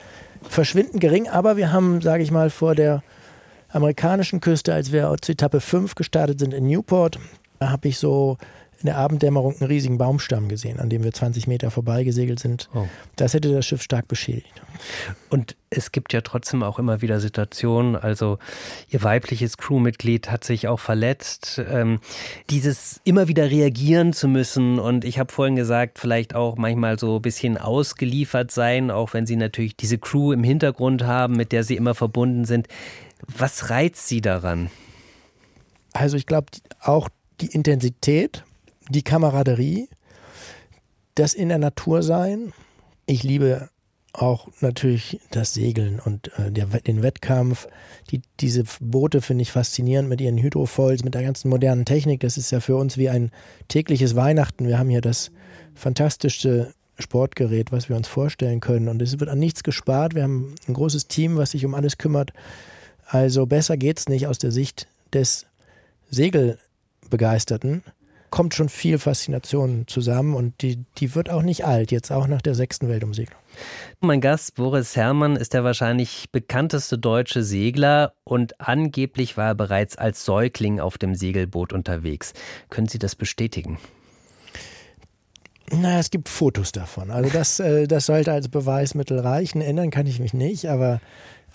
verschwindend 0.42 1.00
gering. 1.00 1.28
Aber 1.28 1.56
wir 1.56 1.72
haben, 1.72 2.00
sage 2.00 2.22
ich 2.22 2.30
mal, 2.30 2.50
vor 2.50 2.74
der 2.74 3.02
amerikanischen 3.70 4.40
Küste, 4.40 4.74
als 4.74 4.92
wir 4.92 5.14
zur 5.20 5.32
Etappe 5.32 5.60
5 5.60 5.94
gestartet 5.94 6.38
sind 6.38 6.54
in 6.54 6.66
Newport, 6.66 7.18
da 7.58 7.70
habe 7.70 7.88
ich 7.88 7.98
so 7.98 8.38
in 8.80 8.86
der 8.86 8.98
Abenddämmerung 8.98 9.56
einen 9.58 9.68
riesigen 9.68 9.98
Baumstamm 9.98 10.48
gesehen, 10.48 10.80
an 10.80 10.90
dem 10.90 11.02
wir 11.02 11.12
20 11.12 11.46
Meter 11.46 11.70
vorbeigesegelt 11.70 12.38
sind. 12.38 12.68
Oh. 12.74 12.86
Das 13.16 13.34
hätte 13.34 13.52
das 13.52 13.64
Schiff 13.64 13.82
stark 13.82 14.06
beschädigt. 14.08 14.62
Und 15.30 15.56
es 15.70 15.92
gibt 15.92 16.12
ja 16.12 16.20
trotzdem 16.20 16.62
auch 16.62 16.78
immer 16.78 17.00
wieder 17.02 17.20
Situationen, 17.20 17.96
also 17.96 18.38
Ihr 18.88 19.02
weibliches 19.02 19.56
Crewmitglied 19.56 20.30
hat 20.30 20.44
sich 20.44 20.68
auch 20.68 20.80
verletzt. 20.80 21.60
Ähm, 21.68 22.00
dieses 22.50 23.00
immer 23.04 23.28
wieder 23.28 23.50
reagieren 23.50 24.12
zu 24.12 24.28
müssen 24.28 24.78
und 24.78 25.04
ich 25.04 25.18
habe 25.18 25.32
vorhin 25.32 25.56
gesagt, 25.56 25.98
vielleicht 25.98 26.34
auch 26.34 26.56
manchmal 26.56 26.98
so 26.98 27.16
ein 27.16 27.22
bisschen 27.22 27.58
ausgeliefert 27.58 28.50
sein, 28.50 28.90
auch 28.90 29.14
wenn 29.14 29.26
Sie 29.26 29.36
natürlich 29.36 29.76
diese 29.76 29.98
Crew 29.98 30.32
im 30.32 30.44
Hintergrund 30.44 31.04
haben, 31.04 31.36
mit 31.36 31.52
der 31.52 31.64
Sie 31.64 31.76
immer 31.76 31.94
verbunden 31.94 32.44
sind. 32.44 32.68
Was 33.26 33.70
reizt 33.70 34.06
Sie 34.08 34.20
daran? 34.20 34.70
Also 35.92 36.16
ich 36.16 36.26
glaube 36.26 36.48
auch 36.80 37.08
die 37.40 37.46
Intensität, 37.46 38.44
die 38.88 39.02
Kameraderie, 39.02 39.88
das 41.14 41.34
in 41.34 41.48
der 41.48 41.58
Natur 41.58 42.02
sein. 42.02 42.52
Ich 43.06 43.22
liebe 43.22 43.70
auch 44.12 44.48
natürlich 44.60 45.20
das 45.30 45.54
Segeln 45.54 46.00
und 46.00 46.30
äh, 46.38 46.50
der, 46.50 46.66
den 46.66 47.02
Wettkampf. 47.02 47.68
Die, 48.10 48.22
diese 48.40 48.64
Boote 48.80 49.20
finde 49.20 49.42
ich 49.42 49.52
faszinierend 49.52 50.08
mit 50.08 50.20
ihren 50.20 50.38
Hydrofoils, 50.38 51.04
mit 51.04 51.14
der 51.14 51.22
ganzen 51.22 51.48
modernen 51.48 51.84
Technik. 51.84 52.20
Das 52.20 52.38
ist 52.38 52.50
ja 52.50 52.60
für 52.60 52.76
uns 52.76 52.96
wie 52.96 53.10
ein 53.10 53.30
tägliches 53.68 54.16
Weihnachten. 54.16 54.66
Wir 54.66 54.78
haben 54.78 54.88
hier 54.88 55.02
das 55.02 55.30
fantastischste 55.74 56.72
Sportgerät, 56.98 57.72
was 57.72 57.88
wir 57.88 57.96
uns 57.96 58.08
vorstellen 58.08 58.60
können. 58.60 58.88
Und 58.88 59.02
es 59.02 59.20
wird 59.20 59.28
an 59.28 59.38
nichts 59.38 59.62
gespart. 59.62 60.14
Wir 60.14 60.22
haben 60.22 60.54
ein 60.66 60.74
großes 60.74 61.08
Team, 61.08 61.36
was 61.36 61.50
sich 61.50 61.64
um 61.66 61.74
alles 61.74 61.98
kümmert. 61.98 62.32
Also 63.06 63.46
besser 63.46 63.76
geht 63.76 63.98
es 63.98 64.08
nicht 64.08 64.26
aus 64.26 64.38
der 64.38 64.50
Sicht 64.50 64.88
des 65.12 65.46
Segelbegeisterten 66.10 67.82
kommt 68.30 68.54
schon 68.54 68.68
viel 68.68 68.98
Faszination 68.98 69.84
zusammen 69.86 70.34
und 70.34 70.62
die, 70.62 70.84
die 70.98 71.14
wird 71.14 71.30
auch 71.30 71.42
nicht 71.42 71.64
alt, 71.64 71.90
jetzt 71.92 72.10
auch 72.10 72.26
nach 72.26 72.42
der 72.42 72.54
sechsten 72.54 72.88
Weltumsegelung. 72.88 73.40
Mein 74.00 74.20
Gast 74.20 74.54
Boris 74.56 74.96
Herrmann 74.96 75.36
ist 75.36 75.54
der 75.54 75.64
wahrscheinlich 75.64 76.26
bekannteste 76.30 76.98
deutsche 76.98 77.42
Segler 77.42 78.12
und 78.24 78.60
angeblich 78.60 79.36
war 79.36 79.48
er 79.48 79.54
bereits 79.54 79.96
als 79.96 80.24
Säugling 80.24 80.80
auf 80.80 80.98
dem 80.98 81.14
Segelboot 81.14 81.72
unterwegs. 81.72 82.32
Können 82.68 82.88
Sie 82.88 82.98
das 82.98 83.14
bestätigen? 83.14 83.78
Na, 85.72 85.98
es 85.98 86.10
gibt 86.10 86.28
Fotos 86.28 86.70
davon. 86.70 87.10
Also 87.10 87.30
das, 87.30 87.58
äh, 87.58 87.88
das 87.88 88.06
sollte 88.06 88.32
als 88.32 88.48
Beweismittel 88.48 89.18
reichen. 89.18 89.60
Ändern 89.60 89.90
kann 89.90 90.06
ich 90.06 90.20
mich 90.20 90.32
nicht, 90.32 90.68
aber 90.68 91.00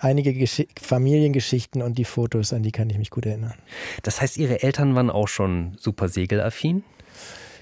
einige 0.01 0.33
Gesch 0.33 0.65
Familiengeschichten 0.81 1.81
und 1.81 1.97
die 1.97 2.05
Fotos, 2.05 2.53
an 2.53 2.63
die 2.63 2.71
kann 2.71 2.89
ich 2.89 2.97
mich 2.97 3.09
gut 3.09 3.25
erinnern. 3.25 3.53
Das 4.03 4.21
heißt, 4.21 4.37
Ihre 4.37 4.63
Eltern 4.63 4.95
waren 4.95 5.09
auch 5.09 5.27
schon 5.27 5.77
super 5.79 6.09
segelaffin? 6.09 6.83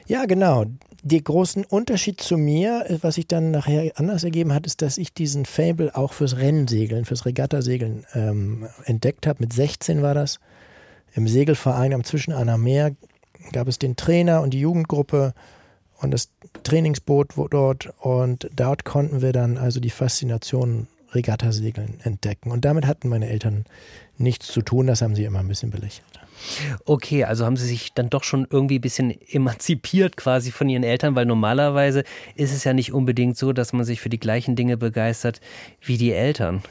Ja, 0.08 0.26
genau. 0.26 0.66
der 1.04 1.22
großen 1.22 1.66
Unterschied 1.66 2.20
zu 2.20 2.36
mir, 2.36 2.86
was 3.02 3.16
sich 3.16 3.28
dann 3.28 3.52
nachher 3.52 3.92
anders 3.96 4.24
ergeben 4.24 4.54
hat, 4.54 4.66
ist, 4.66 4.82
dass 4.82 4.98
ich 4.98 5.14
diesen 5.14 5.46
Fable 5.46 5.96
auch 5.96 6.14
fürs 6.14 6.38
Rennsegeln, 6.38 7.06
fürs 7.06 7.26
Regattasegeln 7.26 8.06
ähm, 8.16 8.68
entdeckt 8.86 9.28
habe. 9.28 9.42
Mit 9.42 9.54
16 9.54 10.02
war 10.02 10.16
das. 10.16 10.40
Im 11.14 11.28
Segelverein 11.28 11.94
am 11.94 12.04
Zwischenaner 12.04 12.58
Meer 12.58 12.96
gab 13.52 13.68
es 13.68 13.80
den 13.80 13.96
Trainer 13.96 14.42
und 14.42 14.52
die 14.54 14.60
Jugendgruppe 14.60 15.34
und 16.02 16.12
das 16.12 16.30
Trainingsboot 16.64 17.34
dort. 17.52 17.94
Und 18.00 18.50
dort 18.56 18.86
konnten 18.86 19.22
wir 19.22 19.32
dann 19.32 19.58
also 19.58 19.80
die 19.80 19.90
Faszination 19.90 20.88
Regattasegeln 21.14 22.00
entdecken. 22.04 22.52
Und 22.52 22.66
damit 22.66 22.86
hatten 22.86 23.10
meine 23.10 23.30
Eltern 23.30 23.66
nichts 24.18 24.48
zu 24.48 24.62
tun. 24.62 24.88
Das 24.88 25.02
haben 25.02 25.16
sie 25.16 25.24
immer 25.24 25.40
ein 25.40 25.48
bisschen 25.48 25.72
belächelt. 25.72 26.06
Okay, 26.86 27.26
also 27.26 27.46
haben 27.46 27.58
Sie 27.58 27.68
sich 27.68 27.94
dann 27.94 28.10
doch 28.10 28.24
schon 28.24 28.48
irgendwie 28.50 28.80
ein 28.80 28.82
bisschen 28.82 29.14
emanzipiert 29.30 30.16
quasi 30.16 30.52
von 30.52 30.70
Ihren 30.70 30.84
Eltern, 30.84 31.16
weil 31.16 31.26
normalerweise 31.26 32.04
ist 32.36 32.54
es 32.54 32.64
ja 32.64 32.74
nicht 32.74 32.94
unbedingt 32.94 33.38
so, 33.38 33.52
dass 33.52 33.74
man 33.74 33.84
sich 33.84 34.00
für 34.00 34.10
die 34.10 34.20
gleichen 34.20 34.56
Dinge 34.56 34.78
begeistert 34.78 35.42
wie 35.82 35.98
die 35.98 36.14
Eltern. 36.14 36.64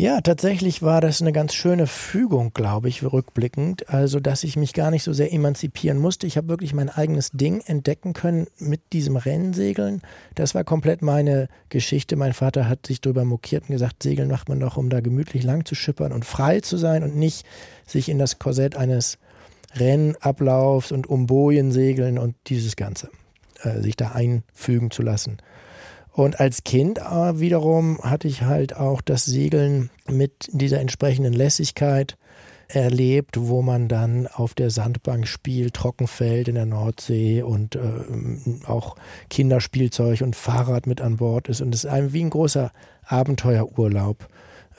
Ja, 0.00 0.22
tatsächlich 0.22 0.80
war 0.80 1.02
das 1.02 1.20
eine 1.20 1.30
ganz 1.30 1.52
schöne 1.52 1.86
Fügung, 1.86 2.54
glaube 2.54 2.88
ich, 2.88 3.02
rückblickend. 3.02 3.90
Also, 3.90 4.18
dass 4.18 4.44
ich 4.44 4.56
mich 4.56 4.72
gar 4.72 4.90
nicht 4.90 5.02
so 5.02 5.12
sehr 5.12 5.30
emanzipieren 5.30 5.98
musste. 5.98 6.26
Ich 6.26 6.38
habe 6.38 6.48
wirklich 6.48 6.72
mein 6.72 6.88
eigenes 6.88 7.32
Ding 7.32 7.60
entdecken 7.66 8.14
können 8.14 8.46
mit 8.58 8.94
diesem 8.94 9.16
Rennsegeln. 9.16 10.00
Das 10.34 10.54
war 10.54 10.64
komplett 10.64 11.02
meine 11.02 11.48
Geschichte. 11.68 12.16
Mein 12.16 12.32
Vater 12.32 12.66
hat 12.66 12.86
sich 12.86 13.02
darüber 13.02 13.26
mokiert 13.26 13.64
und 13.64 13.74
gesagt, 13.74 14.02
Segeln 14.02 14.30
macht 14.30 14.48
man 14.48 14.58
doch, 14.58 14.78
um 14.78 14.88
da 14.88 15.00
gemütlich 15.00 15.44
lang 15.44 15.66
zu 15.66 15.74
schippern 15.74 16.12
und 16.12 16.24
frei 16.24 16.60
zu 16.60 16.78
sein 16.78 17.02
und 17.02 17.14
nicht 17.14 17.44
sich 17.86 18.08
in 18.08 18.18
das 18.18 18.38
Korsett 18.38 18.76
eines 18.76 19.18
Rennablaufs 19.74 20.92
und 20.92 21.10
um 21.10 21.26
Bojen 21.26 21.72
segeln 21.72 22.18
und 22.18 22.36
dieses 22.46 22.74
Ganze, 22.76 23.10
äh, 23.64 23.82
sich 23.82 23.96
da 23.96 24.12
einfügen 24.12 24.90
zu 24.90 25.02
lassen. 25.02 25.36
Und 26.12 26.40
als 26.40 26.64
Kind 26.64 26.98
äh, 26.98 27.40
wiederum 27.40 28.00
hatte 28.02 28.28
ich 28.28 28.42
halt 28.42 28.76
auch 28.76 29.00
das 29.00 29.24
Segeln 29.24 29.90
mit 30.08 30.48
dieser 30.52 30.80
entsprechenden 30.80 31.32
Lässigkeit 31.32 32.16
erlebt, 32.74 33.36
wo 33.38 33.62
man 33.62 33.88
dann 33.88 34.26
auf 34.26 34.54
der 34.54 34.70
Sandbank 34.70 35.26
spielt, 35.26 35.74
Trockenfeld 35.74 36.48
in 36.48 36.54
der 36.54 36.66
Nordsee 36.66 37.42
und 37.42 37.76
äh, 37.76 37.80
auch 38.66 38.96
Kinderspielzeug 39.28 40.22
und 40.22 40.36
Fahrrad 40.36 40.86
mit 40.86 41.00
an 41.00 41.16
Bord 41.16 41.48
ist. 41.48 41.60
Und 41.60 41.74
es 41.74 41.84
ist 41.84 42.12
wie 42.12 42.22
ein 42.22 42.30
großer 42.30 42.70
Abenteuerurlaub 43.04 44.28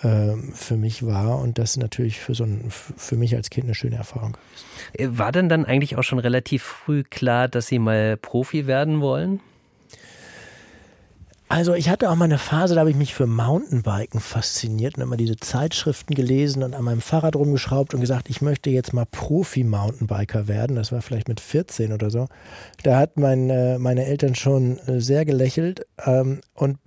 äh, 0.04 0.36
für 0.54 0.78
mich 0.78 1.06
war 1.06 1.39
und 1.39 1.58
das 1.58 1.78
natürlich 1.78 2.20
für 2.20 2.34
so 2.34 2.44
ein, 2.44 2.65
für 2.70 3.15
mich 3.15 3.36
als 3.36 3.50
Kind 3.50 3.65
eine 3.65 3.76
schöne 3.76 3.98
Erfahrung 3.98 4.34
gewesen. 4.34 5.17
War 5.17 5.32
denn 5.32 5.50
dann 5.50 5.65
eigentlich 5.65 5.98
auch 5.98 6.04
schon 6.04 6.20
relativ 6.20 6.63
früh 6.63 7.04
klar, 7.04 7.48
dass 7.48 7.67
Sie 7.67 7.80
mal 7.80 8.17
Profi 8.17 8.67
werden 8.67 9.02
wollen? 9.02 9.41
Also 11.52 11.74
ich 11.74 11.90
hatte 11.90 12.10
auch 12.10 12.16
mal 12.16 12.24
eine 12.24 12.38
Phase, 12.38 12.76
da 12.76 12.80
habe 12.80 12.92
ich 12.92 12.96
mich 12.96 13.14
für 13.14 13.28
Mountainbiken 13.28 14.22
fasziniert 14.22 14.96
und 14.96 15.04
immer 15.04 15.18
diese 15.18 15.36
Zeitschriften 15.36 16.16
gelesen 16.16 16.64
und 16.64 16.74
an 16.74 16.86
meinem 16.86 17.02
Fahrrad 17.02 17.36
rumgeschraubt 17.36 17.94
und 17.94 18.00
gesagt, 18.00 18.30
ich 18.30 18.42
möchte 18.42 18.70
jetzt 18.70 18.94
mal 18.94 19.06
Profi-Mountainbiker 19.06 20.48
werden. 20.48 20.78
Das 20.78 20.94
war 20.94 21.02
vielleicht 21.02 21.28
mit 21.28 21.42
14 21.42 21.92
oder 21.92 22.10
so. 22.10 22.30
Da 22.84 22.98
hat 22.98 23.18
mein, 23.18 23.50
äh, 23.50 23.78
meine 23.80 24.06
Eltern 24.06 24.34
schon 24.34 24.78
äh, 24.88 25.02
sehr 25.02 25.26
gelächelt 25.26 25.86
ähm, 26.06 26.40
und 26.54 26.78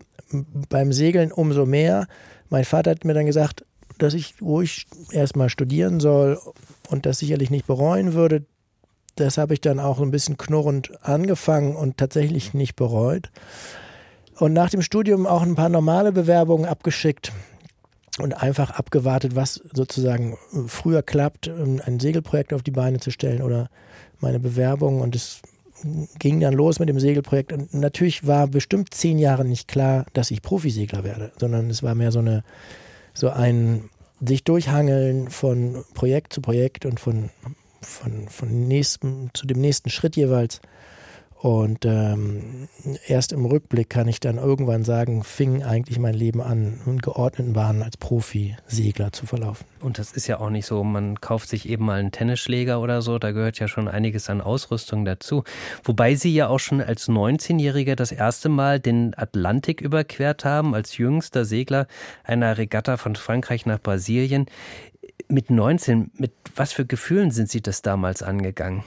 beim 0.71 0.95
Segeln 0.95 1.31
umso 1.31 1.67
mehr. 1.67 2.07
Mein 2.49 2.65
Vater 2.65 2.93
hat 2.93 3.05
mir 3.05 3.13
dann 3.13 3.27
gesagt, 3.27 3.67
dass 3.99 4.15
ich 4.15 4.37
ruhig 4.41 4.87
erstmal 5.11 5.51
studieren 5.51 6.01
soll 6.01 6.41
und 6.89 7.05
das 7.05 7.19
sicherlich 7.19 7.51
nicht 7.51 7.67
bereuen 7.67 8.15
würde. 8.15 8.47
Das 9.17 9.37
habe 9.37 9.53
ich 9.53 9.61
dann 9.61 9.79
auch 9.79 10.01
ein 10.01 10.11
bisschen 10.11 10.39
knurrend 10.39 11.05
angefangen 11.05 11.77
und 11.77 11.99
tatsächlich 11.99 12.55
nicht 12.55 12.77
bereut. 12.77 13.31
Und 14.39 14.53
nach 14.53 14.71
dem 14.71 14.83
Studium 14.83 15.27
auch 15.27 15.43
ein 15.43 15.55
paar 15.55 15.69
normale 15.69 16.13
Bewerbungen 16.13 16.67
abgeschickt 16.67 17.33
und 18.19 18.41
einfach 18.43 18.71
abgewartet, 18.71 19.35
was 19.35 19.61
sozusagen 19.73 20.37
früher 20.67 21.03
klappt, 21.03 21.49
ein 21.49 22.01
Segelprojekt 22.01 22.53
auf 22.53 22.63
die 22.63 22.71
Beine 22.71 23.01
zu 23.01 23.11
stellen 23.11 23.43
oder 23.43 23.71
meine 24.21 24.41
Bewerbung. 24.41 25.01
Und 25.01 25.15
es 25.15 25.41
ging 26.19 26.41
dann 26.41 26.55
los 26.55 26.79
mit 26.79 26.89
dem 26.89 27.01
Segelprojekt. 27.01 27.53
Und 27.53 27.75
natürlich 27.75 28.27
war 28.27 28.47
bestimmt 28.47 28.95
zehn 28.95 29.19
Jahre 29.19 29.45
nicht 29.45 29.69
klar, 29.69 30.07
dass 30.13 30.31
ich 30.31 30.43
Profisegler 30.43 31.05
werde, 31.05 31.33
sondern 31.39 31.71
es 31.71 31.83
war 31.83 31.95
mehr 31.95 32.13
so 32.13 32.21
eine, 32.21 32.45
so 33.13 33.31
ein 33.31 33.91
sich 34.27 34.45
durchhangeln 34.45 35.29
von 35.29 35.85
Projekt 35.95 36.33
zu 36.33 36.41
Projekt 36.41 36.87
und 36.87 37.01
von, 37.01 37.31
von, 37.83 38.29
von 38.29 38.69
nächsten, 38.69 39.31
zu 39.35 39.47
dem 39.47 39.61
nächsten 39.61 39.91
Schritt 39.91 40.17
jeweils. 40.17 40.61
Und 41.45 41.85
ähm, 41.85 42.69
erst 43.07 43.31
im 43.35 43.45
Rückblick 43.45 43.91
kann 43.91 44.09
ich 44.09 44.19
dann 44.19 44.39
irgendwann 44.39 44.83
sagen, 44.83 45.23
fing 45.23 45.63
eigentlich 45.63 45.99
mein 45.99 46.15
Leben 46.15 46.41
an, 46.41 46.81
in 46.87 47.01
geordneten 47.01 47.53
Bahnen 47.53 47.83
als 47.83 47.99
Profi-Segler 47.99 49.13
zu 49.13 49.27
verlaufen. 49.27 49.67
Und 49.83 49.99
das 49.99 50.13
ist 50.13 50.27
ja 50.27 50.41
auch 50.41 50.49
nicht 50.49 50.65
so, 50.65 50.83
man 50.85 51.21
kauft 51.21 51.51
sich 51.51 51.69
eben 51.69 51.85
mal 51.85 52.01
einen 52.01 52.13
Tennisschläger 52.13 52.81
oder 52.81 53.03
so, 53.03 53.19
da 53.19 53.33
gehört 53.33 53.59
ja 53.59 53.69
schon 53.69 53.89
einiges 53.89 54.31
an 54.31 54.41
Ausrüstung 54.41 55.05
dazu. 55.05 55.45
Wobei 55.83 56.15
Sie 56.15 56.33
ja 56.33 56.49
auch 56.49 56.61
schon 56.61 56.81
als 56.81 57.11
19-Jähriger 57.11 57.95
das 57.95 58.11
erste 58.11 58.49
Mal 58.49 58.81
den 58.81 59.13
Atlantik 59.15 59.83
überquert 59.83 60.47
haben, 60.47 60.75
als 60.75 60.97
jüngster 60.97 61.45
Segler 61.45 61.89
einer 62.23 62.57
Regatta 62.57 62.97
von 62.97 63.17
Frankreich 63.17 63.67
nach 63.67 63.83
Brasilien. 63.83 64.47
Mit 65.29 65.51
19, 65.51 66.11
mit 66.15 66.33
was 66.57 66.73
für 66.73 66.87
Gefühlen 66.87 67.31
sind 67.31 67.51
Sie 67.51 67.61
das 67.61 67.83
damals 67.83 68.23
angegangen? 68.23 68.83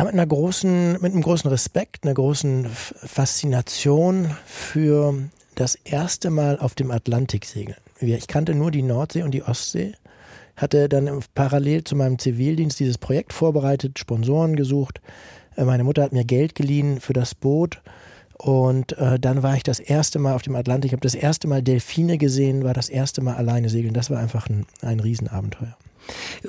Mit 0.00 0.14
einer 0.14 0.26
großen, 0.26 0.92
mit 0.92 1.12
einem 1.12 1.22
großen 1.22 1.50
Respekt, 1.50 2.04
einer 2.04 2.14
großen 2.14 2.66
Faszination 2.66 4.34
für 4.46 5.14
das 5.54 5.74
erste 5.74 6.30
Mal 6.30 6.58
auf 6.58 6.74
dem 6.74 6.90
Atlantik 6.90 7.44
segeln. 7.44 7.76
Ich 8.00 8.26
kannte 8.26 8.54
nur 8.54 8.70
die 8.70 8.82
Nordsee 8.82 9.22
und 9.22 9.32
die 9.32 9.42
Ostsee, 9.42 9.94
hatte 10.56 10.88
dann 10.88 11.22
parallel 11.34 11.84
zu 11.84 11.94
meinem 11.94 12.18
Zivildienst 12.18 12.80
dieses 12.80 12.98
Projekt 12.98 13.32
vorbereitet, 13.32 13.98
Sponsoren 13.98 14.56
gesucht. 14.56 15.00
Äh, 15.56 15.64
meine 15.64 15.84
Mutter 15.84 16.02
hat 16.02 16.12
mir 16.12 16.24
Geld 16.24 16.54
geliehen 16.54 17.00
für 17.00 17.12
das 17.12 17.34
Boot. 17.34 17.80
Und 18.38 18.98
äh, 18.98 19.20
dann 19.20 19.42
war 19.44 19.56
ich 19.56 19.62
das 19.62 19.78
erste 19.78 20.18
Mal 20.18 20.34
auf 20.34 20.42
dem 20.42 20.56
Atlantik, 20.56 20.92
habe 20.92 21.00
das 21.00 21.14
erste 21.14 21.46
Mal 21.46 21.62
Delfine 21.62 22.18
gesehen, 22.18 22.64
war 22.64 22.74
das 22.74 22.88
erste 22.88 23.20
Mal 23.20 23.36
alleine 23.36 23.68
segeln. 23.68 23.94
Das 23.94 24.10
war 24.10 24.18
einfach 24.18 24.48
ein, 24.48 24.66
ein 24.80 24.98
Riesenabenteuer. 24.98 25.76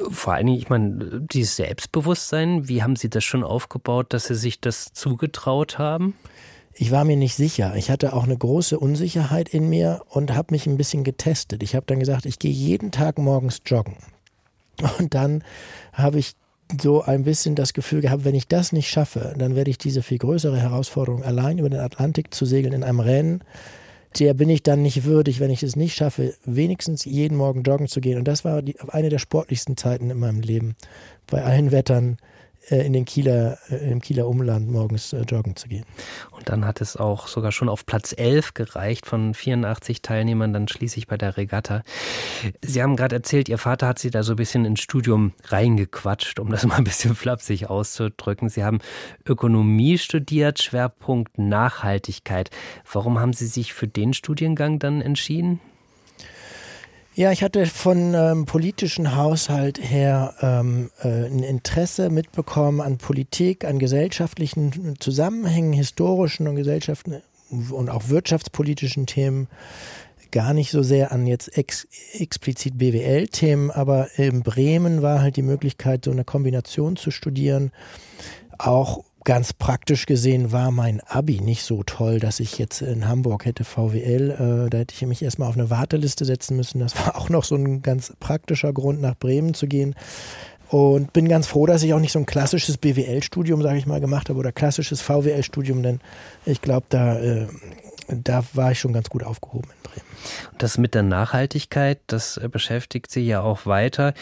Vor 0.10 0.34
allen 0.34 0.48
Dingen, 0.48 0.58
ich 0.58 0.70
meine, 0.70 1.22
dieses 1.22 1.56
Selbstbewusstsein, 1.56 2.68
wie 2.68 2.84
haben 2.84 2.96
Sie 2.96 3.10
das 3.10 3.24
schon 3.24 3.44
aufgebaut, 3.44 4.14
dass 4.14 4.26
Sie 4.26 4.36
sich 4.36 4.60
das 4.60 4.94
zugetraut 4.94 5.78
haben? 5.78 6.16
Ich 6.76 6.92
war 6.92 7.04
mir 7.04 7.18
nicht 7.18 7.36
sicher. 7.36 7.76
Ich 7.76 7.92
hatte 7.92 8.14
auch 8.14 8.24
eine 8.24 8.38
große 8.38 8.80
Unsicherheit 8.80 9.50
in 9.50 9.70
mir 9.70 10.02
und 10.10 10.34
habe 10.34 10.54
mich 10.54 10.66
ein 10.66 10.78
bisschen 10.78 11.04
getestet. 11.04 11.62
Ich 11.62 11.76
habe 11.76 11.86
dann 11.86 12.00
gesagt, 12.00 12.26
ich 12.26 12.40
gehe 12.40 12.52
jeden 12.52 12.92
Tag 12.92 13.20
morgens 13.20 13.62
joggen. 13.66 13.98
Und 14.98 15.14
dann 15.14 15.44
habe 15.94 16.18
ich 16.18 16.34
so 16.82 17.04
ein 17.04 17.24
bisschen 17.24 17.54
das 17.54 17.74
Gefühl 17.74 18.02
gehabt, 18.02 18.26
wenn 18.26 18.34
ich 18.34 18.48
das 18.48 18.72
nicht 18.72 18.90
schaffe, 18.90 19.36
dann 19.38 19.56
werde 19.56 19.70
ich 19.70 19.78
diese 19.78 20.02
viel 20.02 20.18
größere 20.18 20.60
Herausforderung 20.60 21.24
allein 21.24 21.60
über 21.60 21.70
den 21.70 21.80
Atlantik 21.80 22.34
zu 22.34 22.46
segeln 22.46 22.74
in 22.74 22.84
einem 22.84 23.00
Rennen 23.00 23.44
der 24.20 24.34
bin 24.34 24.50
ich 24.50 24.64
dann 24.64 24.82
nicht 24.82 25.04
würdig, 25.04 25.40
wenn 25.40 25.52
ich 25.52 25.64
es 25.64 25.76
nicht 25.76 25.96
schaffe, 25.96 26.34
wenigstens 26.46 27.06
jeden 27.06 27.38
Morgen 27.38 27.64
joggen 27.64 27.88
zu 27.88 28.02
gehen. 28.02 28.18
Und 28.18 28.28
das 28.28 28.46
war 28.46 28.62
die, 28.62 28.76
eine 28.88 29.10
der 29.10 29.20
sportlichsten 29.20 29.78
Zeiten 29.78 30.10
in 30.10 30.20
meinem 30.20 30.42
Leben. 30.42 30.76
Bei 31.28 31.44
allen 31.44 31.72
Wettern 31.72 32.18
in 32.68 32.94
den 32.94 33.06
Kieler, 33.06 33.58
äh, 33.70 33.92
im 33.92 34.02
Kieler 34.02 34.28
Umland 34.28 34.70
morgens 34.70 35.14
äh, 35.14 35.22
joggen 35.22 35.56
zu 35.56 35.68
gehen. 35.68 35.86
Und 36.32 36.50
dann 36.50 36.66
hat 36.66 36.82
es 36.82 36.96
auch 36.96 37.28
sogar 37.28 37.52
schon 37.52 37.70
auf 37.70 37.86
Platz 37.86 38.14
11 38.18 38.54
gereicht 38.54 39.06
von 39.06 39.34
84 39.34 40.02
Teilnehmern, 40.02 40.54
dann 40.54 40.68
schließlich 40.68 41.08
bei 41.08 41.18
der 41.18 41.38
Regatta. 41.38 41.84
Sie 42.62 42.82
haben 42.82 42.96
gerade 42.96 43.16
erzählt, 43.16 43.50
Ihr 43.50 43.58
Vater 43.58 43.88
hat 43.88 44.00
Sie 44.00 44.12
da 44.12 44.24
so 44.24 44.34
ein 44.34 44.38
bisschen 44.38 44.66
ins 44.66 44.82
Studium 44.82 45.34
reingequatscht, 45.46 46.40
um 46.40 46.50
das 46.50 46.66
mal 46.66 46.78
ein 46.78 46.84
bisschen 46.84 47.16
flapsig 47.16 47.70
auszudrücken. 47.70 48.50
Sie 48.50 48.64
haben 48.64 48.80
Ökonomie 49.26 49.98
studiert, 49.98 50.62
Schwerpunkt 50.62 51.38
Nachhaltigkeit. 51.38 52.50
Warum 52.92 53.20
haben 53.20 53.34
Sie 53.34 53.48
sich 53.48 53.74
für 53.74 53.88
den 53.88 54.14
Studiengang 54.14 54.80
dann 54.80 55.02
entschieden? 55.02 55.60
Ja, 57.16 57.32
ich 57.32 57.44
hatte 57.44 57.68
von 57.68 58.16
ähm, 58.16 58.46
politischen 58.46 59.16
Haushalt 59.16 59.80
her 59.80 60.34
ähm, 60.42 60.90
äh, 61.04 61.28
ein 61.28 61.44
Interesse 61.44 62.10
mitbekommen 62.10 62.82
an 62.82 62.98
Politik, 62.98 63.66
an 63.66 63.78
gesellschaftlichen 63.78 64.96
Zusammenhängen, 65.00 65.74
historischen 65.74 66.48
und 66.48 66.56
gesellschaftlichen 66.56 67.22
und 67.70 67.92
auch 67.92 68.10
wirtschaftspolitischen 68.10 69.06
Themen. 69.06 69.48
Gar 70.32 70.56
nicht 70.56 70.72
so 70.72 70.82
sehr 70.82 71.12
an 71.12 71.28
jetzt 71.28 71.56
ex, 71.56 71.88
explizit 72.14 72.80
BWL-Themen, 72.80 73.70
aber 73.70 74.08
in 74.18 74.42
Bremen 74.42 75.04
war 75.04 75.22
halt 75.22 75.36
die 75.36 75.44
Möglichkeit, 75.44 76.06
so 76.06 76.12
eine 76.12 76.24
Kombination 76.24 76.96
zu 76.96 77.12
studieren. 77.12 77.72
Auch 78.58 79.04
ganz 79.24 79.54
praktisch 79.54 80.06
gesehen 80.06 80.52
war 80.52 80.72
mein 80.72 81.02
Abi 81.02 81.40
nicht 81.40 81.64
so 81.64 81.84
toll, 81.84 82.20
dass 82.20 82.40
ich 82.40 82.58
jetzt 82.58 82.82
in 82.82 83.08
Hamburg 83.08 83.46
hätte 83.46 83.64
VWL, 83.64 84.32
äh, 84.66 84.70
da 84.70 84.78
hätte 84.80 84.94
ich 84.94 85.06
mich 85.06 85.22
erstmal 85.22 85.50
auf 85.50 85.56
eine 85.56 85.70
Warteliste 85.70 86.26
setzen 86.26 86.58
müssen. 86.58 86.80
Das 86.80 86.96
war 86.98 87.16
auch 87.16 87.30
noch 87.30 87.44
so 87.44 87.56
ein 87.56 87.82
ganz 87.82 88.14
praktischer 88.20 88.74
Grund, 88.74 89.02
nach 89.02 89.16
Bremen 89.16 89.54
zu 89.54 89.68
gehen. 89.68 89.96
Und 90.70 91.14
bin 91.14 91.28
ganz 91.28 91.46
froh, 91.46 91.68
dass 91.68 91.84
ich 91.84 91.94
auch 91.94 92.00
nicht 92.00 92.12
so 92.12 92.20
ein 92.20 92.26
klassisches 92.26 92.78
BWL-Studium, 92.78 93.62
sage 93.62 93.78
ich 93.78 93.86
mal, 93.86 94.02
gemacht 94.02 94.30
habe 94.30 94.40
oder 94.40 94.52
klassisches 94.52 95.02
VWL-Studium, 95.02 95.84
denn 95.84 96.00
ich 96.46 96.62
glaube, 96.62 96.88
da, 96.90 97.20
äh, 97.20 97.48
da 98.08 98.44
war 98.54 98.72
ich 98.72 98.80
schon 98.80 98.94
ganz 98.94 99.10
gut 99.10 99.24
aufgehoben 99.24 99.70
in 99.70 99.92
Bremen. 99.92 100.08
Das 100.58 100.78
mit 100.78 100.94
der 100.94 101.04
Nachhaltigkeit, 101.04 102.00
das 102.08 102.38
äh, 102.38 102.48
beschäftigt 102.50 103.12
Sie 103.12 103.26
ja 103.26 103.42
auch 103.42 103.66
weiter. 103.66 104.14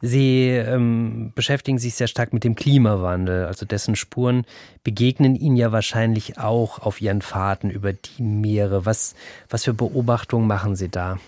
Sie 0.00 0.48
ähm, 0.48 1.32
beschäftigen 1.34 1.78
sich 1.78 1.94
sehr 1.94 2.06
stark 2.06 2.32
mit 2.32 2.44
dem 2.44 2.54
Klimawandel, 2.54 3.46
also 3.46 3.66
dessen 3.66 3.96
Spuren 3.96 4.44
begegnen 4.82 5.36
Ihnen 5.36 5.56
ja 5.56 5.72
wahrscheinlich 5.72 6.38
auch 6.38 6.78
auf 6.78 7.00
Ihren 7.00 7.22
Fahrten 7.22 7.70
über 7.70 7.92
die 7.92 8.22
Meere. 8.22 8.86
Was, 8.86 9.14
was 9.48 9.64
für 9.64 9.74
Beobachtungen 9.74 10.46
machen 10.46 10.76
Sie 10.76 10.88
da? 10.88 11.18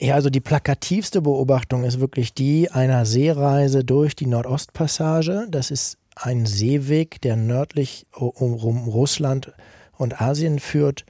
Ja, 0.00 0.14
also 0.14 0.30
die 0.30 0.40
plakativste 0.40 1.22
Beobachtung 1.22 1.84
ist 1.84 2.00
wirklich 2.00 2.34
die 2.34 2.70
einer 2.70 3.06
Seereise 3.06 3.84
durch 3.84 4.16
die 4.16 4.26
Nordostpassage. 4.26 5.46
Das 5.48 5.70
ist 5.70 5.98
ein 6.16 6.46
Seeweg, 6.46 7.20
der 7.22 7.36
nördlich 7.36 8.06
um, 8.12 8.54
um 8.54 8.88
Russland 8.88 9.52
und 9.96 10.20
Asien 10.20 10.58
führt 10.58 11.04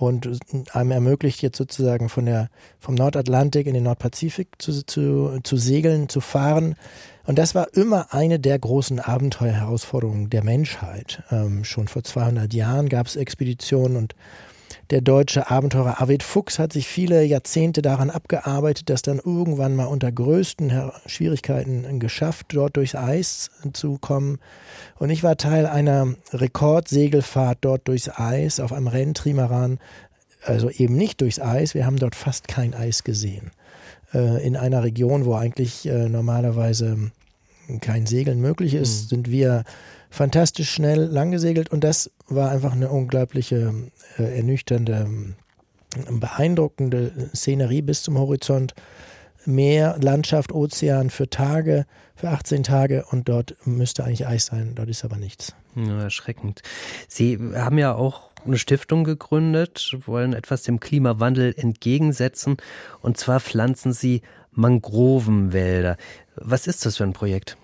und 0.00 0.28
einem 0.72 0.90
ermöglicht 0.92 1.42
jetzt 1.42 1.58
sozusagen 1.58 2.08
von 2.08 2.26
der, 2.26 2.48
vom 2.78 2.94
Nordatlantik 2.94 3.66
in 3.66 3.74
den 3.74 3.84
Nordpazifik 3.84 4.48
zu, 4.58 4.84
zu, 4.84 5.38
zu 5.42 5.56
segeln, 5.56 6.08
zu 6.08 6.20
fahren. 6.20 6.74
Und 7.26 7.38
das 7.38 7.54
war 7.54 7.68
immer 7.74 8.12
eine 8.14 8.40
der 8.40 8.58
großen 8.58 8.98
Abenteuerherausforderungen 8.98 10.30
der 10.30 10.42
Menschheit. 10.42 11.22
Ähm, 11.30 11.64
schon 11.64 11.86
vor 11.86 12.02
200 12.02 12.52
Jahren 12.54 12.88
gab 12.88 13.06
es 13.06 13.16
Expeditionen 13.16 13.96
und 13.96 14.14
der 14.90 15.00
deutsche 15.00 15.50
Abenteurer 15.50 16.00
Arvid 16.00 16.22
Fuchs 16.22 16.58
hat 16.58 16.72
sich 16.72 16.88
viele 16.88 17.22
Jahrzehnte 17.22 17.80
daran 17.80 18.10
abgearbeitet, 18.10 18.90
das 18.90 19.02
dann 19.02 19.18
irgendwann 19.18 19.76
mal 19.76 19.84
unter 19.84 20.10
größten 20.10 20.90
Schwierigkeiten 21.06 22.00
geschafft, 22.00 22.46
dort 22.50 22.76
durchs 22.76 22.96
Eis 22.96 23.50
zu 23.72 23.98
kommen. 23.98 24.38
Und 24.98 25.10
ich 25.10 25.22
war 25.22 25.36
Teil 25.36 25.66
einer 25.66 26.14
Rekordsegelfahrt 26.32 27.58
dort 27.60 27.86
durchs 27.86 28.08
Eis 28.08 28.58
auf 28.58 28.72
einem 28.72 28.88
Renntrimaran, 28.88 29.78
also 30.44 30.70
eben 30.70 30.96
nicht 30.96 31.20
durchs 31.20 31.38
Eis. 31.40 31.74
Wir 31.74 31.86
haben 31.86 31.96
dort 31.96 32.16
fast 32.16 32.48
kein 32.48 32.74
Eis 32.74 33.04
gesehen. 33.04 33.52
Äh, 34.12 34.44
in 34.44 34.56
einer 34.56 34.82
Region, 34.82 35.24
wo 35.24 35.34
eigentlich 35.34 35.86
äh, 35.86 36.08
normalerweise 36.08 37.12
kein 37.80 38.06
Segeln 38.06 38.40
möglich 38.40 38.74
ist, 38.74 39.04
mhm. 39.04 39.08
sind 39.08 39.30
wir 39.30 39.64
fantastisch 40.10 40.70
schnell 40.70 41.04
langgesegelt 41.04 41.70
und 41.70 41.84
das 41.84 42.10
war 42.26 42.50
einfach 42.50 42.72
eine 42.72 42.90
unglaubliche, 42.90 43.72
äh, 44.18 44.36
ernüchternde, 44.36 45.08
äh, 45.96 46.12
beeindruckende 46.12 47.30
Szenerie 47.34 47.82
bis 47.82 48.02
zum 48.02 48.18
Horizont. 48.18 48.74
Meer, 49.46 49.96
Landschaft, 49.98 50.52
Ozean 50.52 51.08
für 51.08 51.30
Tage, 51.30 51.86
für 52.14 52.28
18 52.28 52.62
Tage 52.62 53.06
und 53.10 53.30
dort 53.30 53.56
müsste 53.64 54.04
eigentlich 54.04 54.26
Eis 54.26 54.46
sein, 54.46 54.74
dort 54.74 54.90
ist 54.90 55.02
aber 55.02 55.16
nichts. 55.16 55.54
Ja, 55.74 56.02
erschreckend. 56.02 56.60
Sie 57.08 57.38
haben 57.54 57.78
ja 57.78 57.94
auch 57.94 58.30
eine 58.44 58.58
Stiftung 58.58 59.04
gegründet, 59.04 59.96
wollen 60.04 60.34
etwas 60.34 60.62
dem 60.62 60.78
Klimawandel 60.78 61.54
entgegensetzen 61.56 62.58
und 63.00 63.16
zwar 63.16 63.40
pflanzen 63.40 63.94
Sie 63.94 64.20
Mangrovenwälder. 64.52 65.96
Was 66.36 66.66
ist 66.66 66.84
das 66.84 66.98
für 66.98 67.04
ein 67.04 67.12
Projekt? 67.12 67.56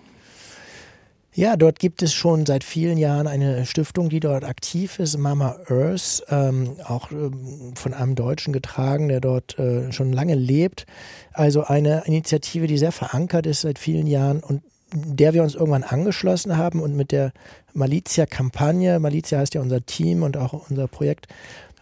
Ja, 1.37 1.55
dort 1.55 1.77
gibt 1.77 2.01
es 2.01 2.15
schon 2.15 2.47
seit 2.47 2.63
vielen 2.63 2.97
Jahren 2.97 3.27
eine 3.27 3.67
Stiftung, 3.67 4.09
die 4.09 4.19
dort 4.19 4.43
aktiv 4.43 4.97
ist, 4.97 5.19
Mama 5.19 5.57
Earth, 5.67 6.23
ähm, 6.29 6.77
auch 6.83 7.11
ähm, 7.11 7.73
von 7.75 7.93
einem 7.93 8.15
Deutschen 8.15 8.53
getragen, 8.53 9.07
der 9.07 9.21
dort 9.21 9.59
äh, 9.59 9.91
schon 9.91 10.11
lange 10.11 10.33
lebt. 10.33 10.87
Also 11.33 11.63
eine 11.63 12.01
Initiative, 12.07 12.65
die 12.65 12.79
sehr 12.79 12.91
verankert 12.91 13.45
ist 13.45 13.61
seit 13.61 13.77
vielen 13.77 14.07
Jahren 14.07 14.39
und 14.39 14.63
der 14.91 15.35
wir 15.35 15.43
uns 15.43 15.53
irgendwann 15.53 15.83
angeschlossen 15.83 16.57
haben 16.57 16.81
und 16.81 16.95
mit 16.95 17.11
der 17.11 17.33
Malizia-Kampagne, 17.75 18.97
Malizia 18.97 19.37
heißt 19.37 19.53
ja 19.53 19.61
unser 19.61 19.85
Team 19.85 20.23
und 20.23 20.37
auch 20.37 20.67
unser 20.71 20.87
Projekt, 20.87 21.27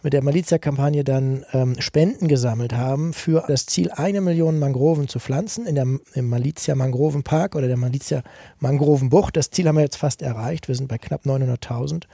mit 0.06 0.12
der 0.12 0.22
Malizia-Kampagne 0.22 1.02
dann 1.02 1.44
ähm, 1.52 1.74
Spenden 1.80 2.28
gesammelt 2.28 2.72
haben 2.72 3.12
für 3.12 3.42
das 3.48 3.66
Ziel, 3.66 3.90
eine 3.90 4.20
Million 4.20 4.60
Mangroven 4.60 5.08
zu 5.08 5.18
pflanzen 5.18 5.66
in 5.66 5.74
der, 5.74 5.84
im 6.14 6.28
Malizia 6.28 6.76
Mangrovenpark 6.76 7.56
oder 7.56 7.66
der 7.66 7.76
Malizia 7.76 8.22
Mangrovenbucht. 8.60 9.36
Das 9.36 9.50
Ziel 9.50 9.66
haben 9.66 9.74
wir 9.74 9.82
jetzt 9.82 9.96
fast 9.96 10.22
erreicht. 10.22 10.68
Wir 10.68 10.76
sind 10.76 10.86
bei 10.86 10.98
knapp 10.98 11.26
900.000. 11.26 12.04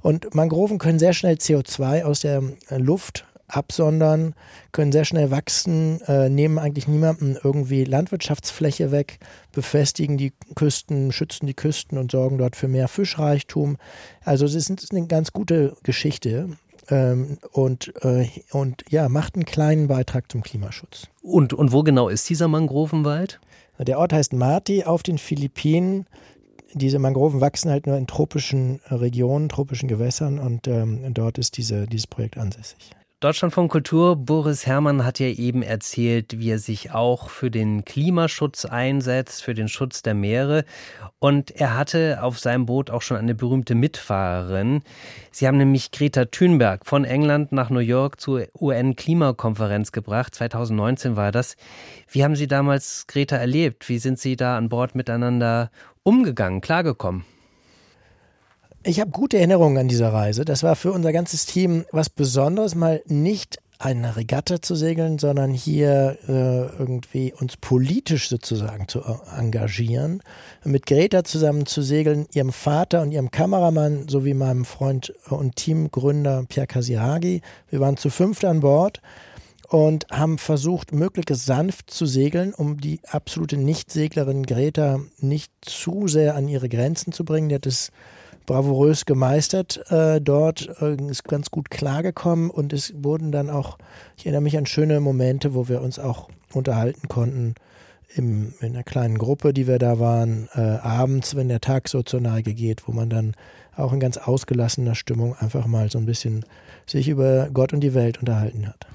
Und 0.00 0.34
Mangroven 0.34 0.78
können 0.78 0.98
sehr 0.98 1.12
schnell 1.12 1.34
CO2 1.34 2.04
aus 2.04 2.20
der 2.20 2.42
äh, 2.70 2.78
Luft 2.78 3.26
absondern, 3.46 4.34
können 4.72 4.90
sehr 4.90 5.04
schnell 5.04 5.30
wachsen, 5.30 6.00
äh, 6.06 6.30
nehmen 6.30 6.58
eigentlich 6.58 6.88
niemandem 6.88 7.36
irgendwie 7.44 7.84
Landwirtschaftsfläche 7.84 8.90
weg, 8.90 9.18
befestigen 9.52 10.16
die 10.16 10.32
Küsten, 10.54 11.12
schützen 11.12 11.46
die 11.46 11.52
Küsten 11.52 11.98
und 11.98 12.10
sorgen 12.10 12.38
dort 12.38 12.56
für 12.56 12.68
mehr 12.68 12.88
Fischreichtum. 12.88 13.76
Also 14.24 14.46
es 14.46 14.54
ist 14.54 14.92
eine 14.92 15.06
ganz 15.08 15.34
gute 15.34 15.76
Geschichte 15.82 16.56
ähm, 16.88 17.38
und, 17.52 17.92
äh, 18.04 18.28
und 18.52 18.84
ja, 18.88 19.08
macht 19.08 19.34
einen 19.34 19.44
kleinen 19.44 19.88
Beitrag 19.88 20.30
zum 20.30 20.42
Klimaschutz. 20.42 21.08
Und, 21.22 21.52
und 21.52 21.72
wo 21.72 21.82
genau 21.82 22.08
ist 22.08 22.28
dieser 22.28 22.48
Mangrovenwald? 22.48 23.40
Der 23.78 23.98
Ort 23.98 24.12
heißt 24.12 24.32
Mati 24.32 24.84
auf 24.84 25.02
den 25.02 25.18
Philippinen. 25.18 26.06
Diese 26.72 26.98
Mangroven 26.98 27.40
wachsen 27.40 27.70
halt 27.70 27.86
nur 27.86 27.96
in 27.96 28.06
tropischen 28.06 28.80
Regionen, 28.88 29.48
tropischen 29.48 29.88
Gewässern 29.88 30.38
und 30.38 30.66
ähm, 30.68 31.14
dort 31.14 31.38
ist 31.38 31.56
diese, 31.56 31.86
dieses 31.86 32.06
Projekt 32.06 32.36
ansässig. 32.36 32.90
Deutschlandfunk 33.24 33.72
Kultur, 33.72 34.16
Boris 34.16 34.66
Herrmann 34.66 35.02
hat 35.02 35.18
ja 35.18 35.28
eben 35.28 35.62
erzählt, 35.62 36.38
wie 36.40 36.50
er 36.50 36.58
sich 36.58 36.92
auch 36.92 37.30
für 37.30 37.50
den 37.50 37.86
Klimaschutz 37.86 38.66
einsetzt, 38.66 39.42
für 39.42 39.54
den 39.54 39.68
Schutz 39.68 40.02
der 40.02 40.12
Meere. 40.12 40.66
Und 41.20 41.50
er 41.50 41.74
hatte 41.74 42.22
auf 42.22 42.38
seinem 42.38 42.66
Boot 42.66 42.90
auch 42.90 43.00
schon 43.00 43.16
eine 43.16 43.34
berühmte 43.34 43.74
Mitfahrerin. 43.74 44.82
Sie 45.30 45.48
haben 45.48 45.56
nämlich 45.56 45.90
Greta 45.90 46.26
Thunberg 46.26 46.84
von 46.84 47.06
England 47.06 47.50
nach 47.50 47.70
New 47.70 47.78
York 47.78 48.20
zur 48.20 48.44
UN-Klimakonferenz 48.60 49.92
gebracht. 49.92 50.34
2019 50.34 51.16
war 51.16 51.32
das. 51.32 51.56
Wie 52.10 52.24
haben 52.24 52.36
Sie 52.36 52.46
damals 52.46 53.06
Greta 53.06 53.36
erlebt? 53.36 53.88
Wie 53.88 54.00
sind 54.00 54.18
Sie 54.18 54.36
da 54.36 54.58
an 54.58 54.68
Bord 54.68 54.94
miteinander 54.94 55.70
umgegangen, 56.02 56.60
klargekommen? 56.60 57.24
Ich 58.86 59.00
habe 59.00 59.12
gute 59.12 59.38
Erinnerungen 59.38 59.78
an 59.78 59.88
diese 59.88 60.12
Reise. 60.12 60.44
Das 60.44 60.62
war 60.62 60.76
für 60.76 60.92
unser 60.92 61.10
ganzes 61.10 61.46
Team 61.46 61.86
was 61.90 62.10
Besonderes, 62.10 62.74
mal 62.74 63.02
nicht 63.06 63.58
eine 63.78 64.14
Regatta 64.14 64.60
zu 64.60 64.74
segeln, 64.74 65.18
sondern 65.18 65.54
hier 65.54 66.18
äh, 66.28 66.66
irgendwie 66.78 67.32
uns 67.32 67.56
politisch 67.56 68.28
sozusagen 68.28 68.86
zu 68.86 69.00
äh, 69.00 69.38
engagieren, 69.38 70.22
mit 70.64 70.84
Greta 70.84 71.24
zusammen 71.24 71.64
zu 71.64 71.80
segeln, 71.80 72.26
ihrem 72.34 72.52
Vater 72.52 73.00
und 73.00 73.12
ihrem 73.12 73.30
Kameramann 73.30 74.06
sowie 74.08 74.34
meinem 74.34 74.66
Freund 74.66 75.14
und 75.30 75.56
Teamgründer 75.56 76.44
Pierre 76.46 76.66
Casiraghi. 76.66 77.40
Wir 77.70 77.80
waren 77.80 77.96
zu 77.96 78.10
fünft 78.10 78.44
an 78.44 78.60
Bord 78.60 79.00
und 79.68 80.06
haben 80.10 80.36
versucht, 80.36 80.92
möglichst 80.92 81.46
sanft 81.46 81.90
zu 81.90 82.04
segeln, 82.04 82.52
um 82.52 82.82
die 82.82 83.00
absolute 83.08 83.56
Nichtseglerin 83.56 84.44
Greta 84.44 85.00
nicht 85.20 85.50
zu 85.62 86.06
sehr 86.06 86.36
an 86.36 86.48
ihre 86.48 86.68
Grenzen 86.68 87.12
zu 87.12 87.24
bringen. 87.24 87.48
Die 87.48 87.54
hat 87.54 87.66
es 87.66 87.90
bravourös 88.46 89.06
gemeistert 89.06 89.90
äh, 89.90 90.20
dort, 90.20 90.68
äh, 90.80 90.96
ist 91.10 91.24
ganz 91.24 91.50
gut 91.50 91.70
klargekommen 91.70 92.50
und 92.50 92.72
es 92.72 92.92
wurden 93.02 93.32
dann 93.32 93.50
auch, 93.50 93.78
ich 94.16 94.26
erinnere 94.26 94.42
mich 94.42 94.58
an 94.58 94.66
schöne 94.66 95.00
Momente, 95.00 95.54
wo 95.54 95.68
wir 95.68 95.80
uns 95.80 95.98
auch 95.98 96.28
unterhalten 96.52 97.08
konnten 97.08 97.54
im, 98.14 98.54
in 98.60 98.74
einer 98.74 98.84
kleinen 98.84 99.18
Gruppe, 99.18 99.52
die 99.52 99.66
wir 99.66 99.78
da 99.78 99.98
waren, 99.98 100.48
äh, 100.54 100.60
abends, 100.60 101.34
wenn 101.34 101.48
der 101.48 101.60
Tag 101.60 101.88
so 101.88 102.02
zur 102.02 102.20
Neige 102.20 102.54
geht, 102.54 102.86
wo 102.86 102.92
man 102.92 103.10
dann 103.10 103.34
auch 103.76 103.92
in 103.92 104.00
ganz 104.00 104.18
ausgelassener 104.18 104.94
Stimmung 104.94 105.34
einfach 105.36 105.66
mal 105.66 105.90
so 105.90 105.98
ein 105.98 106.06
bisschen 106.06 106.44
sich 106.86 107.08
über 107.08 107.48
Gott 107.52 107.72
und 107.72 107.80
die 107.80 107.94
Welt 107.94 108.18
unterhalten 108.20 108.68
hat. 108.68 108.86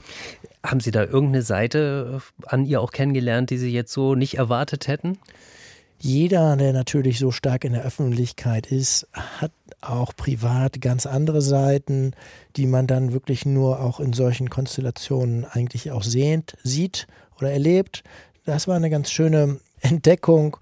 Haben 0.63 0.79
Sie 0.79 0.91
da 0.91 1.03
irgendeine 1.03 1.41
Seite 1.41 2.21
an 2.45 2.65
ihr 2.65 2.81
auch 2.81 2.91
kennengelernt, 2.91 3.49
die 3.49 3.57
Sie 3.57 3.71
jetzt 3.71 3.91
so 3.91 4.15
nicht 4.15 4.35
erwartet 4.35 4.87
hätten? 4.87 5.17
Jeder, 6.01 6.55
der 6.55 6.71
natürlich 6.71 7.19
so 7.19 7.29
stark 7.31 7.65
in 7.65 7.73
der 7.73 7.83
Öffentlichkeit 7.83 8.67
ist, 8.67 9.07
hat 9.13 9.51
auch 9.81 10.15
privat 10.15 10.79
ganz 10.79 11.05
andere 11.05 11.41
Seiten, 11.41 12.13
die 12.55 12.67
man 12.67 12.87
dann 12.87 13.11
wirklich 13.11 13.45
nur 13.45 13.81
auch 13.81 13.99
in 13.99 14.13
solchen 14.13 14.49
Konstellationen 14.49 15.45
eigentlich 15.45 15.91
auch 15.91 16.03
sehnt, 16.03 16.55
sieht 16.63 17.07
oder 17.37 17.51
erlebt. 17.51 18.03
Das 18.45 18.67
war 18.67 18.77
eine 18.77 18.89
ganz 18.89 19.11
schöne 19.11 19.59
Entdeckung 19.81 20.57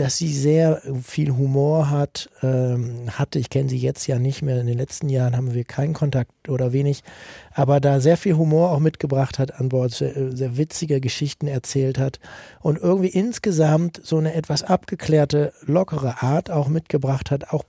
dass 0.00 0.16
sie 0.16 0.32
sehr 0.32 0.80
viel 1.02 1.30
Humor 1.30 1.90
hat, 1.90 2.30
ähm, 2.42 3.10
hatte. 3.10 3.38
Ich 3.38 3.50
kenne 3.50 3.68
sie 3.68 3.78
jetzt 3.78 4.06
ja 4.06 4.18
nicht 4.18 4.42
mehr. 4.42 4.60
In 4.60 4.66
den 4.66 4.78
letzten 4.78 5.08
Jahren 5.08 5.36
haben 5.36 5.54
wir 5.54 5.64
keinen 5.64 5.94
Kontakt 5.94 6.48
oder 6.48 6.72
wenig, 6.72 7.02
aber 7.52 7.80
da 7.80 8.00
sehr 8.00 8.16
viel 8.16 8.36
Humor 8.36 8.70
auch 8.70 8.78
mitgebracht 8.78 9.38
hat 9.38 9.58
an 9.58 9.68
Bord, 9.68 9.92
sehr, 9.92 10.36
sehr 10.36 10.56
witzige 10.56 11.00
Geschichten 11.00 11.46
erzählt 11.48 11.98
hat 11.98 12.20
und 12.60 12.78
irgendwie 12.78 13.08
insgesamt 13.08 14.00
so 14.02 14.18
eine 14.18 14.34
etwas 14.34 14.62
abgeklärte, 14.62 15.52
lockere 15.62 16.22
Art 16.22 16.50
auch 16.50 16.68
mitgebracht 16.68 17.30
hat, 17.30 17.50
auch 17.50 17.64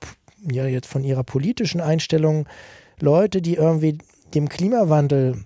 ja 0.51 0.65
jetzt 0.65 0.87
von 0.87 1.03
ihrer 1.03 1.23
politischen 1.23 1.81
Einstellung 1.81 2.47
Leute, 2.99 3.41
die 3.41 3.55
irgendwie 3.55 3.97
dem 4.33 4.49
Klimawandel 4.49 5.45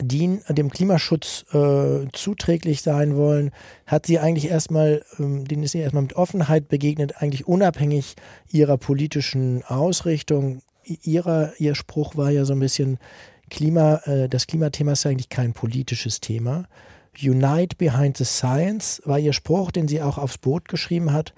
die 0.00 0.40
dem 0.48 0.70
Klimaschutz 0.70 1.44
äh, 1.52 2.06
zuträglich 2.12 2.82
sein 2.82 3.16
wollen, 3.16 3.50
hat 3.86 4.06
sie 4.06 4.18
eigentlich 4.18 4.50
erstmal, 4.50 5.02
ähm, 5.18 5.46
denen 5.46 5.62
ist 5.62 5.72
sie 5.72 5.78
erstmal 5.78 6.02
mit 6.02 6.16
Offenheit 6.16 6.68
begegnet, 6.68 7.22
eigentlich 7.22 7.46
unabhängig 7.46 8.16
ihrer 8.50 8.76
politischen 8.76 9.64
Ausrichtung. 9.64 10.62
Ihrer, 10.84 11.52
ihr 11.58 11.74
Spruch 11.74 12.16
war 12.16 12.30
ja 12.30 12.44
so 12.44 12.52
ein 12.52 12.60
bisschen, 12.60 12.98
Klima, 13.50 13.96
äh, 14.04 14.28
das 14.28 14.46
Klimathema 14.46 14.92
ist 14.92 15.06
eigentlich 15.06 15.28
kein 15.28 15.52
politisches 15.52 16.20
Thema. 16.20 16.66
Unite 17.20 17.76
behind 17.76 18.16
the 18.16 18.24
science 18.24 19.00
war 19.04 19.18
ihr 19.18 19.32
Spruch, 19.32 19.70
den 19.70 19.88
sie 19.88 20.02
auch 20.02 20.18
aufs 20.18 20.38
Boot 20.38 20.68
geschrieben 20.68 21.12
hat. 21.12 21.32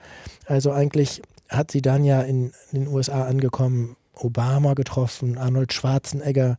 Also 0.46 0.72
eigentlich 0.72 1.22
hat 1.48 1.70
sie 1.70 1.82
dann 1.82 2.04
ja 2.04 2.22
in, 2.22 2.52
in 2.72 2.84
den 2.84 2.88
USA 2.88 3.26
angekommen, 3.26 3.96
Obama 4.14 4.74
getroffen, 4.74 5.38
Arnold 5.38 5.72
Schwarzenegger, 5.72 6.56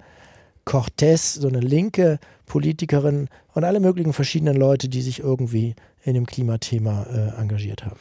Cortez, 0.69 1.33
so 1.33 1.47
eine 1.47 1.61
linke 1.61 2.19
Politikerin 2.45 3.27
und 3.55 3.63
alle 3.63 3.79
möglichen 3.79 4.13
verschiedenen 4.13 4.55
Leute, 4.55 4.87
die 4.87 5.01
sich 5.01 5.19
irgendwie 5.19 5.73
in 6.03 6.13
dem 6.13 6.25
Klimathema 6.25 7.03
äh, 7.03 7.41
engagiert 7.41 7.85
haben. 7.85 7.97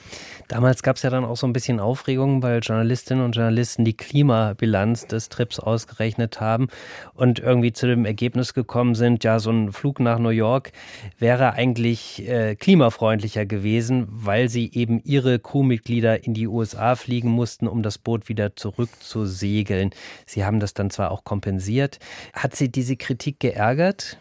Damals 0.46 0.82
gab 0.82 0.96
es 0.96 1.02
ja 1.02 1.10
dann 1.10 1.24
auch 1.24 1.36
so 1.36 1.46
ein 1.46 1.52
bisschen 1.52 1.80
Aufregung, 1.80 2.42
weil 2.42 2.60
Journalistinnen 2.60 3.24
und 3.24 3.34
Journalisten 3.34 3.84
die 3.84 3.96
Klimabilanz 3.96 5.06
des 5.06 5.28
Trips 5.28 5.58
ausgerechnet 5.58 6.40
haben 6.40 6.68
und 7.14 7.38
irgendwie 7.40 7.72
zu 7.72 7.86
dem 7.86 8.04
Ergebnis 8.04 8.54
gekommen 8.54 8.94
sind, 8.94 9.24
ja, 9.24 9.40
so 9.40 9.50
ein 9.50 9.72
Flug 9.72 10.00
nach 10.00 10.18
New 10.18 10.28
York 10.28 10.72
wäre 11.18 11.52
eigentlich 11.54 12.26
äh, 12.28 12.54
klimafreundlicher 12.54 13.46
gewesen, 13.46 14.06
weil 14.08 14.48
sie 14.48 14.70
eben 14.72 15.00
ihre 15.04 15.38
Crewmitglieder 15.38 16.24
in 16.24 16.34
die 16.34 16.46
USA 16.46 16.94
fliegen 16.94 17.30
mussten, 17.30 17.66
um 17.66 17.82
das 17.82 17.98
Boot 17.98 18.28
wieder 18.28 18.56
zurückzusegeln. 18.56 19.90
Sie 20.24 20.44
haben 20.44 20.60
das 20.60 20.74
dann 20.74 20.90
zwar 20.90 21.10
auch 21.10 21.24
kompensiert. 21.24 21.98
Hat 22.32 22.54
Sie 22.54 22.70
diese 22.70 22.96
Kritik 22.96 23.40
geärgert? 23.40 24.18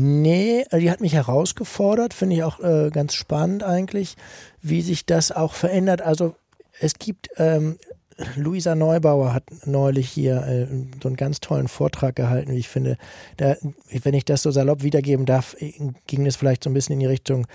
Nee, 0.00 0.64
die 0.72 0.92
hat 0.92 1.00
mich 1.00 1.14
herausgefordert, 1.14 2.14
finde 2.14 2.36
ich 2.36 2.44
auch 2.44 2.60
äh, 2.60 2.90
ganz 2.92 3.14
spannend 3.14 3.64
eigentlich, 3.64 4.14
wie 4.62 4.80
sich 4.80 5.06
das 5.06 5.32
auch 5.32 5.54
verändert. 5.54 6.02
Also 6.02 6.36
es 6.78 6.94
gibt, 7.00 7.30
ähm, 7.36 7.78
Luisa 8.36 8.76
Neubauer 8.76 9.34
hat 9.34 9.42
neulich 9.64 10.08
hier 10.08 10.46
äh, 10.46 10.66
so 11.02 11.08
einen 11.08 11.16
ganz 11.16 11.40
tollen 11.40 11.66
Vortrag 11.66 12.14
gehalten, 12.14 12.52
wie 12.52 12.58
ich 12.58 12.68
finde. 12.68 12.96
Da, 13.38 13.56
wenn 13.90 14.14
ich 14.14 14.24
das 14.24 14.42
so 14.42 14.52
salopp 14.52 14.84
wiedergeben 14.84 15.26
darf, 15.26 15.56
ging 16.06 16.26
es 16.26 16.36
vielleicht 16.36 16.62
so 16.62 16.70
ein 16.70 16.74
bisschen 16.74 16.92
in 16.92 17.00
die 17.00 17.06
Richtung, 17.06 17.48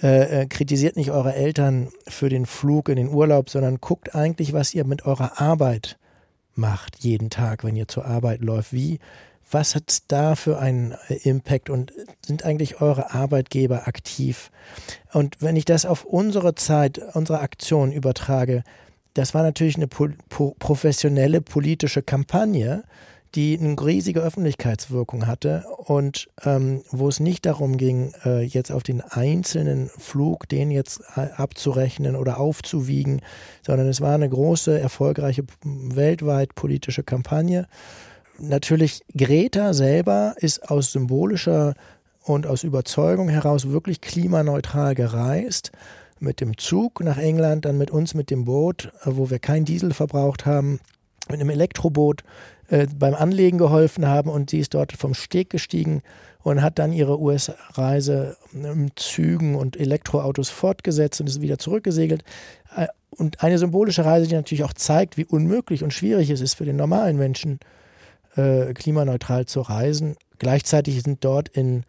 äh, 0.00 0.42
äh, 0.42 0.46
kritisiert 0.46 0.94
nicht 0.94 1.10
eure 1.10 1.34
Eltern 1.34 1.88
für 2.06 2.28
den 2.28 2.46
Flug 2.46 2.90
in 2.90 2.96
den 2.96 3.08
Urlaub, 3.08 3.50
sondern 3.50 3.80
guckt 3.80 4.14
eigentlich, 4.14 4.52
was 4.52 4.72
ihr 4.72 4.84
mit 4.84 5.04
eurer 5.04 5.40
Arbeit 5.40 5.98
macht, 6.54 7.00
jeden 7.00 7.28
Tag, 7.28 7.64
wenn 7.64 7.74
ihr 7.74 7.88
zur 7.88 8.04
Arbeit 8.04 8.40
läuft. 8.40 8.72
Wie 8.72 9.00
was 9.50 9.74
hat 9.74 9.84
es 9.88 10.06
da 10.06 10.34
für 10.34 10.58
einen 10.58 10.94
äh, 11.08 11.14
Impact 11.28 11.70
und 11.70 11.92
sind 12.24 12.44
eigentlich 12.44 12.80
eure 12.80 13.12
Arbeitgeber 13.12 13.88
aktiv? 13.88 14.50
Und 15.12 15.36
wenn 15.40 15.56
ich 15.56 15.64
das 15.64 15.86
auf 15.86 16.04
unsere 16.04 16.54
Zeit, 16.54 17.00
unsere 17.14 17.40
Aktion 17.40 17.92
übertrage, 17.92 18.62
das 19.14 19.34
war 19.34 19.42
natürlich 19.42 19.76
eine 19.76 19.88
professionelle 19.88 21.40
politische 21.40 22.02
Kampagne, 22.02 22.84
die 23.34 23.58
eine 23.58 23.76
riesige 23.80 24.20
Öffentlichkeitswirkung 24.20 25.26
hatte 25.26 25.64
und 25.76 26.28
ähm, 26.44 26.82
wo 26.90 27.08
es 27.08 27.20
nicht 27.20 27.44
darum 27.44 27.76
ging, 27.76 28.12
äh, 28.24 28.42
jetzt 28.42 28.72
auf 28.72 28.82
den 28.82 29.00
einzelnen 29.02 29.88
Flug 29.88 30.48
den 30.48 30.70
jetzt 30.70 31.00
äh, 31.16 31.28
abzurechnen 31.36 32.16
oder 32.16 32.40
aufzuwiegen, 32.40 33.20
sondern 33.66 33.88
es 33.88 34.00
war 34.00 34.14
eine 34.14 34.28
große, 34.28 34.78
erfolgreiche 34.78 35.44
weltweit 35.62 36.54
politische 36.54 37.02
Kampagne 37.02 37.66
natürlich 38.38 39.02
Greta 39.16 39.72
selber 39.72 40.34
ist 40.38 40.70
aus 40.70 40.92
symbolischer 40.92 41.74
und 42.22 42.46
aus 42.46 42.62
Überzeugung 42.62 43.28
heraus 43.28 43.68
wirklich 43.68 44.00
klimaneutral 44.00 44.94
gereist. 44.94 45.72
Mit 46.20 46.40
dem 46.40 46.58
Zug 46.58 47.02
nach 47.02 47.16
England, 47.16 47.64
dann 47.64 47.78
mit 47.78 47.90
uns 47.90 48.14
mit 48.14 48.30
dem 48.30 48.44
Boot, 48.44 48.92
wo 49.04 49.30
wir 49.30 49.38
kein 49.38 49.64
Diesel 49.64 49.94
verbraucht 49.94 50.46
haben, 50.46 50.80
mit 51.30 51.40
einem 51.40 51.50
Elektroboot 51.50 52.24
äh, 52.68 52.86
beim 52.98 53.14
Anlegen 53.14 53.58
geholfen 53.58 54.06
haben 54.06 54.30
und 54.30 54.50
sie 54.50 54.58
ist 54.58 54.74
dort 54.74 54.92
vom 54.92 55.14
Steg 55.14 55.50
gestiegen 55.50 56.02
und 56.42 56.62
hat 56.62 56.78
dann 56.78 56.92
ihre 56.92 57.20
US-Reise 57.20 58.36
mit 58.52 58.98
Zügen 58.98 59.54
und 59.54 59.78
Elektroautos 59.78 60.48
fortgesetzt 60.48 61.20
und 61.20 61.28
ist 61.28 61.40
wieder 61.40 61.58
zurückgesegelt. 61.58 62.24
Äh, 62.76 62.88
und 63.10 63.42
eine 63.42 63.58
symbolische 63.58 64.04
Reise, 64.04 64.28
die 64.28 64.34
natürlich 64.34 64.64
auch 64.64 64.72
zeigt, 64.72 65.16
wie 65.16 65.24
unmöglich 65.24 65.82
und 65.82 65.92
schwierig 65.92 66.30
es 66.30 66.40
ist 66.40 66.54
für 66.54 66.64
den 66.64 66.76
normalen 66.76 67.16
Menschen, 67.16 67.58
äh, 68.38 68.72
klimaneutral 68.72 69.46
zu 69.46 69.60
reisen. 69.60 70.16
Gleichzeitig 70.38 71.02
sind 71.02 71.24
dort 71.24 71.48
in, 71.48 71.84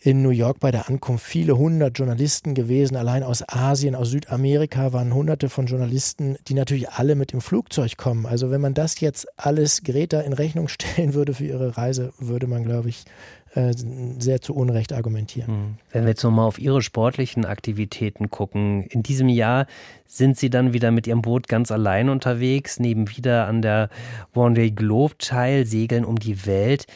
in 0.00 0.22
New 0.22 0.30
York 0.30 0.58
bei 0.60 0.70
der 0.70 0.88
Ankunft 0.88 1.24
viele 1.24 1.56
hundert 1.56 1.98
Journalisten 1.98 2.54
gewesen. 2.54 2.96
Allein 2.96 3.22
aus 3.22 3.48
Asien, 3.48 3.94
aus 3.94 4.10
Südamerika 4.10 4.92
waren 4.92 5.14
hunderte 5.14 5.48
von 5.48 5.66
Journalisten, 5.66 6.36
die 6.48 6.54
natürlich 6.54 6.90
alle 6.90 7.14
mit 7.14 7.32
dem 7.32 7.40
Flugzeug 7.40 7.96
kommen. 7.96 8.26
Also 8.26 8.50
wenn 8.50 8.60
man 8.60 8.74
das 8.74 8.98
jetzt 9.00 9.26
alles 9.36 9.82
Greta 9.84 10.20
in 10.20 10.32
Rechnung 10.32 10.68
stellen 10.68 11.14
würde 11.14 11.34
für 11.34 11.46
ihre 11.46 11.76
Reise, 11.76 12.12
würde 12.18 12.46
man, 12.46 12.64
glaube 12.64 12.88
ich, 12.88 13.04
äh, 13.54 13.74
sehr 14.18 14.40
zu 14.40 14.54
Unrecht 14.54 14.92
argumentieren. 14.92 15.48
Hm. 15.48 15.74
Wenn 15.90 16.02
wir 16.04 16.10
jetzt 16.10 16.22
nochmal 16.22 16.46
auf 16.46 16.58
Ihre 16.58 16.82
sportlichen 16.82 17.44
Aktivitäten 17.44 18.30
gucken, 18.30 18.84
in 18.84 19.02
diesem 19.02 19.28
Jahr 19.28 19.66
sind 20.06 20.36
Sie 20.36 20.50
dann 20.50 20.72
wieder 20.72 20.90
mit 20.90 21.06
Ihrem 21.06 21.22
Boot 21.22 21.48
ganz 21.48 21.70
allein 21.70 22.08
unterwegs, 22.08 22.78
nehmen 22.78 23.08
wieder 23.16 23.46
an 23.46 23.62
der 23.62 23.88
Vendée 24.34 24.70
Globe 24.70 25.14
teil, 25.18 25.66
segeln 25.66 26.04
um 26.04 26.16
die 26.16 26.46
Welt. 26.46 26.86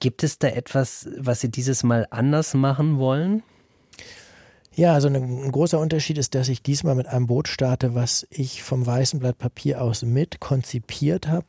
Gibt 0.00 0.22
es 0.22 0.38
da 0.38 0.48
etwas, 0.48 1.08
was 1.18 1.40
Sie 1.40 1.50
dieses 1.50 1.82
Mal 1.82 2.06
anders 2.10 2.54
machen 2.54 2.98
wollen? 2.98 3.42
Ja, 4.74 4.94
also 4.94 5.08
ein, 5.08 5.50
großer 5.52 5.78
Unterschied 5.78 6.16
ist, 6.16 6.34
dass 6.34 6.48
ich 6.48 6.62
diesmal 6.62 6.94
mit 6.94 7.06
einem 7.06 7.26
Boot 7.26 7.48
starte, 7.48 7.94
was 7.94 8.26
ich 8.30 8.62
vom 8.62 8.86
weißen 8.86 9.20
Blatt 9.20 9.36
Papier 9.36 9.82
aus 9.82 10.02
mit 10.02 10.40
konzipiert 10.40 11.28
habe 11.28 11.46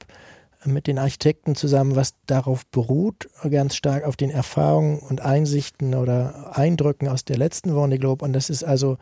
mit 0.66 0.88
den 0.88 1.00
Architekten 1.00 1.56
zusammen, 1.56 1.96
was 1.96 2.14
darauf 2.28 2.66
beruht, 2.68 3.30
ganz 3.50 3.76
stark 3.76 4.04
auf 4.04 4.16
den 4.16 4.30
Erfahrungen 4.30 5.00
und 5.00 5.22
Einsichten 5.22 5.96
oder 5.96 6.58
Eindrücken 6.58 7.08
aus 7.08 7.26
der 7.26 7.38
letzten 7.38 7.72
Vendée 7.72 7.98
Globe. 7.98 8.24
Und 8.24 8.34
das 8.34 8.50
ist 8.50 8.64
also 8.64 8.98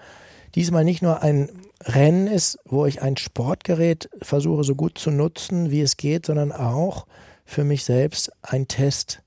diesmal 0.55 0.83
nicht 0.83 1.01
nur 1.01 1.21
ein 1.21 1.49
Rennen 1.83 2.27
ist, 2.27 2.59
wo 2.65 2.85
ich 2.85 3.01
ein 3.01 3.17
Sportgerät 3.17 4.09
versuche 4.21 4.63
so 4.63 4.75
gut 4.75 4.97
zu 4.97 5.11
nutzen, 5.11 5.71
wie 5.71 5.81
es 5.81 5.97
geht, 5.97 6.25
sondern 6.25 6.51
auch 6.51 7.05
für 7.45 7.63
mich 7.63 7.83
selbst 7.83 8.31
ein 8.41 8.67
Test 8.67 9.21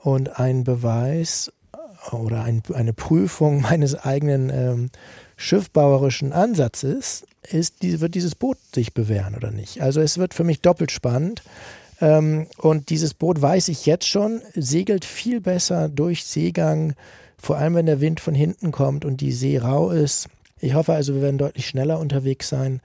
und 0.00 0.38
ein 0.38 0.64
Beweis 0.64 1.52
oder 2.12 2.44
ein, 2.44 2.62
eine 2.72 2.92
Prüfung 2.92 3.60
meines 3.62 3.94
eigenen 3.94 4.50
ähm, 4.50 4.90
schiffbauerischen 5.36 6.32
Ansatzes 6.32 7.24
ist, 7.46 7.82
wird 7.82 8.14
dieses 8.14 8.34
Boot 8.34 8.58
sich 8.74 8.94
bewähren 8.94 9.34
oder 9.34 9.50
nicht. 9.50 9.80
Also 9.80 10.00
es 10.00 10.18
wird 10.18 10.34
für 10.34 10.44
mich 10.44 10.60
doppelt 10.60 10.90
spannend. 10.90 11.42
Ähm, 12.00 12.46
und 12.58 12.90
dieses 12.90 13.14
Boot, 13.14 13.40
weiß 13.40 13.68
ich 13.68 13.86
jetzt 13.86 14.06
schon, 14.06 14.42
segelt 14.54 15.04
viel 15.04 15.40
besser 15.40 15.88
durch 15.88 16.24
Seegang, 16.24 16.94
vor 17.38 17.56
allem 17.56 17.74
wenn 17.74 17.86
der 17.86 18.00
Wind 18.00 18.20
von 18.20 18.34
hinten 18.34 18.72
kommt 18.72 19.04
und 19.04 19.20
die 19.20 19.32
See 19.32 19.58
rau 19.58 19.90
ist. 19.90 20.28
Ich 20.60 20.74
hoffe 20.74 20.94
also, 20.94 21.14
wir 21.14 21.22
werden 21.22 21.38
deutlich 21.38 21.66
schneller 21.66 21.98
unterwegs 21.98 22.48
sein. 22.48 22.80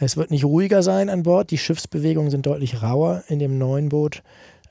Es 0.00 0.16
wird 0.16 0.30
nicht 0.30 0.44
ruhiger 0.44 0.82
sein 0.82 1.08
an 1.08 1.22
Bord. 1.22 1.50
Die 1.50 1.58
Schiffsbewegungen 1.58 2.30
sind 2.30 2.46
deutlich 2.46 2.82
rauer 2.82 3.22
in 3.28 3.38
dem 3.38 3.58
neuen 3.58 3.88
Boot. 3.88 4.22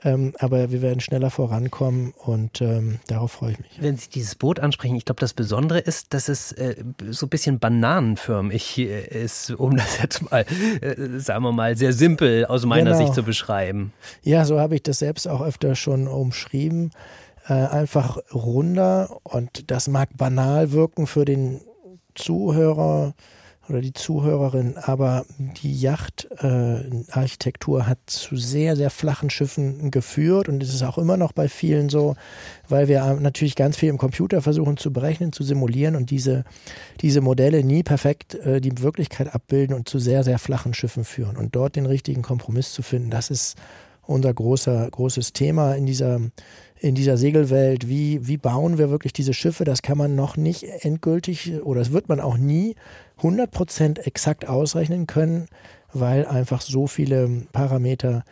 Ähm, 0.04 0.34
aber 0.40 0.72
wir 0.72 0.82
werden 0.82 1.00
schneller 1.00 1.30
vorankommen 1.30 2.14
und 2.18 2.60
ähm, 2.62 3.00
darauf 3.08 3.34
freue 3.34 3.52
ich 3.52 3.60
mich. 3.60 3.70
Wenn 3.80 3.98
Sie 3.98 4.10
dieses 4.10 4.34
Boot 4.36 4.60
ansprechen, 4.60 4.96
ich 4.96 5.06
glaube, 5.06 5.20
das 5.20 5.34
Besondere 5.34 5.80
ist, 5.80 6.14
dass 6.14 6.28
es 6.28 6.52
äh, 6.54 6.76
so 7.10 7.28
ein 7.28 7.30
bisschen 7.30 7.60
bananenförmig 7.60 8.80
äh, 8.80 9.24
ist, 9.24 9.52
um 9.52 9.76
das 9.78 10.02
jetzt 10.02 10.32
mal, 10.32 10.46
äh, 10.82 11.20
sagen 11.20 11.44
wir 11.44 11.52
mal, 11.52 11.78
sehr 11.78 11.94
simpel 11.94 12.46
aus 12.46 12.66
meiner 12.66 12.92
genau. 12.92 13.04
Sicht 13.04 13.14
zu 13.14 13.24
beschreiben. 13.24 13.94
Ja, 14.24 14.44
so 14.46 14.60
habe 14.60 14.76
ich 14.76 14.84
das 14.84 15.00
selbst 15.00 15.28
auch 15.28 15.42
öfter 15.42 15.76
schon 15.76 16.08
umschrieben. 16.08 16.92
Äh, 17.48 17.54
einfach 17.54 18.18
runder 18.34 19.18
und 19.24 19.70
das 19.70 19.88
mag 19.88 20.10
banal 20.18 20.72
wirken 20.72 21.06
für 21.06 21.26
den 21.26 21.62
Zuhörer 22.16 23.14
oder 23.70 23.82
die 23.82 23.94
Zuhörerin, 23.94 24.76
aber 24.78 25.26
die 25.38 25.80
Yachtarchitektur 25.80 27.80
äh, 27.80 27.84
hat 27.84 28.00
zu 28.08 28.36
sehr, 28.36 28.76
sehr 28.76 28.90
flachen 28.90 29.30
Schiffen 29.30 29.92
geführt 29.92 30.50
und 30.50 30.64
es 30.64 30.74
ist 30.74 30.84
auch 30.84 30.98
immer 30.98 31.16
noch 31.16 31.32
bei 31.32 31.48
vielen 31.48 31.90
so, 31.90 32.16
weil 32.68 32.88
wir 32.88 33.14
natürlich 33.16 33.56
ganz 33.56 33.78
viel 33.78 33.90
im 33.90 33.98
Computer 33.98 34.42
versuchen 34.42 34.78
zu 34.78 34.92
berechnen, 34.92 35.32
zu 35.32 35.44
simulieren 35.44 35.96
und 35.96 36.10
diese, 36.10 36.44
diese 37.02 37.22
Modelle 37.22 37.64
nie 37.64 37.84
perfekt 37.84 38.36
äh, 38.36 38.62
die 38.62 38.82
Wirklichkeit 38.82 39.34
abbilden 39.34 39.76
und 39.76 39.88
zu 39.88 40.00
sehr, 40.00 40.24
sehr 40.24 40.40
flachen 40.40 40.74
Schiffen 40.74 41.04
führen. 41.04 41.38
Und 41.38 41.56
dort 41.56 41.76
den 41.76 41.86
richtigen 41.86 42.24
Kompromiss 42.24 42.74
zu 42.74 42.82
finden, 42.82 43.12
das 43.12 43.30
ist 43.30 43.58
unser 44.02 44.34
großer, 44.34 44.90
großes 44.90 45.34
Thema 45.34 45.76
in 45.76 45.86
dieser, 45.86 46.20
in 46.80 46.96
dieser 46.96 47.18
Segelwelt. 47.18 47.88
Wie, 47.88 48.28
wie 48.28 48.38
bauen 48.38 48.78
wir 48.78 48.90
wirklich 48.90 49.14
diese 49.14 49.34
Schiffe? 49.34 49.64
Das 49.64 49.82
kann 49.82 49.98
man 49.98 50.16
noch 50.16 50.38
nicht 50.38 50.64
endgültig 50.64 51.62
oder 51.64 51.80
das 51.80 51.92
wird 51.92 52.10
man 52.10 52.20
auch 52.20 52.38
nie 52.38 52.76
100% 53.22 54.00
exakt 54.00 54.48
ausrechnen 54.48 55.08
können, 55.08 55.48
weil 55.94 56.26
einfach 56.26 56.62
so 56.62 56.88
viele 56.88 57.46
Parameter 57.52 58.24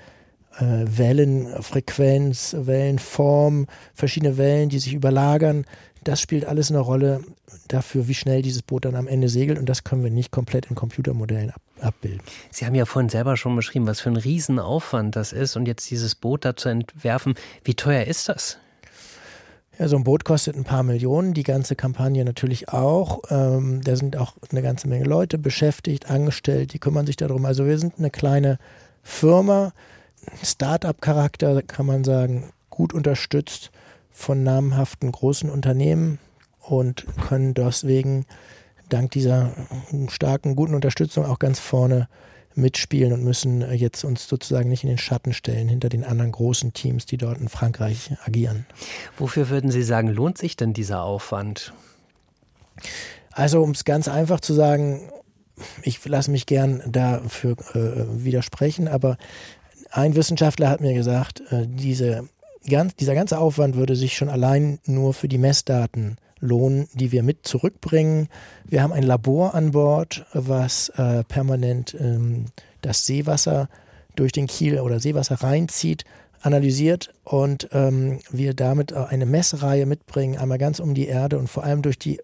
äh, 0.57 0.85
Wellenfrequenz, 0.85 2.55
Wellenform, 2.59 3.67
verschiedene 3.93 4.37
Wellen, 4.37 4.69
die 4.69 4.79
sich 4.79 4.93
überlagern. 4.93 5.65
Das 6.03 6.21
spielt 6.21 6.45
alles 6.45 6.71
eine 6.71 6.79
Rolle 6.79 7.21
dafür, 7.67 8.07
wie 8.07 8.13
schnell 8.13 8.41
dieses 8.41 8.61
Boot 8.61 8.85
dann 8.85 8.95
am 8.95 9.07
Ende 9.07 9.29
segelt. 9.29 9.59
Und 9.59 9.67
das 9.67 9.83
können 9.83 10.03
wir 10.03 10.11
nicht 10.11 10.31
komplett 10.31 10.67
in 10.67 10.75
Computermodellen 10.75 11.51
ab 11.51 11.61
abbilden. 11.81 12.21
Sie 12.51 12.65
haben 12.65 12.75
ja 12.75 12.85
vorhin 12.85 13.09
selber 13.09 13.37
schon 13.37 13.55
beschrieben, 13.55 13.87
was 13.87 14.01
für 14.01 14.09
ein 14.09 14.17
Riesenaufwand 14.17 15.15
das 15.15 15.33
ist. 15.33 15.55
Und 15.55 15.65
jetzt 15.65 15.89
dieses 15.89 16.15
Boot 16.15 16.45
da 16.45 16.55
zu 16.55 16.69
entwerfen, 16.69 17.35
wie 17.63 17.73
teuer 17.73 18.03
ist 18.03 18.29
das? 18.29 18.57
Ja, 19.79 19.87
so 19.87 19.95
ein 19.95 20.03
Boot 20.03 20.25
kostet 20.25 20.57
ein 20.57 20.65
paar 20.65 20.83
Millionen, 20.83 21.33
die 21.33 21.43
ganze 21.43 21.73
Kampagne 21.77 22.25
natürlich 22.25 22.67
auch. 22.67 23.21
Ähm, 23.29 23.79
da 23.81 23.95
sind 23.95 24.17
auch 24.17 24.33
eine 24.51 24.61
ganze 24.61 24.89
Menge 24.89 25.05
Leute 25.05 25.37
beschäftigt, 25.37 26.09
angestellt, 26.11 26.73
die 26.73 26.79
kümmern 26.79 27.05
sich 27.05 27.15
darum. 27.15 27.45
Also 27.45 27.65
wir 27.65 27.79
sind 27.79 27.93
eine 27.97 28.09
kleine 28.09 28.59
Firma, 29.03 29.71
Start-up-Charakter 30.43 31.61
kann 31.61 31.85
man 31.85 32.03
sagen, 32.03 32.51
gut 32.69 32.93
unterstützt 32.93 33.71
von 34.11 34.43
namhaften 34.43 35.13
großen 35.13 35.49
Unternehmen 35.49 36.19
und 36.59 37.05
können 37.29 37.53
deswegen 37.53 38.25
dank 38.89 39.11
dieser 39.11 39.53
starken, 40.09 40.57
guten 40.57 40.75
Unterstützung 40.75 41.25
auch 41.25 41.39
ganz 41.39 41.57
vorne 41.57 42.09
mitspielen 42.59 43.13
und 43.13 43.23
müssen 43.23 43.61
jetzt 43.73 44.03
uns 44.03 44.27
sozusagen 44.27 44.69
nicht 44.69 44.83
in 44.83 44.89
den 44.89 44.97
Schatten 44.97 45.33
stellen 45.33 45.67
hinter 45.67 45.89
den 45.89 46.03
anderen 46.03 46.31
großen 46.31 46.73
Teams, 46.73 47.05
die 47.05 47.17
dort 47.17 47.39
in 47.39 47.49
Frankreich 47.49 48.11
agieren. 48.25 48.65
Wofür 49.17 49.49
würden 49.49 49.71
Sie 49.71 49.83
sagen, 49.83 50.09
lohnt 50.09 50.37
sich 50.37 50.55
denn 50.55 50.73
dieser 50.73 51.03
Aufwand? 51.03 51.73
Also 53.31 53.61
um 53.61 53.71
es 53.71 53.85
ganz 53.85 54.07
einfach 54.07 54.39
zu 54.39 54.53
sagen, 54.53 55.11
ich 55.83 56.03
lasse 56.05 56.31
mich 56.31 56.45
gern 56.45 56.83
dafür 56.87 57.55
äh, 57.73 58.23
widersprechen, 58.23 58.87
aber 58.87 59.17
ein 59.91 60.15
Wissenschaftler 60.15 60.69
hat 60.69 60.81
mir 60.81 60.93
gesagt, 60.93 61.41
äh, 61.51 61.67
diese, 61.67 62.29
ganz, 62.69 62.95
dieser 62.95 63.15
ganze 63.15 63.39
Aufwand 63.39 63.75
würde 63.75 63.95
sich 63.95 64.15
schon 64.15 64.29
allein 64.29 64.79
nur 64.85 65.13
für 65.13 65.27
die 65.27 65.37
Messdaten 65.37 66.17
lohnen, 66.39 66.87
die 66.93 67.11
wir 67.11 67.23
mit 67.23 67.47
zurückbringen. 67.47 68.29
Wir 68.65 68.83
haben 68.83 68.93
ein 68.93 69.03
Labor 69.03 69.55
an 69.55 69.71
Bord, 69.71 70.25
was 70.33 70.89
äh, 70.89 71.23
permanent 71.23 71.95
ähm, 71.99 72.45
das 72.81 73.05
Seewasser 73.05 73.69
durch 74.15 74.31
den 74.31 74.47
Kiel 74.47 74.79
oder 74.79 74.99
Seewasser 74.99 75.35
reinzieht, 75.35 76.03
analysiert 76.41 77.13
und 77.23 77.69
ähm, 77.73 78.19
wir 78.29 78.53
damit 78.53 78.93
eine 78.93 79.25
Messreihe 79.25 79.85
mitbringen, 79.85 80.37
einmal 80.37 80.57
ganz 80.57 80.79
um 80.79 80.93
die 80.93 81.07
Erde 81.07 81.37
und 81.37 81.49
vor 81.49 81.63
allem 81.63 81.81
durch 81.81 81.99
die 81.99 82.21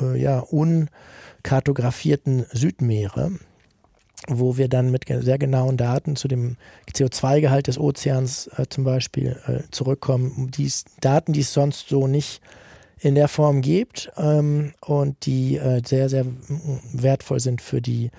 äh, 0.00 0.20
ja, 0.20 0.40
unkartografierten 0.40 2.46
Südmeere 2.52 3.32
wo 4.26 4.56
wir 4.56 4.68
dann 4.68 4.90
mit 4.90 5.04
sehr 5.08 5.38
genauen 5.38 5.76
Daten 5.76 6.16
zu 6.16 6.28
dem 6.28 6.56
CO2-Gehalt 6.92 7.66
des 7.66 7.78
Ozeans 7.78 8.48
äh, 8.56 8.66
zum 8.68 8.84
Beispiel 8.84 9.38
äh, 9.46 9.60
zurückkommen. 9.70 10.50
Dies, 10.50 10.84
Daten, 11.00 11.32
die 11.32 11.40
es 11.40 11.52
sonst 11.52 11.88
so 11.88 12.06
nicht 12.06 12.40
in 13.00 13.14
der 13.14 13.28
Form 13.28 13.60
gibt 13.60 14.10
ähm, 14.16 14.72
und 14.80 15.26
die 15.26 15.56
äh, 15.56 15.82
sehr, 15.84 16.08
sehr 16.08 16.26
wertvoll 16.92 17.40
sind 17.40 17.62
für 17.62 17.80
die 17.80 18.10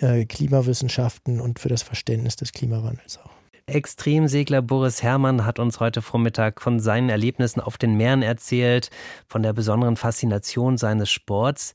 äh, 0.00 0.24
Klimawissenschaften 0.24 1.40
und 1.40 1.58
für 1.58 1.68
das 1.68 1.82
Verständnis 1.82 2.36
des 2.36 2.52
Klimawandels 2.52 3.18
auch. 3.18 3.30
Extremsegler 3.66 4.62
Boris 4.62 5.02
Herrmann 5.02 5.44
hat 5.46 5.58
uns 5.58 5.80
heute 5.80 6.02
Vormittag 6.02 6.60
von 6.60 6.80
seinen 6.80 7.08
Erlebnissen 7.08 7.60
auf 7.60 7.78
den 7.78 7.94
Meeren 7.94 8.22
erzählt, 8.22 8.90
von 9.28 9.42
der 9.42 9.52
besonderen 9.52 9.96
Faszination 9.96 10.76
seines 10.76 11.10
Sports. 11.10 11.74